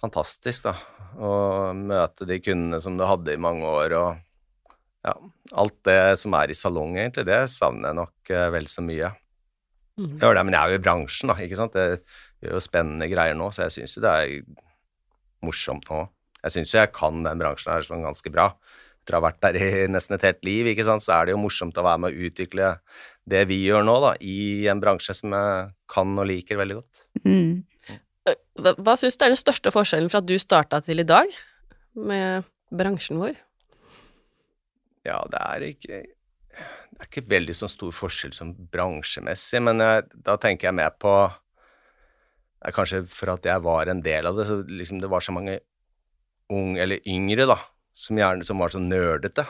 fantastisk, 0.00 0.66
da. 0.68 0.74
Å 1.14 1.72
møte 1.78 2.26
de 2.26 2.40
kundene 2.42 2.80
som 2.82 2.96
du 2.98 3.04
hadde 3.06 3.34
i 3.34 3.40
mange 3.40 3.66
år, 3.70 3.94
og 3.98 4.22
ja, 5.04 5.14
alt 5.60 5.76
det 5.86 5.98
som 6.20 6.34
er 6.38 6.50
i 6.50 6.56
salong, 6.56 6.96
egentlig, 6.96 7.26
det 7.28 7.42
savner 7.52 7.90
jeg 7.90 7.98
nok 8.00 8.32
uh, 8.32 8.46
vel 8.54 8.68
så 8.70 8.84
mye. 8.84 9.10
Mm. 10.00 10.16
Jeg 10.18 10.36
det, 10.38 10.44
men 10.48 10.56
jeg 10.56 10.60
er 10.60 10.72
jo 10.72 10.78
i 10.80 10.84
bransjen, 10.84 11.30
da, 11.30 11.36
ikke 11.44 11.58
sant. 11.58 11.76
Jeg 11.78 12.00
gjør 12.42 12.56
jo 12.56 12.62
spennende 12.64 13.10
greier 13.10 13.36
nå, 13.38 13.50
så 13.54 13.66
jeg 13.66 13.76
syns 13.76 13.98
jo 13.98 14.04
det 14.04 14.14
er 14.14 14.64
morsomt 15.44 15.90
nå. 15.92 16.06
Jeg 16.44 16.56
syns 16.56 16.72
jo 16.74 16.80
jeg 16.80 16.92
kan 16.96 17.20
den 17.24 17.40
bransjen 17.40 17.72
her 17.72 17.84
sånn 17.86 18.04
ganske 18.04 18.32
bra. 18.32 18.50
Etter 19.04 19.16
å 19.16 19.20
ha 19.20 19.26
vært 19.26 19.42
der 19.44 19.60
i 19.60 19.68
nesten 19.94 20.16
et 20.16 20.26
helt 20.26 20.42
liv, 20.46 20.72
ikke 20.72 20.88
sant, 20.88 21.04
så 21.04 21.18
er 21.18 21.28
det 21.28 21.36
jo 21.36 21.42
morsomt 21.44 21.78
å 21.78 21.86
være 21.86 22.04
med 22.04 22.16
å 22.16 22.26
utvikle 22.28 22.72
det 23.28 23.44
vi 23.48 23.60
gjør 23.68 23.86
nå, 23.86 24.00
da, 24.04 24.16
i 24.24 24.66
en 24.72 24.82
bransje 24.82 25.16
som 25.20 25.36
jeg 25.36 25.70
kan 25.92 26.16
og 26.16 26.28
liker 26.28 26.60
veldig 26.60 26.80
godt. 26.80 27.06
Mm. 27.24 27.62
Hva, 28.64 28.72
hva 28.80 28.96
syns 28.96 29.18
du 29.20 29.26
er 29.26 29.34
den 29.34 29.40
største 29.40 29.72
forskjellen 29.72 30.10
fra 30.12 30.24
at 30.24 30.28
du 30.28 30.36
starta 30.40 30.80
til 30.84 31.04
i 31.04 31.08
dag, 31.08 31.28
med 31.94 32.48
bransjen 32.74 33.20
vår? 33.20 33.36
Ja, 35.04 35.20
det 35.30 35.40
er 35.40 35.66
ikke 35.68 36.02
Det 36.04 37.02
er 37.02 37.08
ikke 37.08 37.28
veldig 37.28 37.54
sånn 37.58 37.72
stor 37.72 37.94
forskjell 37.94 38.34
sånn 38.36 38.52
bransjemessig, 38.72 39.60
men 39.66 39.82
jeg, 39.82 40.04
da 40.14 40.36
tenker 40.40 40.70
jeg 40.70 40.78
mer 40.78 40.94
på 40.94 41.14
er 42.64 42.72
Kanskje 42.72 43.02
for 43.10 43.34
at 43.34 43.44
jeg 43.44 43.60
var 43.64 43.90
en 43.90 44.02
del 44.04 44.28
av 44.28 44.38
det, 44.38 44.46
så 44.48 44.60
liksom 44.64 45.00
det 45.02 45.10
var 45.12 45.24
så 45.24 45.34
mange 45.36 45.58
unge, 46.52 46.78
eller 46.80 47.02
yngre, 47.08 47.48
da, 47.50 47.58
som 47.96 48.18
gjerne 48.20 48.46
som 48.46 48.62
var 48.62 48.72
så 48.72 48.80
nerdete. 48.80 49.44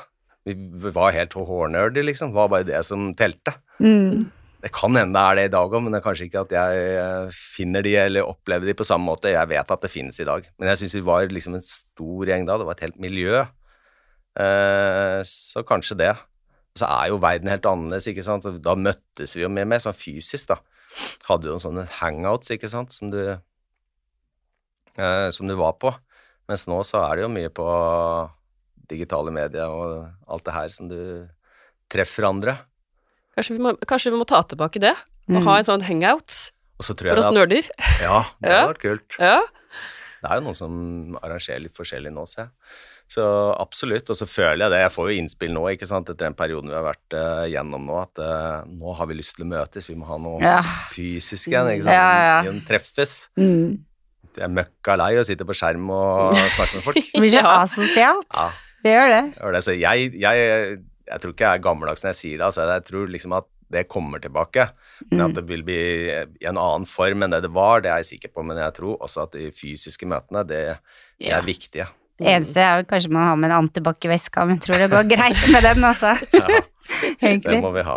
Vi 0.45 0.55
vi 0.55 0.93
var 0.93 1.14
helt 1.14 1.37
hårnerder, 1.37 2.05
liksom. 2.05 2.33
Det 2.33 2.38
var 2.40 2.51
bare 2.53 2.67
det 2.69 2.81
som 2.87 3.12
telte. 3.17 3.55
Mm. 3.79 4.27
Det 4.64 4.71
kan 4.73 4.97
hende 4.97 5.12
det 5.12 5.23
er 5.23 5.37
det 5.37 5.45
i 5.49 5.53
dag 5.53 5.75
òg, 5.77 5.83
men 5.85 5.93
det 5.93 6.01
er 6.01 6.05
kanskje 6.07 6.27
ikke 6.29 6.43
at 6.47 6.53
jeg 6.57 6.85
eh, 6.97 7.35
finner 7.37 7.85
de 7.85 7.95
eller 8.01 8.29
opplever 8.29 8.69
de 8.69 8.77
på 8.77 8.87
samme 8.88 9.05
måte. 9.05 9.33
Jeg 9.33 9.51
vet 9.51 9.75
at 9.75 9.85
det 9.85 9.93
finnes 9.93 10.21
i 10.21 10.27
dag, 10.29 10.47
men 10.59 10.71
jeg 10.73 10.81
syns 10.81 10.97
vi 10.97 11.05
var 11.05 11.29
liksom 11.29 11.59
en 11.59 11.64
stor 11.64 12.31
gjeng 12.31 12.47
da. 12.49 12.57
Det 12.57 12.69
var 12.69 12.79
et 12.79 12.87
helt 12.87 13.01
miljø. 13.03 13.45
Eh, 14.37 15.20
så 15.29 15.62
kanskje 15.66 15.97
det. 16.01 16.12
Og 16.75 16.81
så 16.83 16.88
er 16.90 17.09
jo 17.12 17.18
verden 17.23 17.49
helt 17.53 17.66
annerledes, 17.70 18.09
ikke 18.11 18.25
sant. 18.27 18.47
Da 18.64 18.75
møttes 18.75 19.35
vi 19.37 19.42
jo 19.44 19.49
mye 19.53 19.66
mer 19.68 19.79
sånn 19.85 19.94
fysisk, 19.94 20.49
da. 20.51 20.57
Hadde 21.29 21.51
jo 21.51 21.59
sånne 21.62 21.85
hangouts, 22.01 22.51
ikke 22.55 22.68
sant, 22.70 22.92
som 22.94 23.11
du 23.11 23.20
eh, 24.99 25.31
Som 25.35 25.49
du 25.51 25.55
var 25.59 25.73
på. 25.81 25.94
Mens 26.49 26.66
nå 26.68 26.81
så 26.85 27.01
er 27.09 27.16
det 27.16 27.25
jo 27.25 27.33
mye 27.33 27.51
på 27.55 27.64
digitale 28.90 29.33
medier 29.33 29.70
og 29.73 30.11
alt 30.29 30.44
det 30.44 30.53
her 30.55 30.68
som 30.75 30.90
du 30.90 30.99
treffer 31.92 32.27
andre. 32.29 32.59
Kanskje 33.35 33.57
vi 33.57 33.62
må, 33.64 33.73
kanskje 33.88 34.12
vi 34.12 34.18
må 34.20 34.27
ta 34.29 34.42
tilbake 34.47 34.81
det, 34.83 34.92
og 35.29 35.38
Mm. 35.40 35.44
ha 35.49 35.55
en 35.59 35.64
sånn 35.64 35.83
hangout 35.83 36.53
Og 36.79 36.85
så 36.85 36.92
tror 36.94 37.09
for 37.14 37.18
oss 37.18 37.27
at, 37.31 37.33
nerder? 37.33 37.64
Ja, 38.03 38.25
det 38.42 38.51
Ja. 38.51 38.59
hadde 38.61 38.75
vært 38.75 38.83
kult. 38.85 39.16
Ja. 39.18 39.40
Det 40.20 40.31
er 40.31 40.35
jo 40.37 40.44
noen 40.44 40.55
som 40.59 41.18
arrangerer 41.23 41.62
litt 41.64 41.75
forskjellig 41.77 42.12
nå, 42.12 42.27
ser 42.29 42.42
jeg. 42.44 42.51
Så 43.14 43.24
absolutt. 43.61 44.09
Og 44.11 44.16
så 44.18 44.27
føler 44.27 44.64
jeg 44.64 44.72
det. 44.74 44.81
Jeg 44.85 44.92
får 44.94 45.11
jo 45.11 45.16
innspill 45.22 45.53
nå, 45.55 45.64
ikke 45.74 45.87
sant, 45.87 46.09
etter 46.11 46.27
den 46.27 46.35
perioden 46.38 46.70
vi 46.72 46.74
har 46.79 46.87
vært 46.87 47.14
uh, 47.18 47.44
gjennom 47.53 47.85
nå, 47.87 47.98
at 48.03 48.18
uh, 48.24 48.64
nå 48.66 48.94
har 48.98 49.07
vi 49.11 49.18
lyst 49.20 49.37
til 49.38 49.44
å 49.46 49.50
møtes. 49.53 49.87
Vi 49.90 49.94
må 50.00 50.09
ha 50.09 50.16
noe 50.18 50.40
Ja. 50.42 50.57
fysisk 50.90 51.53
igjen, 51.53 51.68
ikke 51.77 51.87
sant. 51.87 51.94
Ja, 51.94 52.42
ja. 52.48 52.55
Treffes. 52.66 53.14
Mm. 53.38 53.85
Jeg 54.35 54.42
er 54.48 54.50
møkka 54.50 54.96
lei 54.98 55.12
å 55.20 55.22
sitte 55.29 55.46
på 55.46 55.55
skjerm 55.55 55.87
og 55.94 56.35
snakke 56.57 56.81
med 56.81 56.87
folk. 56.88 56.98
Blir 57.22 57.31
så 57.37 57.44
asosialt. 57.53 58.27
Ja, 58.35 58.48
Det 58.83 58.94
gjør 58.96 59.12
det. 59.14 59.22
gjør 59.38 59.53
det. 59.59 59.62
Så 59.68 59.77
jeg, 59.79 60.11
jeg, 60.18 60.79
jeg 61.12 61.22
tror 61.22 61.35
ikke 61.37 61.46
jeg 61.46 61.61
er 61.61 61.66
gammeldags 61.68 62.03
når 62.03 62.11
jeg 62.16 62.20
sier 62.24 62.40
det. 62.40 62.48
Altså, 62.50 62.66
jeg 62.72 62.85
tror 62.90 63.12
liksom 63.14 63.37
at 63.38 63.46
det 63.74 63.87
kommer 63.90 64.18
tilbake. 64.22 64.68
Men 65.11 65.20
Mm. 65.20 65.24
at 65.29 65.35
det 65.38 65.42
vil 65.48 65.62
bli 65.66 65.79
i 66.11 66.46
en 66.50 66.59
annen 66.59 66.85
form 66.87 67.22
enn 67.24 67.33
det 67.35 67.40
det 67.46 67.50
var, 67.55 67.81
det 67.83 67.90
er 67.90 68.03
jeg 68.03 68.11
sikker 68.18 68.31
på. 68.35 68.42
Men 68.46 68.59
jeg 68.59 68.74
tror 68.77 68.98
også 69.03 69.24
at 69.29 69.33
de 69.38 69.48
fysiske 69.55 70.07
møtene, 70.07 70.42
det, 70.46 70.61
det 71.20 71.29
Ja. 71.31 71.38
er 71.38 71.46
viktige. 71.46 71.87
Eneste 72.22 72.62
er 72.62 72.85
kanskje 72.87 73.11
man 73.11 73.27
har 73.27 73.37
med 73.40 73.50
en 73.50 73.57
antibac 73.64 74.05
i 74.07 74.11
veska, 74.12 74.44
men 74.46 74.59
jeg 74.61 74.66
tror 74.68 74.79
det 74.85 74.90
går 74.92 75.09
greit 75.16 75.40
med 75.50 75.62
den, 75.66 75.85
altså. 75.88 76.12
Ja, 76.31 76.61
det 77.48 77.61
må 77.64 77.72
vi 77.74 77.83
ha. 77.87 77.96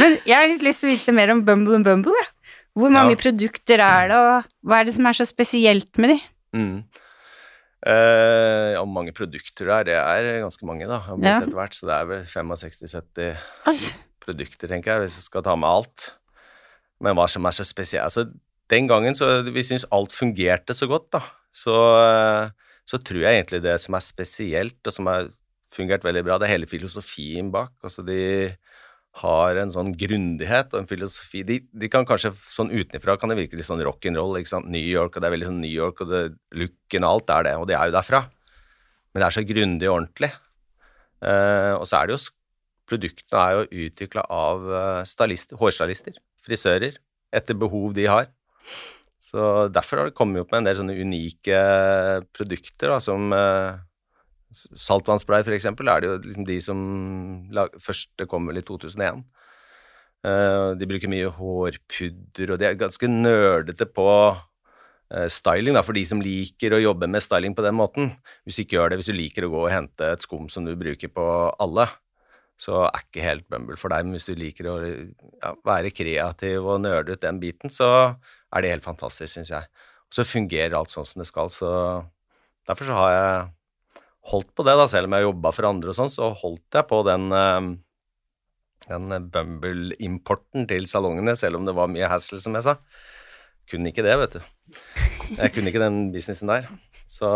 Men 0.00 0.16
jeg 0.26 0.36
har 0.36 0.48
litt 0.48 0.62
lyst 0.64 0.80
til 0.80 0.90
å 0.90 0.94
vite 0.94 1.12
mer 1.16 1.32
om 1.34 1.42
Bumble 1.44 1.76
and 1.80 1.84
Bumble, 1.84 2.14
jeg. 2.16 2.30
Hvor 2.78 2.92
mange 2.94 3.16
Ja. 3.16 3.18
produkter 3.18 3.82
er 3.82 4.08
det, 4.08 4.16
og 4.16 4.50
hva 4.70 4.78
er 4.80 4.86
det 4.88 4.94
som 4.94 5.06
er 5.10 5.16
så 5.18 5.26
spesielt 5.28 5.98
med 5.98 6.12
de? 6.14 6.18
Mm. 6.56 6.76
Eh, 7.80 8.66
ja, 8.74 8.80
hvor 8.82 8.92
mange 8.92 9.12
produkter 9.16 9.70
det 9.88 9.94
er, 9.96 10.22
det 10.22 10.32
er 10.36 10.42
ganske 10.44 10.66
mange, 10.68 10.86
da. 10.88 11.00
Ja. 11.18 11.38
Etter 11.40 11.56
hvert, 11.56 11.74
så 11.76 11.88
det 11.88 11.96
er 11.96 12.08
vel 12.10 12.22
65-70 12.28 13.90
produkter, 14.20 14.68
tenker 14.70 14.92
jeg, 14.94 15.06
hvis 15.06 15.16
du 15.20 15.26
skal 15.26 15.44
ta 15.46 15.54
med 15.58 15.68
alt. 15.70 16.10
Men 17.00 17.16
hva 17.16 17.26
som 17.32 17.46
er 17.48 17.54
så 17.56 17.64
spesielt 17.64 18.04
altså, 18.04 18.26
Den 18.70 18.86
gangen 18.86 19.16
så 19.16 19.40
vi 19.50 19.62
syns 19.64 19.86
alt 19.90 20.12
fungerte 20.14 20.76
så 20.76 20.86
godt, 20.90 21.08
da. 21.16 21.22
Så, 21.56 21.72
eh, 21.98 22.50
så 22.90 22.98
tror 22.98 23.22
jeg 23.22 23.38
egentlig 23.38 23.62
det 23.62 23.76
som 23.78 23.94
er 23.94 24.02
spesielt, 24.02 24.80
og 24.82 24.94
som 24.94 25.08
har 25.10 25.30
fungert 25.70 26.02
veldig 26.02 26.24
bra, 26.26 26.38
det 26.40 26.48
er 26.48 26.56
hele 26.56 26.70
filosofien 26.70 27.52
bak. 27.54 27.76
Altså 27.86 28.02
de 28.06 28.18
har 29.20 29.58
en 29.58 29.72
sånn 29.74 29.92
grundighet 29.98 30.70
og 30.70 30.84
en 30.84 30.88
filosofi 30.90 31.42
De, 31.46 31.56
de 31.66 31.88
kan 31.90 32.06
kanskje 32.06 32.30
sånn 32.38 32.70
utenfra 32.70 33.16
kan 33.18 33.32
det 33.32 33.40
virke 33.40 33.58
litt 33.58 33.66
sånn 33.66 33.82
rock'n'roll, 33.82 34.38
ikke 34.38 34.52
sant. 34.52 34.70
New 34.70 34.82
York, 34.82 35.16
og 35.16 35.22
det 35.22 35.30
er 35.30 35.34
veldig 35.34 35.48
sånn 35.50 35.62
New 35.62 35.72
York, 35.72 36.02
og 36.04 36.12
det, 36.12 36.22
looken 36.58 37.06
og 37.06 37.16
alt 37.16 37.34
er 37.36 37.48
det, 37.48 37.54
og 37.58 37.66
det 37.70 37.78
er 37.78 37.90
jo 37.90 37.96
derfra. 37.96 38.24
Men 39.10 39.22
det 39.22 39.28
er 39.28 39.36
så 39.36 39.46
grundig 39.46 39.88
og 39.90 39.96
ordentlig. 39.96 40.30
Eh, 41.26 41.72
og 41.76 41.86
så 41.90 42.00
er 42.00 42.10
det 42.10 42.18
jo 42.18 42.22
Produktene 42.90 43.38
er 43.38 43.52
jo 43.54 43.84
utvikla 43.86 44.24
av 44.34 44.64
eh, 44.74 45.02
stylister, 45.06 45.54
hårstylister, 45.60 46.16
frisører. 46.42 46.96
etter 47.30 47.54
behov 47.54 47.92
de 47.94 48.08
har. 48.10 48.26
Så 49.20 49.68
derfor 49.68 50.00
har 50.00 50.08
det 50.08 50.16
kommet 50.16 50.40
opp 50.40 50.52
med 50.54 50.62
en 50.62 50.70
del 50.70 50.78
sånne 50.78 50.96
unike 50.96 51.60
produkter, 52.32 52.88
da, 52.88 53.00
som 53.04 53.34
eh, 53.36 53.80
saltvannsspray, 54.50 55.44
for 55.46 55.54
eksempel, 55.54 55.90
er 55.92 56.00
det 56.00 56.08
jo 56.08 56.16
liksom 56.24 56.46
de 56.48 56.56
som 56.64 56.80
lag, 57.54 57.74
først 57.84 58.24
kom 58.30 58.48
vel 58.48 58.62
i 58.62 58.64
2001. 58.66 59.22
Uh, 60.20 60.76
de 60.76 60.84
bruker 60.84 61.08
mye 61.08 61.30
hårpudder, 61.32 62.50
og 62.52 62.60
de 62.60 62.66
er 62.68 62.80
ganske 62.80 63.08
nerdete 63.08 63.86
på 63.88 64.08
uh, 64.10 65.28
styling, 65.32 65.76
da, 65.76 65.84
for 65.86 65.96
de 65.96 66.02
som 66.08 66.20
liker 66.20 66.76
å 66.76 66.82
jobbe 66.82 67.08
med 67.08 67.24
styling 67.24 67.56
på 67.56 67.64
den 67.64 67.78
måten. 67.78 68.12
Hvis 68.44 68.58
du 68.58 68.64
ikke 68.66 68.76
gjør 68.76 68.92
det, 68.92 69.00
hvis 69.00 69.12
du 69.12 69.16
liker 69.16 69.46
å 69.46 69.52
gå 69.54 69.62
og 69.64 69.72
hente 69.72 70.10
et 70.12 70.26
skum 70.26 70.50
som 70.52 70.68
du 70.68 70.74
bruker 70.80 71.12
på 71.12 71.24
alle, 71.60 71.88
så 72.60 72.82
er 72.90 73.06
ikke 73.06 73.24
helt 73.24 73.48
Bumble 73.48 73.78
for 73.80 73.92
deg. 73.92 74.04
Men 74.04 74.18
hvis 74.18 74.28
du 74.28 74.34
liker 74.36 74.68
å 74.68 74.76
ja, 74.84 75.54
være 75.64 75.94
kreativ 75.96 76.68
og 76.68 76.82
nerde 76.84 77.16
ut 77.16 77.24
den 77.24 77.40
biten, 77.40 77.72
så 77.72 77.88
er 78.50 78.64
det 78.64 78.72
helt 78.74 78.86
fantastisk, 78.86 79.32
syns 79.34 79.52
jeg. 79.52 79.68
Og 80.10 80.18
så 80.18 80.26
fungerer 80.26 80.76
alt 80.78 80.92
sånn 80.92 81.06
som 81.06 81.22
det 81.22 81.28
skal, 81.30 81.52
så 81.54 81.70
derfor 82.68 82.90
så 82.90 82.98
har 82.98 83.12
jeg 83.14 83.36
holdt 84.30 84.50
på 84.54 84.66
det, 84.66 84.74
da, 84.78 84.88
selv 84.90 85.08
om 85.08 85.16
jeg 85.16 85.26
jobba 85.28 85.54
for 85.54 85.68
andre 85.70 85.92
og 85.92 85.96
sånn, 85.96 86.12
så 86.12 86.32
holdt 86.42 86.76
jeg 86.76 86.88
på 86.90 87.00
den, 87.06 87.30
eh, 87.36 87.70
den 88.90 89.30
Bumble-importen 89.32 90.66
til 90.70 90.86
salongene, 90.90 91.36
selv 91.38 91.60
om 91.60 91.68
det 91.68 91.76
var 91.78 91.90
mye 91.92 92.10
hassle, 92.10 92.40
som 92.42 92.58
jeg 92.58 92.66
sa. 92.66 92.76
Kunne 93.70 93.92
ikke 93.92 94.04
det, 94.04 94.16
vet 94.18 94.38
du. 94.38 94.40
Jeg 95.38 95.52
kunne 95.54 95.70
ikke 95.70 95.82
den 95.82 96.08
businessen 96.14 96.50
der. 96.50 96.66
Så, 97.10 97.26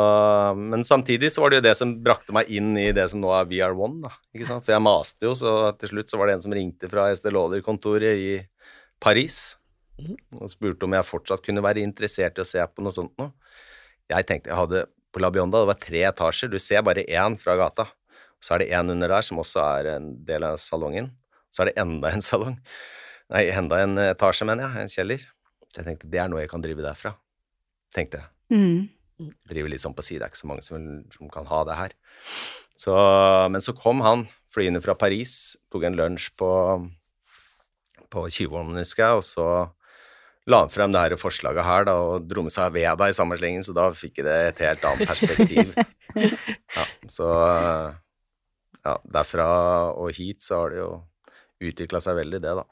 men 0.54 0.84
samtidig 0.86 1.32
så 1.34 1.42
var 1.42 1.50
det 1.50 1.58
jo 1.58 1.66
det 1.66 1.74
som 1.78 1.96
brakte 2.02 2.34
meg 2.34 2.50
inn 2.54 2.76
i 2.78 2.92
det 2.94 3.08
som 3.10 3.22
nå 3.22 3.32
er 3.34 3.48
VR1, 3.50 3.96
da. 4.04 4.12
Ikke 4.34 4.46
sant? 4.46 4.66
For 4.66 4.74
jeg 4.74 4.84
maste 4.86 5.26
jo, 5.26 5.34
så 5.38 5.72
til 5.80 5.90
slutt 5.94 6.12
så 6.12 6.20
var 6.20 6.30
det 6.30 6.36
en 6.36 6.44
som 6.44 6.54
ringte 6.54 6.90
fra 6.90 7.08
Estée 7.10 7.34
Lauder-kontoret 7.34 8.18
i 8.18 8.36
Paris 9.02 9.56
og 10.40 10.50
spurte 10.50 10.86
om 10.86 10.96
jeg 10.96 11.06
fortsatt 11.06 11.44
kunne 11.44 11.62
være 11.64 11.84
interessert 11.84 12.38
i 12.38 12.42
å 12.42 12.48
se 12.48 12.62
på 12.66 12.84
noe 12.84 12.94
sånt 12.94 13.14
noe. 13.20 13.30
Jeg 14.10 14.26
tenkte 14.28 14.50
jeg 14.50 14.58
hadde 14.58 14.86
på 15.14 15.22
La 15.22 15.30
Bionda, 15.30 15.60
det 15.62 15.70
var 15.70 15.78
tre 15.80 16.00
etasjer, 16.08 16.50
du 16.50 16.58
ser 16.58 16.82
bare 16.86 17.04
én 17.06 17.38
fra 17.38 17.54
gata. 17.58 17.86
Så 18.42 18.56
er 18.56 18.64
det 18.64 18.72
én 18.76 18.90
under 18.92 19.08
der 19.08 19.24
som 19.24 19.38
også 19.40 19.62
er 19.62 19.92
en 19.94 20.10
del 20.26 20.44
av 20.44 20.58
salongen. 20.60 21.12
Så 21.54 21.62
er 21.62 21.70
det 21.70 21.78
enda 21.80 22.10
en 22.12 22.24
salong. 22.30 22.58
Nei, 23.32 23.46
enda 23.54 23.78
en 23.80 24.00
etasje, 24.10 24.44
mener 24.48 24.66
jeg. 24.66 24.82
En 24.82 24.92
kjeller. 24.92 25.22
Så 25.70 25.80
jeg 25.80 25.88
tenkte 25.88 26.10
det 26.12 26.20
er 26.20 26.28
noe 26.28 26.42
jeg 26.42 26.50
kan 26.52 26.64
drive 26.64 26.84
derfra. 26.84 27.14
Tenkte 27.94 28.20
jeg. 28.20 28.28
Mm. 28.52 29.30
Driver 29.48 29.72
litt 29.72 29.82
sånn 29.82 29.94
på 29.96 30.04
side, 30.04 30.20
det 30.20 30.26
er 30.26 30.34
ikke 30.34 30.42
så 30.42 30.50
mange 30.50 30.66
som, 30.66 30.84
som 31.14 31.30
kan 31.32 31.46
ha 31.48 31.62
det 31.68 31.78
her. 31.78 31.94
Så, 32.76 32.94
men 33.54 33.62
så 33.62 33.72
kom 33.78 34.02
han 34.04 34.26
flyende 34.52 34.82
fra 34.82 34.96
Paris, 34.98 35.54
tok 35.72 35.86
en 35.86 35.96
lunsj 35.98 36.28
på, 36.38 36.50
på 38.10 38.26
Tjuvholmen, 38.34 38.82
husker 38.82 39.06
jeg, 39.06 39.22
og 39.22 39.26
så 39.26 39.46
la 40.50 40.60
frem 40.68 40.92
det 40.92 41.00
her 41.00 41.16
forslaget 41.20 41.64
her 41.64 41.86
da, 41.88 41.94
og 41.96 42.28
dro 42.28 42.44
med 42.44 42.52
seg 42.52 42.74
Veda 42.74 43.08
i 43.08 43.16
samme 43.16 43.38
slengen, 43.40 43.64
så 43.64 43.74
da 43.76 43.88
fikk 43.96 44.22
det 44.26 44.36
et 44.50 44.62
helt 44.66 44.84
annet 44.84 45.08
perspektiv. 45.08 45.72
ja, 46.76 46.86
så 47.08 47.28
ja, 48.84 48.94
derfra 49.16 49.48
og 49.96 50.12
hit 50.16 50.44
så 50.44 50.62
har 50.62 50.74
det 50.74 50.82
jo 50.82 50.90
utvikla 51.64 52.00
seg 52.04 52.18
veldig, 52.20 52.42
det, 52.44 52.54
da. 52.60 52.66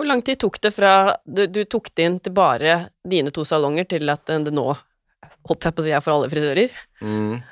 Hvor 0.00 0.08
lang 0.08 0.22
tid 0.24 0.40
tok 0.40 0.56
det 0.64 0.70
fra 0.72 0.92
du, 1.28 1.44
du 1.52 1.64
tok 1.68 1.90
det 1.92 2.06
inn 2.08 2.20
til 2.24 2.32
bare 2.32 2.76
dine 3.04 3.32
to 3.36 3.44
salonger, 3.44 3.84
til 3.90 4.08
at 4.08 4.30
det 4.30 4.54
nå 4.54 4.70
holdt 4.70 5.66
jeg 5.66 5.76
på 5.76 5.82
å 5.82 5.84
si 5.84 5.92
er 5.92 6.04
for 6.04 6.16
alle 6.16 6.30
frisører? 6.32 6.78
Mm. 7.04 7.42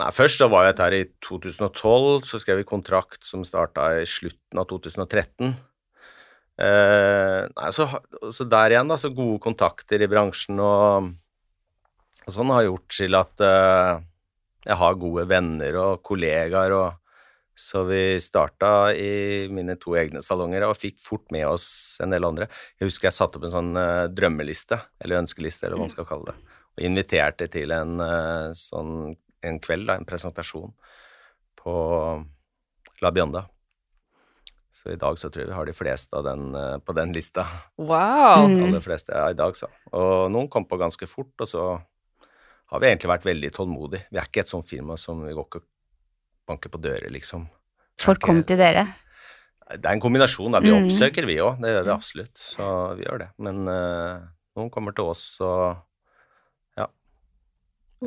Nei, 0.00 0.08
først 0.16 0.40
så 0.40 0.48
var 0.48 0.70
jeg 0.70 0.78
her 0.80 0.96
i 0.96 1.02
2012, 1.20 2.24
så 2.24 2.40
skrev 2.40 2.62
vi 2.62 2.68
kontrakt 2.68 3.26
som 3.28 3.44
starta 3.44 3.90
i 4.00 4.06
slutten 4.08 4.62
av 4.62 4.70
2013. 4.70 5.52
Eh, 6.60 7.40
nei, 7.48 7.68
så, 7.72 7.88
så, 8.28 8.44
der 8.44 8.74
igjen, 8.74 8.90
da, 8.92 8.98
så 9.00 9.10
gode 9.14 9.40
kontakter 9.42 10.04
i 10.04 10.08
bransjen 10.10 10.60
og, 10.60 11.12
og 12.26 12.34
sånn 12.34 12.52
har 12.52 12.66
gjort 12.66 12.90
til 12.92 13.16
at 13.16 13.44
eh, 13.46 14.02
jeg 14.68 14.78
har 14.78 14.98
gode 15.00 15.24
venner 15.30 15.78
og 15.80 16.02
kollegaer 16.06 16.76
og 16.76 17.02
så 17.54 17.82
vi 17.84 18.20
starta 18.20 18.94
i 18.96 19.48
mine 19.52 19.76
to 19.80 19.94
egne 19.98 20.22
salonger 20.24 20.64
og 20.66 20.78
fikk 20.78 20.96
fort 21.04 21.26
med 21.34 21.44
oss 21.46 21.66
en 22.02 22.14
del 22.14 22.24
andre. 22.24 22.48
Jeg 22.80 22.88
husker 22.88 23.10
jeg 23.10 23.16
satte 23.16 23.38
opp 23.38 23.44
en 23.46 23.52
sånn 23.52 23.76
uh, 23.76 24.08
drømmeliste, 24.08 24.78
eller 25.04 25.20
ønskeliste, 25.20 25.66
eller 25.66 25.76
hva 25.76 25.84
man 25.84 25.92
skal 25.92 26.08
kalle 26.08 26.32
det, 26.32 26.56
og 26.72 26.86
inviterte 26.88 27.50
til 27.52 27.74
en 27.76 28.00
uh, 28.00 28.56
sånn 28.56 29.12
en 29.42 29.58
kveld, 29.60 29.84
da, 29.90 29.98
en 29.98 30.08
presentasjon, 30.08 30.72
på 31.60 31.74
La 33.04 33.12
Bionda. 33.12 33.44
Så 34.72 34.88
i 34.94 34.96
dag 34.96 35.18
så 35.20 35.28
tror 35.28 35.42
jeg 35.44 35.50
vi 35.50 35.56
har 35.58 35.68
de 35.68 35.74
fleste 35.76 36.16
av 36.16 36.24
den 36.24 36.54
uh, 36.56 36.78
på 36.80 36.94
den 36.96 37.10
lista. 37.12 37.44
Wow! 37.76 38.46
Mm. 38.48 38.62
Aller 38.70 38.80
fleste 38.84 39.12
ja, 39.12 39.26
i 39.30 39.36
dag, 39.36 39.52
så. 39.58 39.68
Og 39.92 40.30
noen 40.32 40.48
kom 40.52 40.64
på 40.68 40.78
ganske 40.80 41.04
fort, 41.10 41.34
og 41.44 41.50
så 41.50 41.66
har 42.72 42.80
vi 42.80 42.88
egentlig 42.88 43.10
vært 43.12 43.26
veldig 43.28 43.50
tålmodige. 43.52 44.06
Vi 44.08 44.16
er 44.22 44.30
ikke 44.30 44.46
et 44.46 44.48
sånt 44.52 44.64
firma 44.70 44.96
som 44.96 45.20
vi 45.26 45.34
går 45.36 45.44
ikke 45.44 45.60
og 45.60 45.68
banker 46.48 46.72
på 46.72 46.80
dører, 46.80 47.12
liksom. 47.12 47.44
Folk 48.00 48.24
kommer 48.24 48.46
til 48.48 48.56
dere. 48.58 48.86
Det 49.76 49.84
er 49.84 49.92
en 49.92 50.00
kombinasjon. 50.02 50.52
Da. 50.56 50.60
Vi 50.64 50.72
Mm. 50.72 50.88
oppsøker, 50.88 51.26
vi 51.28 51.36
òg. 51.44 51.60
Det 51.60 51.68
gjør 51.70 51.84
vi 51.86 51.92
absolutt. 51.92 52.36
Så 52.40 52.64
vi 52.96 53.04
gjør 53.04 53.18
det. 53.26 53.28
Men 53.38 53.68
uh, 53.68 54.24
noen 54.56 54.70
kommer 54.72 54.96
til 54.96 55.04
oss, 55.12 55.36
og 55.44 55.76
ja. 56.80 56.88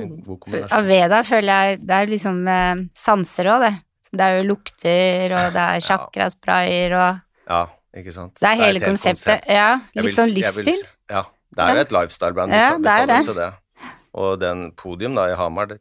En 0.02 0.18
god 0.18 0.26
For 0.26 0.42
kombinasjon. 0.50 0.78
Aveda 0.82 1.22
føler 1.30 1.54
jeg 1.70 1.86
Det 1.86 1.96
er 2.02 2.12
liksom 2.12 2.42
uh, 2.50 2.84
sanser 2.98 3.54
òg, 3.54 3.70
det. 3.70 3.74
Det 4.18 4.26
er 4.26 4.38
jo 4.42 4.48
lukter, 4.50 5.34
og 5.38 5.54
det 5.54 5.64
er 5.66 5.80
chakrasprayer, 5.88 6.96
og 6.96 7.22
Ja, 7.50 7.66
ikke 7.96 8.14
sant. 8.14 8.36
Det 8.40 8.48
er 8.50 8.56
hele 8.56 8.78
et 8.80 8.84
helt 8.84 9.00
konseptet. 9.00 9.42
konsept. 9.44 9.50
Ja, 9.54 9.80
litt 9.96 10.06
vil- 10.06 10.16
sånn 10.16 10.34
vil- 10.34 10.44
livsstil. 10.44 10.82
Ja. 11.10 11.24
Det 11.56 11.64
er 11.64 11.76
jo 11.76 11.82
et 11.86 11.92
lifestyle-band. 11.96 12.52
Ja, 12.52 12.70
vi 12.78 12.84
det 12.84 12.92
er 12.92 13.06
det. 13.08 13.36
det. 13.36 13.54
Og 14.16 14.40
den 14.40 14.72
podium 14.72 15.14
da 15.16 15.28
i 15.32 15.36
Hamar, 15.36 15.68
det, 15.68 15.80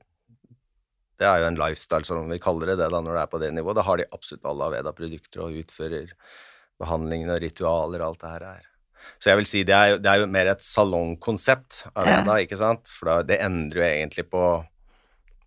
det 1.18 1.26
er 1.26 1.38
jo 1.40 1.46
en 1.46 1.56
lifestyle, 1.56 2.04
som 2.04 2.28
vi 2.28 2.38
kaller 2.38 2.66
det 2.66 2.78
det 2.78 2.90
da 2.90 3.00
når 3.00 3.14
det 3.14 3.22
er 3.22 3.26
på 3.32 3.40
det 3.40 3.52
nivået. 3.54 3.74
Da 3.76 3.82
har 3.82 3.96
de 3.96 4.04
absolutt 4.12 4.44
alle 4.44 4.64
Aveda-produkter 4.68 5.40
og 5.42 5.50
utfører 5.64 6.10
behandlingene 6.80 7.34
og 7.36 7.40
ritualer 7.42 8.02
og 8.02 8.06
alt 8.12 8.20
det 8.20 8.30
her. 8.30 8.42
er. 8.54 8.60
Så 9.20 9.30
jeg 9.30 9.36
vil 9.36 9.46
si 9.46 9.62
det 9.64 9.74
er 9.74 9.86
jo, 9.92 9.98
det 9.98 10.06
er 10.10 10.18
jo 10.22 10.26
mer 10.26 10.46
et 10.50 10.62
salongkonsept 10.62 11.84
Aveda, 11.96 12.36
Ja. 12.38 12.46
Ikke 12.46 12.56
sant? 12.56 12.88
For 12.88 13.06
da, 13.06 13.22
det 13.22 13.40
endrer 13.40 13.82
jo 13.82 13.88
egentlig 14.06 14.30
på 14.30 14.44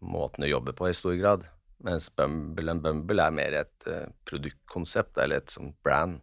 måten 0.03 0.41
du 0.43 0.47
jobber 0.47 0.73
på 0.73 0.89
i 0.89 0.93
stor 0.93 1.15
grad. 1.19 1.45
Mens 1.85 2.09
Bumble 2.17 2.71
and 2.73 2.81
Bumble 2.81 3.21
er 3.21 3.31
mer 3.31 3.53
et 3.59 3.87
eh, 3.91 4.07
produktkonsept, 4.25 5.17
eller 5.21 5.37
et 5.43 5.49
sånt 5.53 5.75
brand. 5.85 6.19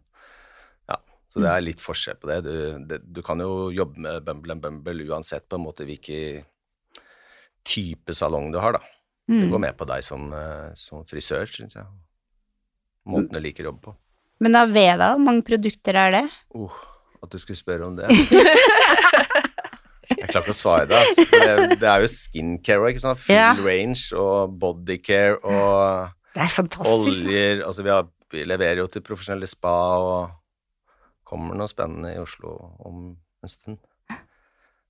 Ja, 0.89 0.97
så 1.31 1.39
det 1.43 1.51
er 1.53 1.63
litt 1.63 1.79
forskjell 1.83 2.17
på 2.19 2.27
det. 2.27 2.41
Du, 2.43 2.55
det. 2.89 2.99
du 3.15 3.21
kan 3.23 3.39
jo 3.39 3.69
jobbe 3.71 3.97
med 4.03 4.25
Bumble 4.27 4.51
and 4.57 4.61
Bumble 4.65 5.05
uansett 5.07 5.47
på 5.49 5.55
en 5.59 5.63
måte 5.63 5.87
hvilken 5.87 6.43
type 7.65 8.13
salong 8.13 8.51
du 8.53 8.59
har, 8.61 8.73
da. 8.77 8.83
Det 9.25 9.39
Mm. 9.41 9.49
går 9.49 9.59
med 9.63 9.77
på 9.77 9.85
deg 9.89 10.03
som, 10.05 10.27
eh, 10.33 10.73
som 10.77 11.03
frisør, 11.03 11.47
syns 11.49 11.73
jeg. 11.79 11.85
Måten 13.07 13.31
du 13.33 13.39
liker 13.39 13.63
å 13.63 13.71
jobbe 13.71 13.81
på. 13.87 13.95
Men 14.39 14.55
Aveda, 14.59 15.13
hvor 15.15 15.23
mange 15.23 15.41
produkter 15.47 15.95
er 15.97 16.11
det? 16.11 16.23
Oh, 16.53 16.69
at 17.23 17.29
du 17.31 17.39
skulle 17.39 17.57
spørre 17.57 17.87
om 17.87 17.95
det. 17.95 18.05
Jeg 20.09 20.29
klarer 20.29 20.43
ikke 20.45 20.53
å 20.53 20.57
svare 20.57 20.85
deg. 20.91 20.97
Altså. 21.01 21.25
Det, 21.31 21.79
det 21.81 21.89
er 21.91 22.03
jo 22.05 22.09
skincare, 22.11 22.91
ikke 22.93 23.03
sant. 23.03 23.21
Full 23.25 23.35
Ja. 23.35 23.49
range 23.65 24.03
og 24.19 24.55
bodycare 24.61 25.39
og 25.41 26.11
Det 26.35 26.43
er 26.45 26.53
fantastisk. 26.53 27.25
oljer. 27.25 27.63
Altså, 27.65 27.83
vi, 27.87 27.93
har, 27.95 28.07
vi 28.31 28.43
leverer 28.47 28.81
jo 28.83 28.87
til 28.91 29.03
profesjonelle 29.05 29.47
spa 29.49 29.75
og 30.03 30.31
kommer 31.25 31.57
noe 31.57 31.67
spennende 31.71 32.13
i 32.13 32.19
Oslo 32.21 32.53
om 32.85 33.03
en 33.15 33.49
stund. 33.51 33.79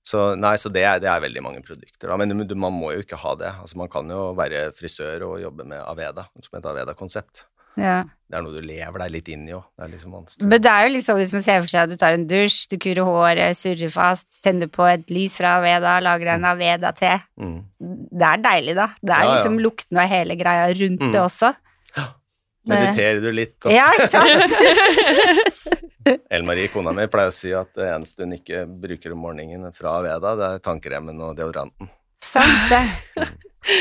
Så 0.06 0.20
nei, 0.38 0.52
så 0.62 0.70
det 0.70 0.84
er, 0.86 1.00
det 1.02 1.08
er 1.10 1.22
veldig 1.24 1.40
mange 1.42 1.62
produkter. 1.66 2.06
Da. 2.12 2.16
Men 2.20 2.30
du, 2.30 2.44
du, 2.46 2.54
man 2.54 2.74
må 2.76 2.92
jo 2.94 3.02
ikke 3.02 3.18
ha 3.18 3.32
det. 3.40 3.48
Altså, 3.64 3.78
man 3.80 3.88
kan 3.90 4.06
jo 4.12 4.28
være 4.38 4.68
frisør 4.76 5.24
og 5.26 5.40
jobbe 5.42 5.64
med 5.66 5.80
Aveda, 5.82 6.28
som 6.44 6.58
et 6.60 6.68
Aveda-konsept. 6.70 7.46
Ja. 7.76 8.04
Det 8.26 8.34
er 8.34 8.42
noe 8.42 8.56
du 8.58 8.64
lever 8.66 8.98
deg 9.04 9.10
litt 9.14 9.28
inn 9.30 9.44
i 9.46 9.52
òg. 9.54 9.62
Det 9.78 9.84
er 9.86 9.90
liksom 9.92 10.14
vanskelig. 10.16 10.48
Men 10.50 10.62
det 10.64 10.70
er 10.72 10.86
jo 10.88 10.92
liksom 10.96 11.18
hvis 11.20 11.32
man 11.36 11.42
ser 11.44 11.60
for 11.62 11.70
seg 11.70 11.82
at 11.84 11.92
du 11.92 11.96
tar 12.00 12.16
en 12.16 12.24
dusj, 12.26 12.56
du 12.72 12.76
kurer 12.82 13.06
håret, 13.06 13.54
surrer 13.56 13.92
fast, 13.94 14.40
tenner 14.42 14.66
på 14.72 14.82
et 14.90 15.04
lys 15.14 15.36
fra 15.38 15.52
Aveda, 15.60 15.92
lager 16.02 16.32
en 16.34 16.48
Aveda-te. 16.50 17.12
Mm. 17.38 17.60
Det 17.78 18.26
er 18.32 18.42
deilig, 18.48 18.74
da. 18.80 18.88
Det 19.00 19.14
er 19.14 19.22
Ja, 19.22 19.28
ja. 19.28 19.34
liksom 19.36 19.60
lukten 19.62 20.00
og 20.02 20.08
hele 20.10 20.34
greia 20.40 20.66
rundt 20.74 21.00
Mm. 21.06 21.12
det 21.14 21.20
også. 21.22 21.52
Mediterer 22.66 23.20
du 23.22 23.30
litt? 23.30 23.54
da? 23.62 23.70
Ja, 23.70 23.86
ikke 23.94 24.08
sant? 24.10 25.46
Ellen-Marie, 26.30 26.68
kona 26.70 26.92
mi, 26.94 27.06
pleier 27.10 27.30
å 27.30 27.34
si 27.34 27.50
at 27.54 27.72
det 27.78 27.86
eneste 27.90 28.22
hun 28.26 28.34
ikke 28.36 28.64
bruker 28.82 29.14
om 29.14 29.22
morgenen 29.22 29.72
fra 29.74 29.96
Aveda, 30.00 30.34
det 30.38 30.48
er 30.54 30.60
tannkremen 30.66 31.18
og 31.22 31.34
deodoranten. 31.38 31.88
Sant 32.22 32.70
det. 32.70 32.82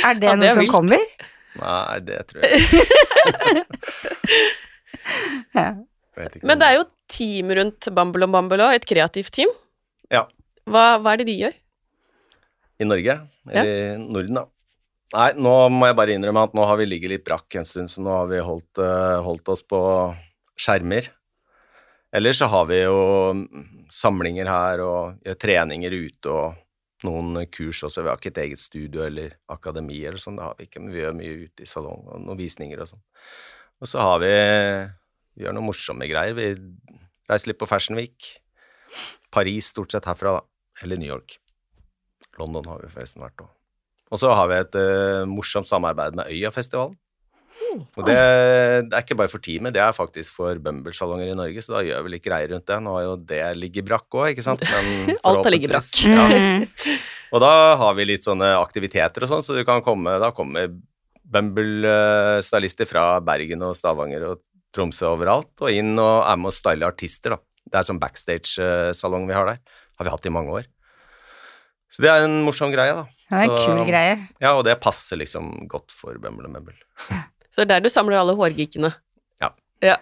Er 0.05 0.17
det 0.17 0.29
Ja, 0.29 0.33
det 0.33 0.39
noe 0.41 0.47
er 0.49 0.53
som 0.57 0.63
vilt. 0.63 0.71
kommer? 0.73 1.01
Nei, 1.61 1.99
det 2.05 2.21
tror 2.29 2.45
jeg 2.45 2.61
ikke. 2.61 2.85
Ja. 5.55 5.69
Ikke 6.17 6.41
Men 6.47 6.59
det 6.59 6.67
er 6.67 6.77
jo 6.79 6.85
team 7.11 7.51
rundt 7.57 7.87
Bambel 7.93 8.25
og 8.25 8.31
Bambel 8.33 8.63
òg, 8.65 8.77
et 8.77 8.87
kreativt 8.87 9.33
team. 9.35 9.51
Ja. 10.11 10.23
Hva, 10.65 10.95
hva 11.03 11.13
er 11.13 11.21
det 11.21 11.27
de 11.29 11.35
gjør? 11.43 11.55
I 12.81 12.87
Norge? 12.87 13.15
Eller 13.51 13.69
i 13.69 13.97
Norden, 14.01 14.39
da? 14.39 14.45
Nei, 15.15 15.27
nå 15.37 15.53
må 15.71 15.87
jeg 15.87 15.97
bare 15.99 16.15
innrømme 16.17 16.47
at 16.47 16.55
nå 16.57 16.65
har 16.65 16.79
vi 16.79 16.87
ligget 16.89 17.11
litt 17.13 17.25
brakk 17.27 17.59
en 17.59 17.67
stund, 17.67 17.91
så 17.91 18.01
nå 18.03 18.11
har 18.15 18.31
vi 18.31 18.41
holdt, 18.43 18.81
eh, 18.81 19.19
holdt 19.23 19.51
oss 19.53 19.61
på 19.63 19.79
skjermer. 20.59 21.11
ellers 22.15 22.39
så 22.39 22.47
har 22.47 22.65
vi 22.65 22.79
jo 22.81 22.97
samlinger 23.91 24.47
her 24.47 24.81
og 24.81 25.17
gjør 25.27 25.37
treninger 25.39 25.91
ute 25.91 26.31
og 26.31 26.55
noen 27.03 27.41
kurs 27.51 27.81
også. 27.83 28.03
Vi 28.03 28.11
har 28.11 28.19
ikke 28.19 28.31
et 28.31 28.43
eget 28.45 28.61
studio 28.61 29.03
eller 29.03 29.35
akademi 29.51 29.99
eller 30.05 30.21
sånn, 30.21 30.37
det 30.39 30.45
har 30.45 30.55
vi 30.59 30.69
ikke, 30.69 30.81
men 30.83 30.93
vi 30.93 31.01
gjør 31.01 31.17
mye 31.17 31.35
ute 31.45 31.65
i 31.65 31.69
salong 31.69 32.05
og 32.07 32.23
noen 32.23 32.39
visninger 32.39 32.81
og 32.81 32.93
sånn. 32.93 33.03
Og 33.83 33.91
så 33.91 34.05
har 34.05 34.21
vi 34.23 34.35
Vi 35.35 35.43
gjør 35.43 35.51
noen 35.57 35.67
morsomme 35.67 36.07
greier. 36.07 36.31
Vi 36.31 36.53
reiser 37.27 37.49
litt 37.49 37.59
på 37.59 37.67
Fashion 37.67 37.97
Week. 37.99 38.29
Paris 39.27 39.73
stort 39.73 39.91
sett 39.91 40.05
herfra, 40.07 40.37
da. 40.37 40.43
Eller 40.81 40.95
New 40.95 41.09
York. 41.09 41.35
London 42.39 42.69
har 42.71 42.79
vi 42.79 42.91
forresten 42.93 43.19
vært 43.19 43.43
òg. 43.43 43.49
Og 44.15 44.21
så 44.21 44.31
har 44.31 44.47
vi 44.47 44.61
et 44.61 44.77
uh, 44.79 45.25
morsomt 45.27 45.67
samarbeid 45.67 46.15
med 46.15 46.31
Øyafestivalen. 46.31 46.95
Og 47.75 48.01
det, 48.07 48.15
det, 48.15 48.93
er 48.95 49.03
ikke 49.03 49.17
bare 49.19 49.31
for 49.31 49.43
teamet, 49.43 49.73
det 49.75 49.81
er 49.83 49.95
faktisk 49.95 50.35
for 50.37 50.59
Bumble-salonger 50.63 51.31
i 51.31 51.37
Norge, 51.37 51.63
så 51.63 51.77
da 51.77 51.83
gjør 51.87 52.05
vi 52.05 52.13
litt 52.15 52.25
greier 52.25 52.51
rundt 52.51 52.67
det. 52.67 52.77
Nå 52.83 52.95
har 52.97 53.05
jo 53.05 53.15
det 53.31 53.41
ligget 53.59 53.87
brakk 53.87 54.07
òg, 54.15 54.27
ikke 54.33 54.45
sant? 54.45 54.63
Men 54.69 55.15
Alt 55.27 55.41
har 55.43 55.53
ligget 55.53 55.73
brakk. 55.73 55.89
Ja. 56.07 56.95
Og 57.35 57.41
da 57.43 57.53
har 57.79 57.95
vi 57.97 58.07
litt 58.07 58.23
sånne 58.23 58.53
aktiviteter 58.61 59.25
og 59.25 59.31
sånn, 59.31 59.43
så 59.43 59.55
du 59.57 59.63
kan 59.67 59.81
komme 59.83 60.13
Da 60.21 60.29
kommer 60.35 60.69
Bumble-stylister 61.25 62.87
fra 62.87 63.07
Bergen 63.25 63.63
og 63.65 63.75
Stavanger 63.75 64.29
og 64.29 64.43
Tromsø 64.75 65.09
overalt, 65.13 65.51
og 65.63 65.71
inn 65.71 65.95
og 65.95 66.21
er 66.27 66.39
med 66.39 66.51
å 66.51 66.55
style 66.55 66.87
artister, 66.87 67.35
da. 67.35 67.41
Det 67.65 67.79
er 67.79 67.87
sånn 67.87 67.99
backstage-salong 68.01 69.25
vi 69.27 69.35
har 69.35 69.47
der. 69.49 69.61
Har 69.97 70.07
vi 70.07 70.13
hatt 70.13 70.27
i 70.27 70.33
mange 70.33 70.53
år. 70.59 70.67
Så 71.95 72.03
det 72.03 72.11
er 72.11 72.25
en 72.25 72.41
morsom 72.43 72.73
greie, 72.73 72.93
da. 72.93 73.05
Det 73.31 73.39
er 73.39 73.45
en 73.47 73.57
Så- 73.57 73.65
kul 73.65 73.85
greie. 73.87 74.17
Ja, 74.43 74.53
og 74.57 74.65
det 74.67 74.79
passer 74.83 75.17
liksom 75.17 75.67
godt 75.71 75.91
for 75.95 76.13
Bumble 76.19 76.45
og 76.45 76.53
Mumble. 76.53 76.75
Så 77.55 77.63
det 77.63 77.69
er 77.69 77.77
der 77.77 77.85
du 77.85 77.93
samler 77.93 78.19
alle 78.19 78.35
hårgeekene. 78.35 78.91
Ja. 79.39 79.53
ja. 79.79 79.95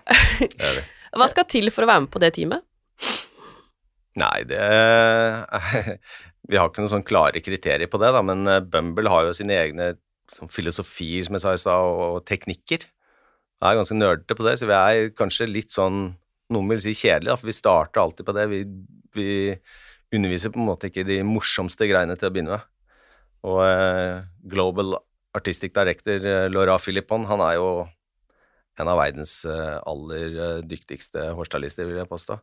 Hva 1.19 1.27
skal 1.29 1.45
til 1.45 1.69
for 1.69 1.85
å 1.85 1.89
være 1.91 2.05
med 2.07 2.13
på 2.13 2.21
det 2.23 2.31
teamet? 2.33 2.65
Nei, 4.17 4.39
det 4.49 4.61
Vi 6.49 6.57
har 6.57 6.67
ikke 6.67 6.81
noen 6.81 6.91
sånn 6.91 7.05
klare 7.05 7.41
kriterier 7.45 7.89
på 7.89 8.01
det, 8.01 8.09
da, 8.13 8.23
men 8.25 8.49
eh, 8.49 8.63
Bumble 8.65 9.11
har 9.13 9.29
jo 9.29 9.37
sine 9.37 9.55
egne 9.61 9.93
sånn 10.33 10.49
filosofier, 10.51 11.23
som 11.27 11.37
jeg 11.37 11.43
sa 11.45 11.53
i 11.53 11.61
stad, 11.61 11.85
og, 11.87 12.17
teknikker. 12.27 12.83
Jeg 12.83 13.69
er 13.69 13.79
ganske 13.79 13.95
nerdete 13.95 14.35
på 14.35 14.45
det, 14.47 14.57
så 14.59 14.67
vi 14.67 14.75
er 14.75 15.13
kanskje 15.15 15.47
litt 15.49 15.71
sånn 15.73 16.05
Noen 16.53 16.67
vil 16.73 16.81
si 16.83 16.91
kjedelig, 16.93 17.31
da, 17.31 17.37
for 17.39 17.49
vi 17.49 17.55
starter 17.55 18.01
alltid 18.01 18.27
på 18.27 18.33
det. 18.35 18.43
Vi, 18.51 18.59
vi 19.15 19.27
underviser 20.13 20.51
på 20.53 20.59
en 20.59 20.67
måte 20.67 20.89
ikke 20.91 21.05
de 21.07 21.21
morsomste 21.25 21.87
greiene 21.89 22.17
til 22.19 22.27
å 22.27 22.33
begynne 22.35 22.57
med. 22.57 22.67
Og 23.49 23.61
eh, 23.63 24.19
Global 24.51 24.91
Artistic 25.33 25.73
Director 25.75 26.25
eh, 26.29 26.47
Laura 26.51 26.77
Philippon, 26.79 27.27
han 27.29 27.41
er 27.41 27.57
jo 27.57 27.69
en 28.79 28.89
av 28.89 28.99
verdens 28.99 29.43
eh, 29.49 29.77
aller 29.89 30.37
eh, 30.37 30.59
dyktigste 30.65 31.31
hårstylister, 31.37 31.87
vil 31.89 32.01
jeg 32.01 32.09
påstå. 32.09 32.39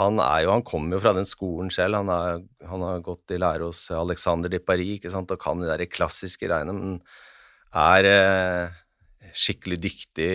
Han 0.00 0.18
er 0.18 0.42
jo, 0.42 0.50
han 0.50 0.64
kommer 0.66 0.96
jo 0.96 1.02
fra 1.04 1.12
den 1.14 1.28
skolen 1.28 1.70
selv, 1.70 2.00
han, 2.00 2.10
er, 2.10 2.42
han 2.66 2.82
har 2.82 3.04
gått 3.06 3.34
i 3.34 3.38
lære 3.38 3.68
hos 3.68 3.84
Alexander 3.94 4.50
de 4.50 4.58
Paris 4.58 4.96
ikke 4.98 5.12
sant, 5.14 5.30
og 5.30 5.42
kan 5.42 5.62
de 5.62 5.70
der 5.70 5.86
klassiske 5.86 6.48
greiene, 6.48 6.74
men 6.74 6.98
er 7.76 8.08
eh, 8.10 8.82
skikkelig 9.36 9.78
dyktig 9.82 10.30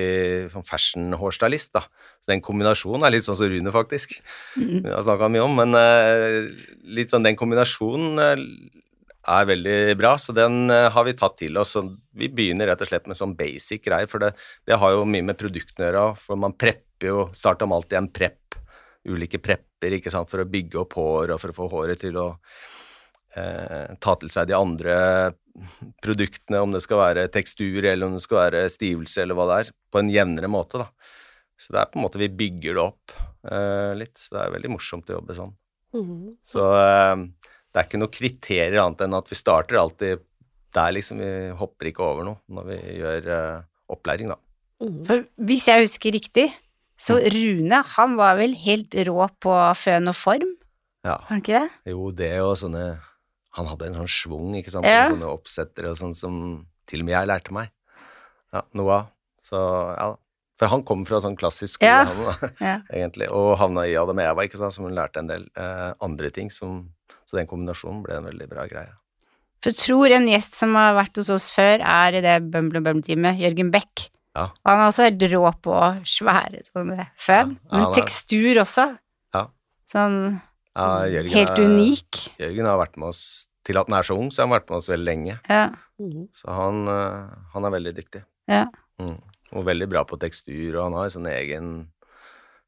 sånn 0.54 0.66
fashion-hårstylist, 0.68 1.74
da. 1.76 1.86
Så 2.22 2.32
den 2.32 2.44
kombinasjonen 2.44 3.06
er 3.08 3.16
litt 3.16 3.26
sånn 3.26 3.38
som 3.40 3.50
Rune, 3.50 3.74
faktisk. 3.74 4.20
Mm. 4.60 4.84
Vi 4.86 4.94
har 4.94 5.04
snakka 5.06 5.30
mye 5.32 5.46
om, 5.46 5.58
men 5.58 5.78
eh, 5.78 6.52
litt 7.00 7.14
sånn 7.14 7.26
den 7.26 7.40
kombinasjonen 7.40 8.22
eh, 8.22 8.46
er 9.30 9.46
veldig 9.46 9.98
bra, 10.00 10.16
så 10.18 10.34
den 10.34 10.72
eh, 10.74 10.90
har 10.92 11.06
vi 11.06 11.14
tatt 11.18 11.38
til 11.42 11.58
oss. 11.62 11.76
Vi 12.18 12.30
begynner 12.34 12.72
rett 12.72 12.82
og 12.82 12.90
slett 12.90 13.10
med 13.10 13.20
sånn 13.20 13.36
basic 13.38 13.84
greier, 13.86 14.10
for 14.10 14.24
det, 14.24 14.34
det 14.68 14.80
har 14.82 14.96
jo 14.96 15.06
mye 15.06 15.26
med 15.26 15.40
produktene 15.40 15.86
å 15.86 15.90
gjøre, 15.90 16.06
for 16.24 16.42
man 16.42 16.58
prepper 16.58 17.12
jo 17.12 17.28
Starter 17.34 17.70
med 17.70 17.82
alltid 17.82 18.00
en 18.00 18.12
prepp, 18.14 18.58
ulike 19.10 19.42
prepper, 19.42 19.98
ikke 19.98 20.14
sant, 20.14 20.30
for 20.30 20.44
å 20.44 20.50
bygge 20.50 20.82
opp 20.84 20.98
hår 20.98 21.34
og 21.34 21.42
for 21.42 21.54
å 21.54 21.58
få 21.58 21.70
håret 21.72 22.02
til 22.02 22.18
å 22.22 22.28
eh, 23.38 23.94
ta 24.02 24.18
til 24.22 24.34
seg 24.34 24.50
de 24.50 24.58
andre 24.58 24.98
produktene, 26.04 26.62
om 26.62 26.74
det 26.74 26.84
skal 26.86 27.02
være 27.02 27.30
tekstur 27.34 27.84
eller 27.84 28.08
om 28.08 28.18
det 28.18 28.24
skal 28.24 28.44
være 28.44 28.68
stivelse 28.72 29.24
eller 29.24 29.38
hva 29.38 29.50
det 29.50 29.58
er, 29.64 29.74
på 29.92 30.02
en 30.02 30.12
jevnere 30.14 30.52
måte, 30.52 30.82
da. 30.82 31.18
Så 31.62 31.76
det 31.76 31.82
er 31.82 31.90
på 31.92 32.00
en 32.00 32.06
måte 32.08 32.18
vi 32.18 32.30
bygger 32.34 32.78
det 32.78 32.84
opp 32.88 33.18
eh, 33.46 33.92
litt, 33.98 34.16
så 34.18 34.34
det 34.34 34.44
er 34.44 34.54
veldig 34.56 34.72
morsomt 34.74 35.10
å 35.12 35.20
jobbe 35.20 35.38
sånn. 35.38 35.52
Mhm. 35.98 36.22
Så 36.48 36.68
eh, 36.80 37.26
det 37.72 37.80
er 37.80 37.88
ikke 37.88 38.00
noe 38.02 38.12
kriterier 38.12 38.80
annet 38.84 39.02
enn 39.06 39.14
at 39.16 39.30
vi 39.32 39.36
starter 39.40 39.78
alltid 39.80 40.20
der, 40.76 40.92
liksom. 40.96 41.20
Vi 41.20 41.50
hopper 41.60 41.88
ikke 41.92 42.04
over 42.04 42.24
noe 42.28 42.38
når 42.52 42.66
vi 42.72 42.80
gjør 43.00 43.30
uh, 43.32 43.62
opplæring, 43.92 44.28
da. 44.32 44.38
Mhm. 44.82 45.06
For 45.08 45.24
hvis 45.48 45.68
jeg 45.68 45.86
husker 45.88 46.12
riktig, 46.16 46.50
så 47.02 47.16
Mm. 47.18 47.30
Rune, 47.34 47.78
han 47.96 48.16
var 48.18 48.36
vel 48.38 48.54
helt 48.56 48.94
rå 49.08 49.28
på 49.42 49.54
føn 49.76 50.08
og 50.10 50.16
form, 50.16 50.52
Ja. 51.04 51.16
var 51.18 51.26
han 51.30 51.42
ikke 51.42 51.60
det? 51.60 51.70
Jo, 51.88 52.12
det 52.12 52.40
og 52.42 52.58
sånne 52.58 53.00
Han 53.54 53.66
hadde 53.68 53.88
en 53.88 53.96
sånn 53.96 54.08
schwung, 54.08 54.54
ikke 54.56 54.70
sant, 54.72 54.86
Ja. 54.86 55.10
sånne 55.10 55.28
oppsettere 55.28 55.90
og 55.90 55.98
sånn 55.98 56.16
som 56.16 56.66
til 56.88 57.02
og 57.02 57.06
med 57.06 57.12
jeg 57.12 57.28
lærte 57.28 57.52
meg. 57.52 57.70
Ja, 58.54 58.62
noe 58.74 58.92
av. 58.92 59.08
Så 59.44 59.58
ja 59.98 60.06
da. 60.14 60.16
For 60.58 60.68
han 60.72 60.84
kom 60.84 61.04
fra 61.06 61.20
sånn 61.20 61.36
klassisk 61.36 61.74
skole, 61.82 61.90
Ja. 61.90 62.04
han 62.06 62.24
da, 62.24 62.50
Ja. 62.62 62.78
egentlig, 62.94 63.28
og 63.30 63.58
havna 63.58 63.82
i 63.90 63.96
Adam 63.98 64.20
og 64.20 64.24
Eva, 64.24 64.42
ikke 64.48 64.58
sant, 64.58 64.72
som 64.74 64.86
hun 64.86 64.96
lærte 64.96 65.18
en 65.20 65.28
del 65.28 65.50
eh, 65.58 65.94
andre 66.00 66.30
ting, 66.32 66.50
som 66.50 66.94
Så 67.32 67.40
den 67.40 67.48
kombinasjonen 67.48 68.02
ble 68.04 68.18
en 68.20 68.26
veldig 68.28 68.48
bra 68.52 68.66
greie. 68.68 68.92
For 69.64 69.72
jeg 69.72 69.78
tror 69.80 70.12
en 70.12 70.26
gjest 70.28 70.58
som 70.58 70.74
har 70.76 70.96
vært 70.98 71.16
hos 71.22 71.30
oss 71.32 71.46
før, 71.54 71.80
er 71.86 72.18
i 72.18 72.22
det 72.26 72.34
Bumble 72.52 72.82
og 72.82 72.88
Bumble-teamet, 72.90 73.40
Jørgen 73.40 73.70
Beck. 73.72 74.10
Ja. 74.36 74.50
Han 74.68 74.80
er 74.82 74.90
også 74.90 75.06
helt 75.06 75.24
rå 75.32 75.44
på 75.64 75.78
svære 76.08 76.64
sånne 76.68 77.06
føn, 77.20 77.54
Ja, 77.56 77.72
ja, 77.72 77.78
men 77.78 77.94
tekstur 77.96 78.60
også. 78.66 78.88
Ja. 79.36 79.46
Sånn 79.92 80.18
Ja, 80.76 80.90
Jørgen 81.12 81.32
helt 81.36 81.54
er- 81.60 81.64
unik. 81.68 82.20
Jørgen 82.40 82.66
har 82.66 82.80
vært 82.80 82.98
med 82.98 83.08
oss 83.14 83.48
til 83.64 83.78
at 83.78 83.88
han 83.88 84.00
er 84.00 84.04
så 84.08 84.18
ung, 84.18 84.30
så 84.32 84.42
har 84.42 84.48
han 84.48 84.56
vært 84.60 84.70
med 84.70 84.78
oss 84.78 84.88
veldig 84.90 85.06
lenge. 85.06 85.40
Ja. 85.48 85.70
Mhm. 86.00 86.28
Så 86.34 86.48
han, 86.50 86.88
eh, 86.88 87.36
han 87.54 87.66
er 87.66 87.70
veldig 87.78 87.94
dyktig. 87.96 88.24
Ja. 88.48 88.66
Mm. 89.00 89.22
Og 89.54 89.66
veldig 89.66 89.90
bra 89.90 90.04
på 90.06 90.18
tekstur, 90.18 90.76
og 90.78 90.84
han 90.86 90.94
har 90.94 91.04
en 91.04 91.10
sånn 91.22 91.28
egen 91.28 91.88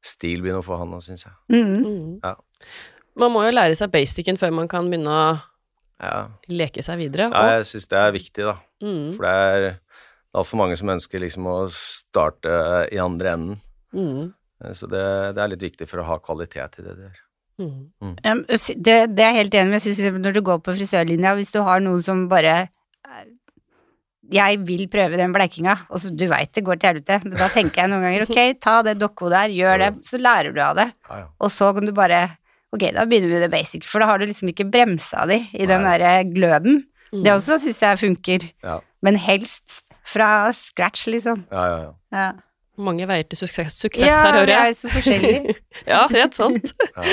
stil 0.04 0.42
begynner 0.42 0.60
å 0.62 0.64
få 0.68 0.78
han 0.78 0.90
nå, 0.90 1.00
syns 1.02 1.24
jeg. 1.24 1.32
Mm. 1.50 1.80
Mhm. 1.82 2.20
Ja. 2.22 2.34
Man 3.16 3.30
må 3.34 3.44
jo 3.46 3.52
lære 3.54 3.76
seg 3.78 3.90
basicen 3.94 4.36
før 4.40 4.52
man 4.56 4.68
kan 4.68 4.88
begynne 4.90 5.10
å 5.10 5.26
Ja, 6.02 6.28
leke 6.50 6.82
seg 6.82 6.98
videre. 6.98 7.30
ja 7.32 7.58
jeg 7.58 7.66
syns 7.70 7.86
det 7.88 7.98
er 8.00 8.12
viktig, 8.12 8.44
da. 8.48 8.56
Mm. 8.82 9.14
For 9.16 9.22
det 9.22 9.34
er 9.34 9.78
altfor 10.34 10.58
mange 10.58 10.76
som 10.76 10.90
ønsker 10.90 11.22
liksom 11.22 11.46
å 11.46 11.58
starte 11.70 12.56
i 12.92 12.98
andre 12.98 13.36
enden. 13.36 13.60
Mhm. 13.94 14.32
Eh, 14.64 14.72
Så 14.74 14.88
det, 14.90 15.34
det 15.36 15.42
er 15.44 15.48
litt 15.54 15.62
viktig 15.62 15.88
for 15.88 15.98
å 16.02 16.08
ha 16.08 16.18
kvalitet 16.18 16.78
i 16.80 16.82
det 16.82 16.96
du 16.96 17.02
gjør. 17.06 17.20
Mm. 17.62 18.16
Um, 18.26 18.44
Det, 18.50 19.14
det 19.14 19.22
er 19.22 19.30
jeg 19.30 19.38
helt 19.44 19.54
enig 19.54 19.70
med. 19.70 19.80
Jeg 19.86 19.94
synes 19.94 20.18
når 20.18 20.32
du 20.34 20.40
går 20.42 20.58
på 20.66 20.74
frisørlinja, 20.74 21.36
hvis 21.38 21.52
du 21.54 21.60
har 21.62 21.78
noen 21.80 22.02
som 22.02 22.26
bare 22.28 22.54
eh, 23.06 23.24
Jeg 24.32 24.58
vil 24.66 24.88
prøve 24.88 25.16
den 25.20 25.32
bleikinga, 25.36 25.86
og 25.90 26.00
så 26.00 26.10
du 26.10 26.26
veit 26.26 26.50
det 26.56 26.64
går 26.64 26.80
til 26.80 26.88
helvete, 26.94 27.20
men 27.24 27.36
da 27.38 27.46
tenker 27.52 27.82
jeg 27.84 27.90
noen 27.92 28.02
ganger 28.02 28.22
ok, 28.26 28.58
ta 28.58 28.78
det 28.82 28.94
dokkehodet 28.98 29.36
der, 29.44 29.54
gjør 29.54 29.78
det, 29.84 29.90
så 30.08 30.18
lærer 30.18 30.52
du 30.56 30.60
av 30.64 30.74
det, 30.80 30.86
Ja, 31.10 31.18
ja. 31.20 31.26
og 31.38 31.50
så 31.52 31.68
kan 31.76 31.84
du 31.86 31.92
bare 31.92 32.22
ok, 32.74 32.88
da 32.96 33.04
begynner 33.06 33.30
vi 33.30 33.36
med 33.38 33.44
det 33.46 33.52
basic, 33.54 33.86
for 33.88 34.02
da 34.02 34.08
har 34.10 34.18
du 34.20 34.26
liksom 34.26 34.50
ikke 34.50 34.66
bremsa 34.70 35.24
de 35.30 35.40
i 35.54 35.66
den 35.70 35.84
Nei. 35.86 35.94
derre 35.98 36.24
gløden. 36.30 36.80
Mm. 37.14 37.22
Det 37.24 37.32
også 37.36 37.60
syns 37.62 37.80
jeg 37.84 38.00
funker, 38.02 38.48
Ja, 38.66 38.80
men 39.06 39.16
helst 39.22 39.82
fra 40.04 40.50
scratch, 40.52 41.06
liksom. 41.12 41.44
ja, 41.52 41.64
ja. 41.70 41.78
ja. 41.86 41.92
Ja, 42.14 42.32
Mange 42.76 43.06
veier 43.06 43.22
til 43.30 43.38
suksess, 43.38 43.76
suksess 43.78 44.08
ja 44.10 44.16
her, 44.26 44.32
vi 44.34 44.38
hører 44.50 44.64
er 44.66 44.72
så 44.74 44.88
forskjellige. 44.90 45.54
ja, 45.92 46.00
helt 46.10 46.34
sant. 46.34 46.72
Ja. 46.98 47.04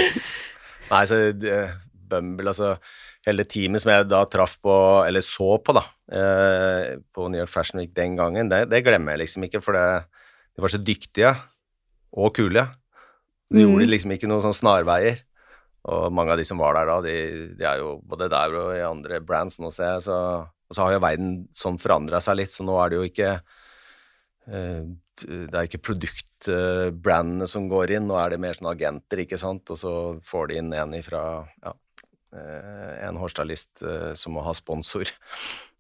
Nei, 0.91 1.03
så 1.07 1.19
Bumble, 2.11 2.49
altså 2.51 2.73
hele 3.27 3.45
teamet 3.47 3.83
som 3.83 3.91
jeg 3.93 4.07
da 4.09 4.23
traff 4.27 4.57
på, 4.65 4.73
eller 5.07 5.21
så 5.23 5.53
på, 5.63 5.75
da, 5.77 5.83
eh, 6.11 6.97
på 7.13 7.27
New 7.31 7.39
York 7.39 7.51
Fashion 7.53 7.79
Week 7.79 7.93
den 7.95 8.17
gangen, 8.19 8.49
det, 8.51 8.65
det 8.73 8.81
glemmer 8.83 9.13
jeg 9.13 9.21
liksom 9.27 9.45
ikke, 9.47 9.61
for 9.63 9.77
det, 9.77 9.85
de 10.57 10.65
var 10.65 10.73
så 10.73 10.81
dyktige 10.81 11.35
og 12.17 12.33
kule. 12.35 12.65
De 13.51 13.61
Mm. 13.61 13.67
gjorde 13.67 13.87
liksom 13.91 14.11
ikke 14.17 14.27
noen 14.31 14.41
sånne 14.43 14.57
snarveier. 14.57 15.21
Og 15.89 16.13
mange 16.13 16.33
av 16.33 16.37
de 16.37 16.45
som 16.45 16.59
var 16.61 16.75
der 16.77 16.89
da, 16.89 16.97
de, 17.01 17.15
de 17.57 17.65
er 17.65 17.79
jo 17.81 17.95
både 18.05 18.29
der 18.29 18.57
og 18.59 18.73
i 18.75 18.83
andre 18.85 19.21
brands 19.25 19.57
nå, 19.61 19.71
ser 19.73 19.95
jeg, 19.95 20.05
så, 20.05 20.17
og 20.45 20.77
så 20.77 20.85
har 20.85 20.95
jo 20.95 21.03
verden 21.03 21.31
sånn 21.57 21.79
forandra 21.81 22.21
seg 22.21 22.37
litt, 22.37 22.53
så 22.53 22.65
nå 22.67 22.75
er 22.83 22.91
det 22.91 22.99
jo 22.99 23.07
ikke 23.07 23.31
eh, 24.45 24.83
det 25.21 25.53
er 25.53 25.67
ikke 25.67 25.83
produktbrandene 25.85 27.47
som 27.49 27.67
går 27.69 27.95
inn, 27.97 28.07
nå 28.09 28.17
er 28.17 28.33
det 28.33 28.41
mer 28.41 28.57
sånn 28.57 28.71
agenter, 28.71 29.23
ikke 29.25 29.41
sant, 29.41 29.73
og 29.73 29.77
så 29.77 29.93
får 30.25 30.51
de 30.51 30.61
inn 30.61 30.71
en 30.77 30.95
ifra 30.97 31.23
ja, 31.61 31.73
eh, 32.37 32.93
en 33.07 33.19
hårstylist 33.21 33.83
eh, 33.85 34.11
som 34.17 34.37
må 34.37 34.45
ha 34.47 34.55
sponsor. 34.57 35.09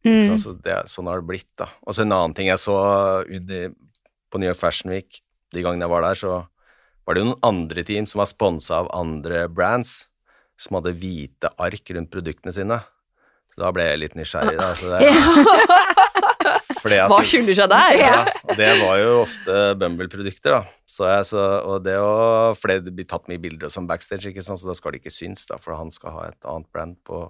Mm. 0.01 0.23
Så, 0.25 0.31
altså, 0.33 0.51
det, 0.65 0.75
sånn 0.89 1.05
har 1.05 1.19
det 1.19 1.27
blitt, 1.29 1.51
da. 1.61 1.67
Og 1.85 1.93
så 1.93 2.01
en 2.01 2.13
annen 2.15 2.31
ting 2.33 2.47
jeg 2.47 2.57
så 2.57 2.73
på 3.21 4.39
New 4.41 4.47
York 4.49 4.57
Fashion 4.57 4.89
Week, 4.89 5.19
de 5.53 5.61
gangene 5.61 5.85
jeg 5.85 5.91
var 5.93 6.01
der, 6.01 6.17
så 6.17 6.31
var 7.05 7.15
det 7.15 7.23
jo 7.23 7.29
noen 7.31 7.45
andre 7.45 7.83
team 7.87 8.07
som 8.09 8.21
var 8.21 8.29
sponsa 8.29 8.81
av 8.81 8.89
andre 8.95 9.45
brands, 9.51 10.09
som 10.59 10.77
hadde 10.77 10.93
hvite 11.01 11.49
ark 11.61 11.93
rundt 11.95 12.11
produktene 12.13 12.53
sine. 12.55 12.77
Så 13.51 13.63
da 13.63 13.71
ble 13.75 13.83
jeg 13.87 13.99
litt 13.99 14.13
nysgjerrig, 14.15 14.55
da. 14.59 14.69
Så 14.79 14.91
det, 14.93 14.99
at 17.01 17.11
Hva 17.11 17.19
skylder 17.27 17.57
seg 17.57 17.71
der? 17.71 17.95
Ja, 17.99 18.19
det 18.55 18.69
var 18.79 19.01
jo 19.01 19.09
ofte 19.25 19.57
Bumble-produkter, 19.81 20.55
da. 20.55 20.61
Så 20.89 21.07
jeg, 21.09 21.27
så, 21.33 21.43
og 21.67 21.83
det 21.85 21.97
å, 21.99 22.13
for 22.57 22.71
det 22.71 22.93
blir 22.95 23.07
tatt 23.09 23.27
mye 23.31 23.41
bilder 23.41 23.67
og 23.67 23.75
sånn 23.75 23.89
backstage, 23.89 24.31
ikke 24.31 24.43
sant? 24.45 24.61
så 24.61 24.69
da 24.69 24.75
skal 24.77 24.95
det 24.95 25.01
ikke 25.01 25.13
synes, 25.13 25.43
da, 25.49 25.59
for 25.61 25.75
han 25.79 25.91
skal 25.93 26.15
ha 26.15 26.25
et 26.29 26.47
annet 26.47 26.69
brand 26.71 26.99
på 27.07 27.25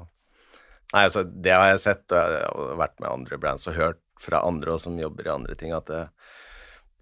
Nei, 0.92 1.06
altså, 1.06 1.22
det 1.24 1.54
har 1.56 1.70
jeg 1.70 1.80
sett, 1.86 2.04
og 2.12 2.34
jeg 2.36 2.48
har 2.52 2.80
vært 2.82 2.98
med 3.00 3.08
andre 3.08 3.38
brands 3.40 3.64
og 3.72 3.78
hørt 3.78 4.02
fra 4.20 4.42
andre 4.44 4.74
og 4.74 4.82
som 4.84 4.98
jobber 5.00 5.30
i 5.30 5.32
andre 5.32 5.56
ting, 5.56 5.72
at 5.72 5.88
det, 5.88 6.02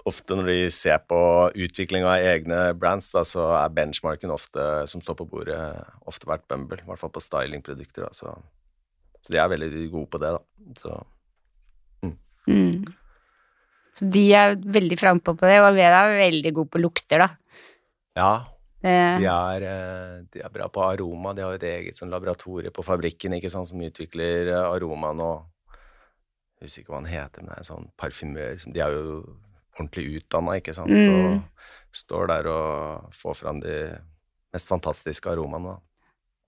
ofte 0.08 0.38
når 0.38 0.48
de 0.48 0.58
ser 0.72 1.02
på 1.10 1.20
utvikling 1.52 2.06
av 2.08 2.24
egne 2.24 2.60
brands, 2.80 3.10
da, 3.12 3.26
så 3.28 3.50
er 3.60 3.74
benchmarken 3.76 4.32
ofte, 4.32 4.64
som 4.88 5.04
står 5.04 5.18
på 5.20 5.28
bordet, 5.34 5.60
ofte 6.08 6.30
vært 6.30 6.48
Bumble, 6.48 6.80
i 6.80 6.88
hvert 6.88 7.02
fall 7.02 7.12
på 7.14 7.24
stylingprodukter, 7.24 8.08
da, 8.08 8.14
så, 8.16 8.36
så 9.20 9.36
de 9.36 9.42
er 9.42 9.52
veldig 9.52 9.88
gode 9.92 10.12
på 10.16 10.22
det, 10.24 10.36
da. 10.38 10.44
Så 10.80 11.00
Mm. 12.50 12.86
Så 14.00 14.08
de 14.10 14.24
er 14.34 14.56
veldig 14.58 14.98
frampå 15.00 15.36
på 15.38 15.46
det, 15.46 15.60
og 15.62 15.74
Aveda 15.74 16.06
er 16.08 16.22
veldig 16.24 16.54
god 16.56 16.72
på 16.74 16.82
lukter, 16.82 17.22
da. 17.22 17.30
ja, 18.18 18.32
Det, 18.80 18.94
De 19.20 19.26
er, 19.28 19.64
eh, 19.68 20.24
de 20.32 20.40
er 20.40 20.50
bra 20.50 20.70
på 20.72 20.80
aroma. 20.82 21.34
De 21.36 21.44
har 21.44 21.52
jo 21.52 21.60
et 21.60 21.68
eget 21.68 21.98
sånn 22.00 22.14
laboratorie 22.14 22.72
på 22.72 22.86
fabrikken 22.88 23.36
ikke 23.36 23.52
sant, 23.52 23.68
som 23.68 23.82
utvikler 23.84 24.54
eh, 24.54 24.70
aromaen 24.72 25.20
og 25.20 25.46
Jeg 26.60 26.68
husker 26.68 26.82
ikke 26.82 26.92
hva 26.92 27.00
han 27.00 27.12
heter, 27.12 27.44
men 27.44 27.52
det 27.54 27.60
er 27.60 27.68
sånn 27.70 27.86
parfymør. 27.96 28.64
De 28.74 28.82
er 28.84 28.96
jo 28.96 29.20
ordentlig 29.80 30.22
utdanna, 30.22 30.58
ikke 30.60 30.74
sant, 30.76 30.90
Mm. 30.92 31.40
og 31.40 31.44
står 31.96 32.28
der 32.28 32.48
og 32.52 33.14
får 33.16 33.36
fram 33.40 33.60
de 33.64 33.76
mest 34.54 34.68
fantastiske 34.68 35.30
aromaene. 35.30 35.78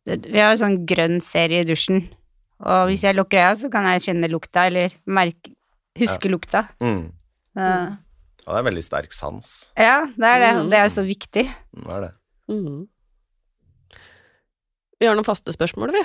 da. 0.06 0.16
vi 0.18 0.40
har 0.40 0.52
jo 0.56 0.64
sånn 0.66 0.86
grønn 0.86 1.20
serie 1.22 1.62
i 1.62 1.68
dusjen, 1.68 2.10
og 2.60 2.88
hvis 2.90 3.04
jeg 3.04 3.16
lukker 3.16 3.38
øya, 3.38 3.56
så 3.56 3.70
kan 3.72 3.84
jeg 3.86 4.02
kjenne 4.02 4.30
lukta, 4.30 4.66
eller 4.68 4.90
merke, 5.06 5.54
huske 5.98 6.30
lukta. 6.30 6.68
Mm. 6.82 7.12
Så, 7.56 7.98
Ja, 8.48 8.54
det 8.54 8.60
er 8.66 8.72
veldig 8.72 8.84
sterk 8.84 9.14
sans. 9.14 9.72
ja, 9.78 10.06
det 10.18 10.26
er 10.26 10.40
det, 10.40 10.50
og 10.58 10.64
Mm. 10.66 10.70
det 10.72 10.80
er 10.80 10.90
så 10.90 11.04
viktig. 11.06 11.46
Det 11.76 11.92
er 11.94 12.02
det. 12.02 12.14
Mm. 12.50 12.88
Vi 15.00 15.06
har 15.06 15.16
noen 15.16 15.26
faste 15.26 15.54
spørsmål, 15.54 15.92
vi. 15.94 16.04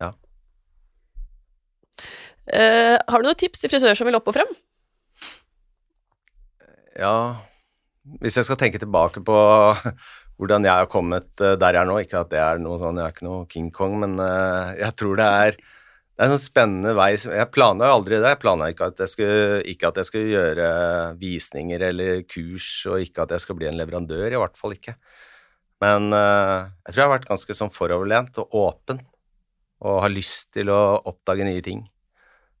Ja. 0.00 0.12
Uh, 2.44 2.98
har 3.08 3.22
du 3.22 3.24
noen 3.26 3.38
tips 3.40 3.60
til 3.62 3.70
frisører 3.72 3.96
som 3.96 4.06
vil 4.06 4.14
opp 4.18 4.28
og 4.28 4.34
frem? 4.36 4.50
Ja, 7.00 7.36
hvis 8.22 8.36
jeg 8.38 8.46
skal 8.46 8.58
tenke 8.60 8.78
tilbake 8.82 9.22
på 9.26 9.36
hvordan 10.38 10.66
jeg 10.66 10.74
har 10.82 10.90
kommet 10.90 11.30
eh, 11.42 11.56
der 11.60 11.76
jeg 11.78 11.82
er 11.84 11.88
nå, 11.90 11.96
ikke 12.04 12.20
at 12.22 12.32
det 12.32 12.40
er 12.42 12.60
noe 12.62 12.78
sånn, 12.80 12.98
jeg 13.00 13.08
er 13.08 13.14
ikke 13.16 13.26
noe 13.28 13.46
King 13.50 13.70
Kong, 13.74 13.96
men 14.02 14.18
eh, 14.22 14.74
jeg 14.84 14.96
tror 15.00 15.18
det 15.20 15.30
er 15.46 15.56
det 16.14 16.22
er 16.22 16.28
en 16.28 16.36
sånn 16.36 16.44
spennende 16.44 16.92
vei 16.94 17.08
Jeg 17.18 17.48
planla 17.50 17.88
jo 17.88 17.94
aldri 17.96 18.20
det. 18.22 18.28
Jeg 18.30 18.38
planla 18.44 18.68
ikke, 18.70 19.06
skulle- 19.10 19.64
ikke 19.66 19.88
at 19.88 19.96
jeg 19.98 20.06
skulle 20.06 20.30
gjøre 20.30 20.66
visninger 21.18 21.82
eller 21.88 22.20
kurs, 22.30 22.68
og 22.86 23.02
ikke 23.02 23.24
at 23.24 23.32
jeg 23.34 23.42
skal 23.42 23.56
bli 23.58 23.66
en 23.66 23.74
leverandør, 23.80 24.28
i 24.30 24.38
hvert 24.38 24.54
fall 24.60 24.76
ikke. 24.76 24.94
Men 25.82 26.06
eh, 26.14 26.68
jeg 26.86 26.94
tror 26.94 27.00
jeg 27.02 27.08
har 27.08 27.14
vært 27.16 27.26
ganske 27.32 27.56
sånn 27.58 27.74
foroverlent 27.74 28.38
og 28.44 28.54
åpen, 28.60 29.02
og 29.82 29.98
har 30.04 30.14
lyst 30.14 30.52
til 30.54 30.70
å 30.70 30.78
oppdage 31.02 31.48
nye 31.50 31.64
ting. 31.66 31.82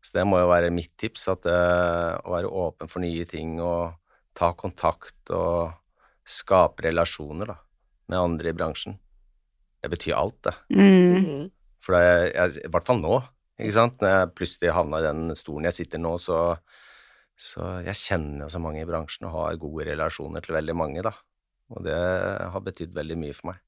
Så 0.02 0.18
det 0.18 0.26
må 0.26 0.42
jo 0.42 0.50
være 0.50 0.74
mitt 0.74 0.90
tips, 0.98 1.28
at 1.30 1.46
å 1.46 2.34
være 2.34 2.50
åpen 2.50 2.90
for 2.90 3.06
nye 3.06 3.22
ting 3.30 3.54
og 3.62 3.94
ta 4.36 4.52
kontakt 4.58 5.32
og 5.34 5.74
skape 6.24 6.86
relasjoner 6.86 7.52
da, 7.52 7.58
med 8.10 8.20
andre 8.20 8.50
i 8.50 8.56
bransjen. 8.56 8.96
Det 9.84 9.90
betyr 9.92 10.16
alt, 10.16 10.40
det. 10.46 10.54
Mm. 10.72 11.12
Mhm. 11.18 11.44
For 11.84 11.92
det 11.92 12.04
er, 12.08 12.22
jeg, 12.32 12.64
I 12.64 12.70
hvert 12.72 12.86
fall 12.88 13.02
nå. 13.02 13.18
ikke 13.60 13.76
sant? 13.76 13.98
Når 14.00 14.12
jeg 14.14 14.32
plutselig 14.38 14.72
havna 14.72 15.02
i 15.02 15.04
den 15.04 15.34
stolen 15.36 15.68
jeg 15.68 15.76
sitter 15.76 16.00
nå, 16.00 16.14
så, 16.16 16.38
så 17.36 17.74
jeg 17.84 18.00
kjenner 18.00 18.46
jo 18.46 18.54
så 18.54 18.62
mange 18.64 18.80
i 18.80 18.88
bransjen 18.88 19.28
og 19.28 19.34
har 19.36 19.60
gode 19.60 19.84
relasjoner 19.90 20.44
til 20.44 20.56
veldig 20.56 20.76
mange, 20.80 21.04
da. 21.04 21.12
Og 21.74 21.84
det 21.84 21.98
har 22.54 22.64
betydd 22.64 22.96
veldig 22.96 23.18
mye 23.20 23.36
for 23.36 23.50
meg. 23.50 23.60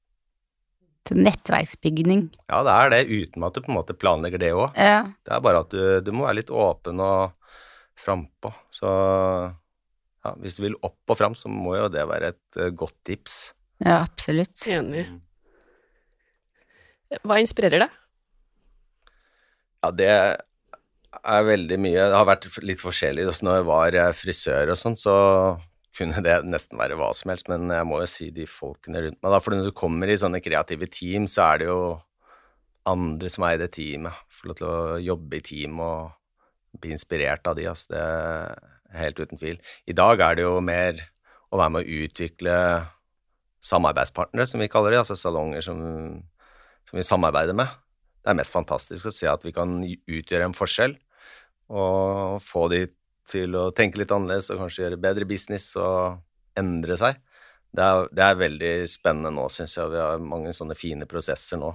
Til 1.07 1.21
nettverksbygning. 1.23 2.25
Ja, 2.49 2.63
det 2.65 2.73
er 2.73 2.91
det, 2.95 3.03
uten 3.07 3.45
at 3.45 3.55
du 3.55 3.61
på 3.61 3.71
en 3.71 3.77
måte 3.77 3.95
planlegger 3.95 4.41
det 4.41 4.51
òg. 4.57 4.73
Ja. 4.75 5.05
Det 5.23 5.37
er 5.37 5.45
bare 5.45 5.61
at 5.63 5.71
du, 5.71 5.81
du 6.03 6.11
må 6.11 6.25
være 6.25 6.41
litt 6.41 6.51
åpen 6.51 6.99
og 7.05 7.37
frampå. 8.01 8.51
Så 8.73 8.89
ja, 10.27 10.33
hvis 10.43 10.57
du 10.57 10.65
vil 10.65 10.75
opp 10.83 11.13
og 11.13 11.19
fram, 11.19 11.37
så 11.37 11.51
må 11.51 11.77
jo 11.77 11.87
det 11.91 12.03
være 12.09 12.33
et 12.33 12.59
eh, 12.59 12.73
godt 12.75 12.97
tips. 13.07 13.37
ja, 13.83 14.01
absolutt. 14.01 14.59
Enig. 14.67 15.05
Hva 17.23 17.39
inspirerer 17.39 17.85
deg? 17.85 17.95
Ja, 19.85 19.91
det 19.95 20.11
er 20.11 21.47
veldig 21.47 21.77
mye. 21.79 22.09
Det 22.11 22.17
har 22.17 22.27
vært 22.27 22.49
litt 22.65 22.83
forskjellig. 22.83 23.27
Også 23.29 23.47
når 23.47 23.61
jeg 23.61 23.67
var 23.69 23.99
eh, 24.01 24.13
frisør 24.17 24.73
og 24.73 24.79
sånn, 24.79 24.97
så 24.99 25.15
kunne 25.97 26.21
det 26.25 26.41
nesten 26.45 26.77
være 26.77 26.97
hva 26.99 27.09
som 27.17 27.31
helst, 27.31 27.47
men 27.49 27.71
jeg 27.73 27.87
må 27.89 28.01
jo 28.03 28.09
si 28.11 28.27
de 28.33 28.45
folkene 28.49 29.01
rundt 29.05 29.17
meg, 29.21 29.31
da. 29.33 29.39
For 29.41 29.55
når 29.55 29.69
du 29.69 29.77
kommer 29.77 30.11
i 30.11 30.19
sånne 30.19 30.43
kreative 30.45 30.89
team, 30.93 31.25
så 31.31 31.47
er 31.47 31.63
det 31.63 31.71
jo 31.71 31.79
andre 32.87 33.31
som 33.33 33.47
er 33.47 33.55
i 33.55 33.61
det 33.63 33.71
teamet. 33.75 34.25
Få 34.33 34.51
lov 34.51 34.59
til 34.59 34.69
å 34.69 34.99
jobbe 35.03 35.39
i 35.39 35.45
team 35.45 35.81
og 35.83 36.81
bli 36.81 36.93
inspirert 36.93 37.47
av 37.49 37.57
de, 37.57 37.69
altså. 37.71 37.95
Det 37.95 38.03
helt 38.95 39.19
uten 39.19 39.39
tvil. 39.39 39.59
I 39.87 39.95
dag 39.97 40.21
er 40.23 40.37
det 40.37 40.45
jo 40.45 40.59
mer 40.63 41.01
å 41.51 41.59
være 41.59 41.73
med 41.75 41.83
å 41.83 42.05
utvikle 42.05 42.55
samarbeidspartnere, 43.63 44.45
som 44.47 44.61
vi 44.61 44.69
kaller 44.71 44.93
det, 44.93 45.01
altså 45.01 45.17
salonger 45.17 45.63
som, 45.65 45.81
som 46.87 46.99
vi 46.99 47.05
samarbeider 47.05 47.57
med 47.57 47.71
det 48.27 48.33
er 48.33 48.41
mest 48.41 48.51
fantastisk 48.51 49.07
å 49.07 49.13
se 49.15 49.27
at 49.31 49.45
vi 49.47 49.53
kan 49.55 49.77
utgjøre 49.79 50.49
en 50.49 50.55
forskjell 50.55 50.97
og 51.71 52.41
få 52.43 52.65
de 52.73 52.81
til 53.27 53.55
å 53.55 53.69
tenke 53.75 54.01
litt 54.01 54.11
annerledes 54.11 54.49
og 54.51 54.59
kanskje 54.59 54.83
gjøre 54.83 54.99
bedre 54.99 55.27
business 55.27 55.69
og 55.79 56.19
endre 56.59 56.97
seg. 56.99 57.21
Det 57.71 57.85
er, 57.85 58.09
det 58.11 58.25
er 58.25 58.41
veldig 58.41 58.73
spennende 58.91 59.31
nå, 59.31 59.47
syns 59.51 59.77
jeg. 59.77 59.93
Vi 59.93 59.99
har 60.03 60.19
mange 60.23 60.51
sånne 60.55 60.75
fine 60.75 61.07
prosesser 61.07 61.59
nå. 61.59 61.71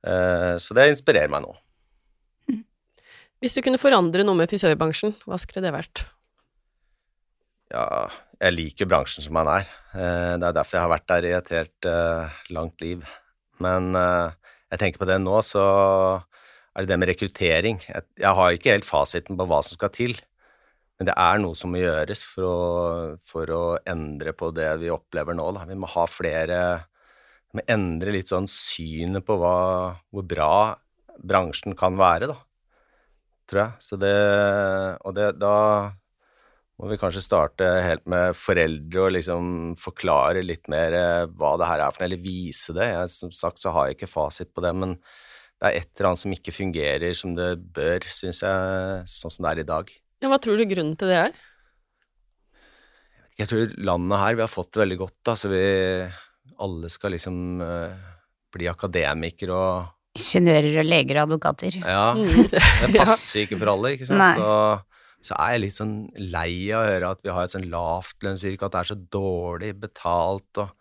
Eh, 0.00 0.56
så 0.60 0.76
det 0.76 0.88
inspirerer 0.94 1.32
meg 1.32 1.44
nå. 1.44 1.52
Hvis 3.44 3.56
du 3.56 3.60
kunne 3.64 3.80
forandre 3.80 4.24
noe 4.24 4.40
med 4.40 4.48
frisørbransjen, 4.52 5.12
hva 5.28 5.36
skulle 5.40 5.64
det 5.66 5.76
vært? 5.76 6.06
Ja, 7.72 8.06
jeg 8.38 8.54
liker 8.54 8.86
bransjen 8.86 9.24
som 9.24 9.38
den 9.40 9.50
er. 9.50 9.66
Eh, 9.96 10.34
det 10.38 10.46
er 10.46 10.54
derfor 10.54 10.78
jeg 10.78 10.84
har 10.84 10.92
vært 10.92 11.08
der 11.10 11.26
i 11.26 11.34
et 11.34 11.52
helt 11.56 11.88
uh, 11.90 12.36
langt 12.54 12.82
liv. 12.84 13.02
Men 13.62 13.90
uh, 13.98 14.30
jeg 14.70 14.82
tenker 14.82 15.02
på 15.02 15.08
det 15.08 15.18
nå, 15.22 15.34
så 15.42 15.64
er 16.76 16.84
det 16.84 16.92
det 16.92 16.98
med 17.00 17.10
rekruttering. 17.10 17.80
Jeg, 17.88 18.06
jeg 18.22 18.38
har 18.38 18.54
ikke 18.54 18.76
helt 18.76 18.86
fasiten 18.86 19.38
på 19.38 19.48
hva 19.50 19.62
som 19.66 19.80
skal 19.80 19.90
til, 19.96 20.14
men 20.96 21.10
det 21.10 21.16
er 21.18 21.42
noe 21.42 21.58
som 21.58 21.74
må 21.74 21.82
gjøres 21.82 22.22
for 22.28 22.46
å, 22.46 22.56
for 23.26 23.52
å 23.52 23.64
endre 23.88 24.32
på 24.36 24.52
det 24.54 24.70
vi 24.80 24.92
opplever 24.92 25.36
nå. 25.36 25.50
Da. 25.56 25.66
Vi 25.68 25.76
må 25.76 25.90
ha 25.92 26.06
flere 26.08 26.60
Vi 27.50 27.58
må 27.58 27.66
endre 27.72 28.14
litt 28.14 28.30
sånn 28.30 28.48
synet 28.50 29.26
på 29.26 29.36
hva, 29.40 29.56
hvor 30.12 30.24
bra 30.28 30.54
bransjen 31.16 31.76
kan 31.78 31.98
være, 31.98 32.30
da. 32.30 32.38
Tror 33.50 33.62
jeg. 33.64 33.86
Så 33.90 33.98
det 34.00 34.16
Og 35.02 35.16
det, 35.18 35.32
da 35.40 35.56
må 36.76 36.90
vi 36.90 36.98
kanskje 37.00 37.22
starte 37.24 37.64
helt 37.80 38.02
med 38.10 38.34
foreldre 38.36 39.06
og 39.06 39.14
liksom 39.16 39.46
forklare 39.80 40.42
litt 40.44 40.68
mer 40.68 40.92
eh, 40.92 41.22
hva 41.32 41.54
det 41.56 41.68
her 41.70 41.80
er 41.86 41.94
for 41.94 42.02
noe, 42.04 42.10
eller 42.10 42.20
vise 42.20 42.74
det. 42.76 42.90
Jeg, 42.92 43.12
som 43.14 43.32
sagt 43.32 43.62
så 43.62 43.72
har 43.72 43.88
jeg 43.88 43.96
ikke 43.96 44.10
fasit 44.12 44.50
på 44.52 44.60
det, 44.64 44.74
men 44.76 44.92
det 45.56 45.70
er 45.70 45.78
et 45.80 45.88
eller 45.96 46.10
annet 46.10 46.20
som 46.20 46.34
ikke 46.36 46.52
fungerer 46.52 47.14
som 47.16 47.32
det 47.38 47.48
bør, 47.76 48.04
syns 48.12 48.42
jeg, 48.44 49.06
sånn 49.08 49.32
som 49.32 49.46
det 49.46 49.54
er 49.54 49.62
i 49.62 49.68
dag. 49.70 49.92
Ja, 50.20 50.28
hva 50.28 50.36
tror 50.42 50.60
du 50.60 50.66
grunnen 50.68 50.96
til 51.00 51.08
det 51.08 51.16
er? 51.30 51.38
Jeg 53.36 53.48
tror 53.50 53.72
landet 53.84 54.20
her, 54.20 54.36
vi 54.38 54.44
har 54.44 54.52
fått 54.52 54.70
det 54.76 54.82
veldig 54.84 54.98
godt, 55.00 55.16
da, 55.28 55.34
så 55.36 55.50
vi 55.52 55.62
alle 56.64 56.88
skal 56.92 57.12
liksom 57.16 57.38
eh, 57.64 58.04
bli 58.56 58.68
akademikere 58.72 59.56
og 59.56 59.92
Ingeniører 60.16 60.78
og 60.80 60.86
leger 60.88 61.18
og 61.18 61.26
advokater. 61.26 61.74
Ja, 61.82 62.04
Mm. 62.16 62.46
det 62.48 62.92
passer 62.96 63.42
ikke 63.42 63.58
for 63.60 63.68
alle, 63.74 63.90
ikke 63.98 64.06
sant? 64.08 64.16
Nei. 64.22 64.38
Og 64.40 64.95
så 65.26 65.36
er 65.42 65.54
jeg 65.56 65.62
litt 65.66 65.76
sånn 65.76 65.94
lei 66.32 66.70
av 66.72 66.84
å 66.84 66.88
høre 66.90 67.10
at 67.10 67.22
vi 67.24 67.32
har 67.34 67.44
et 67.46 67.52
sånn 67.54 67.68
lavtlønnsyrke, 67.72 68.66
at 68.68 68.72
det 68.76 68.80
er 68.84 68.90
så 68.94 68.98
dårlig 69.18 69.72
betalt 69.86 70.62
og 70.64 70.74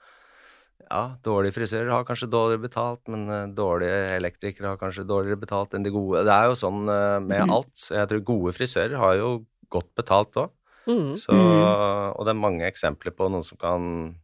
Ja, 0.85 1.15
dårlige 1.25 1.55
frisører 1.55 1.89
har 1.89 2.03
kanskje 2.05 2.27
dårligere 2.29 2.61
betalt, 2.67 2.99
men 3.09 3.23
eh, 3.33 3.47
dårlige 3.57 4.01
elektrikere 4.19 4.67
har 4.69 4.77
kanskje 4.77 5.05
dårligere 5.09 5.39
betalt 5.41 5.73
enn 5.73 5.81
de 5.81 5.89
gode. 5.89 6.21
Det 6.27 6.29
er 6.35 6.45
jo 6.51 6.57
sånn 6.59 6.83
eh, 6.93 7.19
med 7.25 7.41
Mhm. 7.41 7.53
alt. 7.55 7.71
Så 7.73 7.95
jeg 7.97 8.07
tror 8.11 8.21
gode 8.27 8.53
frisører 8.53 8.93
har 9.01 9.15
jo 9.17 9.31
godt 9.73 9.89
betalt 9.97 10.37
òg. 10.37 10.51
Mm. 10.85 11.15
Så, 11.17 11.33
og 11.33 12.21
det 12.27 12.29
er 12.35 12.37
mange 12.37 12.67
eksempler 12.69 13.15
på 13.17 13.31
noen 13.33 13.43
som 13.43 13.57
kan 13.57 14.15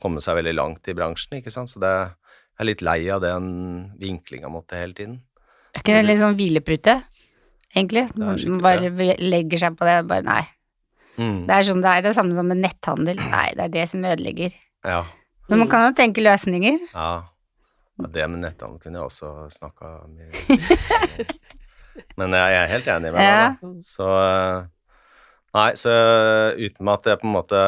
komme 0.00 0.22
seg 0.24 0.38
veldig 0.40 0.54
langt 0.56 0.88
i 0.88 0.94
bransjen, 0.96 1.42
ikke 1.42 1.52
sant. 1.52 1.68
Så 1.68 1.78
det, 1.82 1.92
jeg 2.56 2.64
er 2.64 2.70
litt 2.70 2.80
lei 2.88 3.00
av 3.12 3.20
den 3.20 3.92
vinklinga 4.00 4.48
mot 4.48 4.64
det 4.66 4.78
hele 4.80 4.94
tiden. 4.96 5.18
Er 5.76 5.82
ikke 5.82 5.98
det 5.98 6.06
litt 6.08 6.22
sånn 6.22 6.38
hvilepute, 6.38 7.02
egentlig? 7.74 8.06
Man 8.18 8.62
bare 8.64 8.90
legger 9.18 9.64
seg 9.64 9.76
på 9.78 9.88
det, 9.88 9.98
bare 10.08 10.26
nei. 10.26 10.44
Mm. 11.18 11.42
Det 11.48 11.54
er 11.56 11.66
sånn 11.66 11.82
det 11.82 11.92
er 11.92 12.04
det 12.06 12.14
samme 12.14 12.36
som 12.38 12.46
med 12.46 12.60
netthandel. 12.62 13.18
Nei, 13.32 13.48
det 13.58 13.66
er 13.66 13.74
det 13.74 13.86
som 13.90 14.06
ødelegger. 14.06 14.54
Ja. 14.86 15.02
Men 15.50 15.64
man 15.64 15.70
kan 15.72 15.88
jo 15.88 15.94
tenke 15.98 16.22
løsninger. 16.22 16.78
Ja. 16.92 17.10
ja 17.98 18.10
det 18.14 18.26
med 18.30 18.44
netthandel 18.44 18.82
kunne 18.82 19.00
jeg 19.00 19.08
også 19.08 19.32
snakka 19.50 19.94
mye 20.12 20.28
Men 22.18 22.34
jeg 22.36 22.54
er 22.54 22.70
helt 22.70 22.90
enig 22.92 23.10
med 23.10 23.18
deg, 23.18 23.26
Ja. 23.26 23.48
da. 23.58 23.70
Så, 23.86 24.06
eh, 24.22 24.66
Nei, 25.56 25.70
så 25.80 25.92
uten 26.54 26.90
at 26.92 27.06
jeg 27.08 27.18
på 27.18 27.26
en 27.26 27.34
måte 27.34 27.60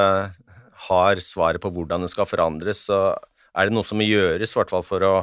har 0.86 1.22
svaret 1.24 1.62
på 1.62 1.70
hvordan 1.74 2.04
det 2.04 2.10
skal 2.12 2.28
forandres, 2.28 2.84
så 2.86 3.16
er 3.56 3.66
det 3.66 3.74
noe 3.74 3.86
som 3.86 3.98
må 3.98 4.06
gjøres, 4.06 4.52
i 4.52 4.58
hvert 4.60 4.72
fall 4.72 4.84
for 4.86 5.06
å 5.06 5.14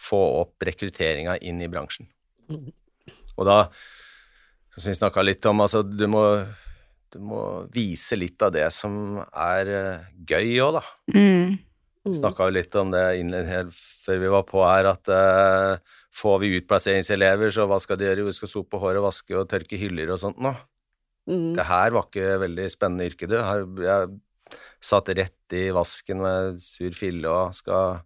få 0.00 0.20
opp 0.42 0.66
rekrutteringa 0.66 1.38
inn 1.46 1.60
i 1.62 1.68
bransjen. 1.70 2.08
Og 2.50 3.46
da, 3.48 3.62
som 4.80 4.90
vi 4.90 4.98
snakka 4.98 5.24
litt 5.24 5.46
om, 5.50 5.62
altså 5.64 5.82
du 5.86 6.06
må, 6.10 6.24
du 7.12 7.18
må 7.22 7.42
vise 7.74 8.18
litt 8.18 8.40
av 8.42 8.54
det 8.54 8.66
som 8.74 9.20
er 9.30 9.74
eh, 9.74 10.08
gøy 10.28 10.60
òg, 10.66 10.80
da. 10.80 10.84
Mm. 11.14 11.58
Mm. 12.00 12.14
Snakka 12.16 12.48
jo 12.48 12.56
litt 12.56 12.76
om 12.80 12.92
det 12.94 13.04
innen, 13.20 13.72
før 13.74 14.20
vi 14.22 14.32
var 14.32 14.44
på 14.48 14.62
her, 14.64 14.88
at 14.88 15.10
uh, 15.12 15.98
får 16.16 16.38
vi 16.40 16.54
utplasseringselever, 16.56 17.52
så 17.52 17.66
hva 17.68 17.76
skal 17.82 18.00
de 18.00 18.08
gjøre? 18.08 18.24
Vi 18.24 18.36
skal 18.38 18.52
sope 18.54 18.80
håret, 18.80 19.02
vaske 19.04 19.36
og 19.36 19.50
tørke 19.50 19.76
hyller 19.80 20.14
og 20.14 20.22
sånt 20.22 20.40
nå. 20.40 20.54
Mm. 21.28 21.52
Det 21.58 21.66
her 21.68 21.92
var 21.94 22.08
ikke 22.08 22.38
veldig 22.46 22.66
spennende 22.72 23.10
yrke, 23.10 23.28
du. 23.28 23.36
Her, 23.44 23.66
jeg 23.84 24.56
satt 24.80 25.12
rett 25.12 25.56
i 25.58 25.66
vasken 25.76 26.24
med 26.24 26.62
sur 26.64 26.96
fille 26.96 27.28
og 27.28 27.52
skal 27.58 28.00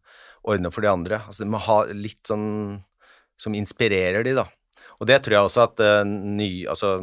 ordne 0.45 0.75
for 0.75 0.85
de 0.85 0.91
andre. 0.91 1.22
Altså, 1.22 1.45
det 1.45 1.53
må 1.55 1.62
ha 1.62 1.79
litt 1.95 2.27
sånn 2.29 2.83
som 3.41 3.55
inspirerer 3.57 4.27
de, 4.27 4.35
da. 4.37 4.49
Og 5.01 5.09
det 5.11 5.20
tror 5.24 5.36
jeg 5.36 5.49
også 5.49 5.64
at 5.66 5.82
uh, 5.82 6.03
ny 6.07 6.66
Altså, 6.70 6.97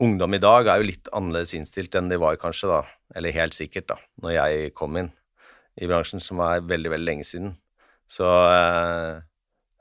ungdom 0.00 0.34
i 0.36 0.42
dag 0.42 0.68
er 0.68 0.80
jo 0.80 0.88
litt 0.88 1.10
annerledes 1.12 1.54
innstilt 1.56 1.96
enn 1.98 2.08
de 2.08 2.18
var 2.20 2.38
kanskje, 2.40 2.70
da. 2.70 2.82
Eller 3.16 3.36
helt 3.36 3.56
sikkert, 3.56 3.90
da, 3.90 3.98
når 4.22 4.36
jeg 4.36 4.70
kom 4.78 4.96
inn 4.96 5.10
i 5.80 5.88
bransjen, 5.88 6.22
som 6.22 6.40
er 6.44 6.64
veldig, 6.66 6.92
veldig 6.94 7.08
lenge 7.08 7.26
siden. 7.28 7.52
Så 8.10 8.26
uh, 8.26 9.20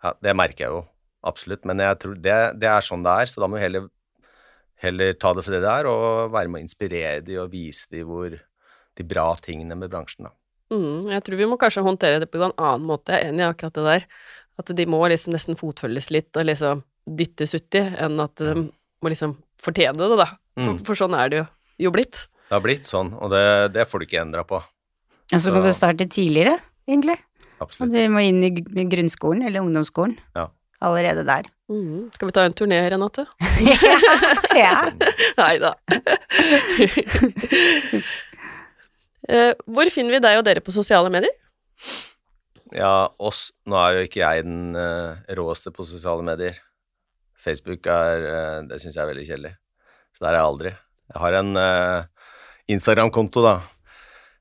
ja, 0.04 0.16
det 0.24 0.36
merker 0.38 0.66
jeg 0.66 0.76
jo 0.76 0.84
absolutt. 1.30 1.66
Men 1.70 1.84
jeg 1.84 2.02
tror 2.02 2.20
det, 2.20 2.38
det 2.62 2.70
er 2.72 2.86
sånn 2.86 3.06
det 3.06 3.16
er, 3.22 3.32
så 3.32 3.44
da 3.44 3.50
må 3.50 3.60
vi 3.60 3.66
heller, 3.66 3.88
heller 4.84 5.16
ta 5.20 5.34
det 5.36 5.46
for 5.46 5.56
det 5.56 5.64
det 5.66 5.72
er, 5.72 5.90
og 5.92 6.36
være 6.36 6.52
med 6.52 6.62
å 6.62 6.68
inspirere 6.68 7.24
de 7.26 7.40
og 7.42 7.52
vise 7.54 7.90
de 7.94 8.04
hvor 8.08 8.36
de 9.00 9.08
bra 9.08 9.32
tingene 9.40 9.78
med 9.80 9.92
bransjen, 9.92 10.28
da. 10.28 10.36
Mm, 10.70 11.10
jeg 11.10 11.24
tror 11.26 11.40
vi 11.40 11.48
må 11.50 11.58
kanskje 11.58 11.82
håndtere 11.82 12.20
det 12.22 12.28
på 12.30 12.38
en 12.44 12.54
annen 12.54 12.86
måte. 12.86 13.18
Jeg 13.18 13.32
er 13.32 13.40
i 13.40 13.46
akkurat 13.48 13.78
det 13.80 13.86
der. 13.88 14.04
At 14.60 14.72
de 14.76 14.86
må 14.90 15.00
liksom 15.08 15.32
nesten 15.34 15.56
fotfølges 15.60 16.10
litt 16.12 16.36
og 16.38 16.46
liksom 16.50 16.82
dyttes 17.08 17.56
uti, 17.56 17.80
enn 17.80 18.20
at 18.22 18.36
de 18.44 18.66
må 19.02 19.10
liksom 19.14 19.38
fortjene 19.64 19.96
det, 19.98 20.18
da. 20.20 20.26
For, 20.60 20.74
Mm. 20.76 20.80
for 20.84 20.96
sånn 21.00 21.16
er 21.16 21.30
det 21.32 21.38
jo, 21.40 21.46
jo 21.88 21.92
blitt. 21.96 22.26
Det 22.50 22.56
har 22.58 22.62
blitt 22.66 22.86
sånn, 22.90 23.14
og 23.16 23.30
det, 23.32 23.44
det 23.74 23.86
får 23.88 24.00
du 24.02 24.06
ikke 24.10 24.20
endra 24.26 24.44
på. 24.44 24.60
Og 25.32 25.40
så 25.40 25.54
må 25.56 25.62
du 25.64 25.70
starte 25.72 26.08
tidligere, 26.12 26.58
egentlig. 26.90 27.16
Og 27.62 27.68
Absolutt. 27.70 27.94
du 27.94 28.10
må 28.12 28.20
inn 28.28 28.44
i 28.44 28.50
grunnskolen 28.92 29.46
eller 29.48 29.62
ungdomsskolen. 29.64 30.18
Ja. 30.36 30.48
Allerede 30.82 31.24
der. 31.28 31.48
Mm. 31.72 32.10
Skal 32.16 32.28
vi 32.30 32.36
ta 32.36 32.44
en 32.48 32.54
turné, 32.58 32.80
Renate? 32.92 33.26
ja. 34.58 34.90
Nei 35.40 35.56
da. 35.64 35.74
Eh, 39.30 39.52
Hvor 39.70 39.86
finner 39.94 40.16
vi 40.16 40.22
deg 40.24 40.40
og 40.40 40.46
dere 40.48 40.62
på 40.64 40.74
sosiale 40.74 41.10
medier? 41.14 41.30
Ja, 42.76 43.10
oss 43.18 43.50
Nå 43.70 43.78
er 43.80 43.96
jo 43.98 44.06
ikke 44.08 44.22
jeg 44.22 44.46
den 44.46 44.78
uh, 44.78 45.18
råeste 45.38 45.74
på 45.74 45.86
sosiale 45.88 46.26
medier. 46.26 46.60
Facebook 47.40 47.88
er 47.90 48.26
uh, 48.26 48.68
Det 48.70 48.80
syns 48.82 48.98
jeg 48.98 49.04
er 49.04 49.12
veldig 49.12 49.26
kjedelig. 49.26 49.54
Så 50.14 50.26
der 50.26 50.32
er 50.34 50.40
jeg 50.40 50.50
aldri. 50.52 50.74
Jeg 51.10 51.22
har 51.24 51.38
en 51.40 51.52
uh, 51.58 52.32
Instagram-konto, 52.70 53.46
da. 53.46 53.60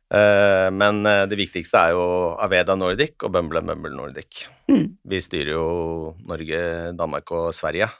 Men 0.09 1.03
det 1.29 1.37
viktigste 1.37 1.76
er 1.76 1.91
jo 1.93 2.05
Aveda 2.41 2.72
Nordic 2.81 3.26
og 3.26 3.33
Bumble 3.35 3.61
Mumble 3.61 3.93
Nordic. 3.93 4.47
Mm. 4.72 4.97
Vi 5.05 5.18
styrer 5.20 5.51
jo 5.53 5.64
Norge, 6.24 6.61
Danmark 6.97 7.29
og 7.37 7.51
Sverige, 7.53 7.91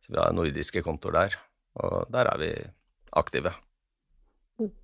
så 0.00 0.14
vi 0.14 0.16
har 0.16 0.32
nordiske 0.32 0.80
kontoer 0.86 1.18
der. 1.18 1.36
Og 1.76 2.08
der 2.08 2.30
er 2.32 2.40
vi 2.40 2.48
aktive. 3.20 3.52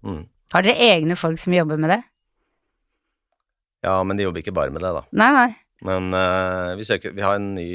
Mm. 0.05 0.27
Har 0.53 0.67
dere 0.67 0.91
egne 0.93 1.17
folk 1.17 1.41
som 1.41 1.57
jobber 1.57 1.81
med 1.81 1.95
det? 1.95 2.03
Ja, 3.85 3.99
men 4.07 4.17
de 4.17 4.25
jobber 4.25 4.41
ikke 4.41 4.55
bare 4.57 4.73
med 4.73 4.83
det, 4.85 4.91
da. 4.97 5.05
Nei, 5.13 5.31
nei. 5.35 5.51
Men 5.85 6.15
uh, 6.17 6.73
vi, 6.79 6.87
søker, 6.89 7.13
vi 7.13 7.25
har 7.25 7.37
en 7.37 7.51
ny 7.57 7.69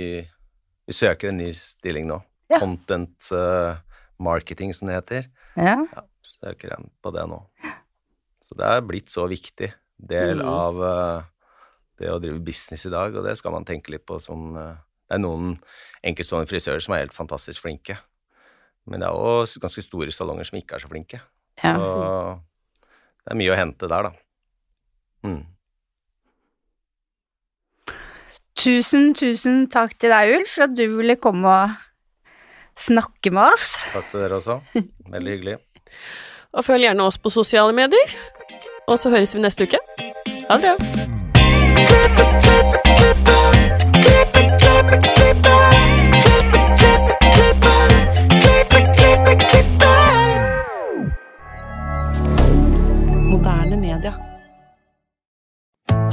Vi 0.89 0.95
søker 0.95 1.29
en 1.29 1.37
ny 1.37 1.51
stilling 1.53 2.07
nå. 2.09 2.17
Ja. 2.49 2.61
Content 2.63 3.27
uh, 3.35 3.77
marketing, 4.17 4.73
som 4.73 4.89
det 4.89 4.97
heter. 4.97 5.27
Ja. 5.53 5.75
Ja, 5.83 6.05
søker 6.25 6.73
en 6.79 6.89
på 7.03 7.13
det 7.13 7.27
nå. 7.29 7.43
Så 8.41 8.57
det 8.57 8.65
er 8.65 8.87
blitt 8.87 9.13
så 9.13 9.27
viktig 9.29 9.69
del 10.09 10.41
mm. 10.41 10.49
av 10.49 10.81
uh, 10.81 11.27
det 12.01 12.09
å 12.09 12.17
drive 12.23 12.41
business 12.41 12.87
i 12.89 12.93
dag, 12.93 13.13
og 13.13 13.27
det 13.27 13.35
skal 13.37 13.53
man 13.53 13.67
tenke 13.67 13.93
litt 13.93 14.07
på 14.07 14.17
som 14.23 14.55
Det 14.55 15.17
er 15.17 15.21
noen 15.21 15.57
enkeltstående 16.05 16.49
frisører 16.49 16.81
som 16.81 16.95
er 16.95 17.03
helt 17.03 17.13
fantastisk 17.13 17.65
flinke, 17.65 17.97
men 18.87 19.03
det 19.03 19.09
er 19.09 19.17
også 19.19 19.61
ganske 19.61 19.83
store 19.83 20.13
salonger 20.15 20.47
som 20.47 20.57
ikke 20.57 20.77
er 20.77 20.83
så 20.85 20.89
flinke. 20.89 21.19
Ja. 21.59 21.73
Så 21.75 21.89
det 23.25 23.33
er 23.33 23.39
mye 23.41 23.53
å 23.53 23.59
hente 23.59 23.89
der, 23.91 24.07
da. 24.07 24.11
Mm. 25.27 25.41
Tusen, 28.59 29.13
tusen 29.15 29.69
takk 29.71 29.93
til 29.95 30.11
deg, 30.11 30.33
Ulf, 30.35 30.51
for 30.57 30.67
at 30.67 30.75
du 30.75 30.83
ville 30.97 31.15
komme 31.15 31.47
og 31.47 31.71
snakke 32.79 33.31
med 33.31 33.43
oss. 33.53 33.77
Takk 33.93 34.11
til 34.11 34.19
dere 34.25 34.35
også. 34.41 34.59
Veldig 35.15 35.31
hyggelig. 35.37 35.55
Og 36.51 36.65
følg 36.65 36.81
gjerne 36.89 37.03
oss 37.07 37.17
på 37.21 37.29
sosiale 37.31 37.73
medier. 37.77 38.09
Og 38.89 38.99
så 38.99 39.09
høres 39.13 39.35
vi 39.35 39.39
neste 39.45 39.63
uke. 39.63 39.79
Ha 40.49 40.53
det 40.57 40.61
bra. 40.65 40.75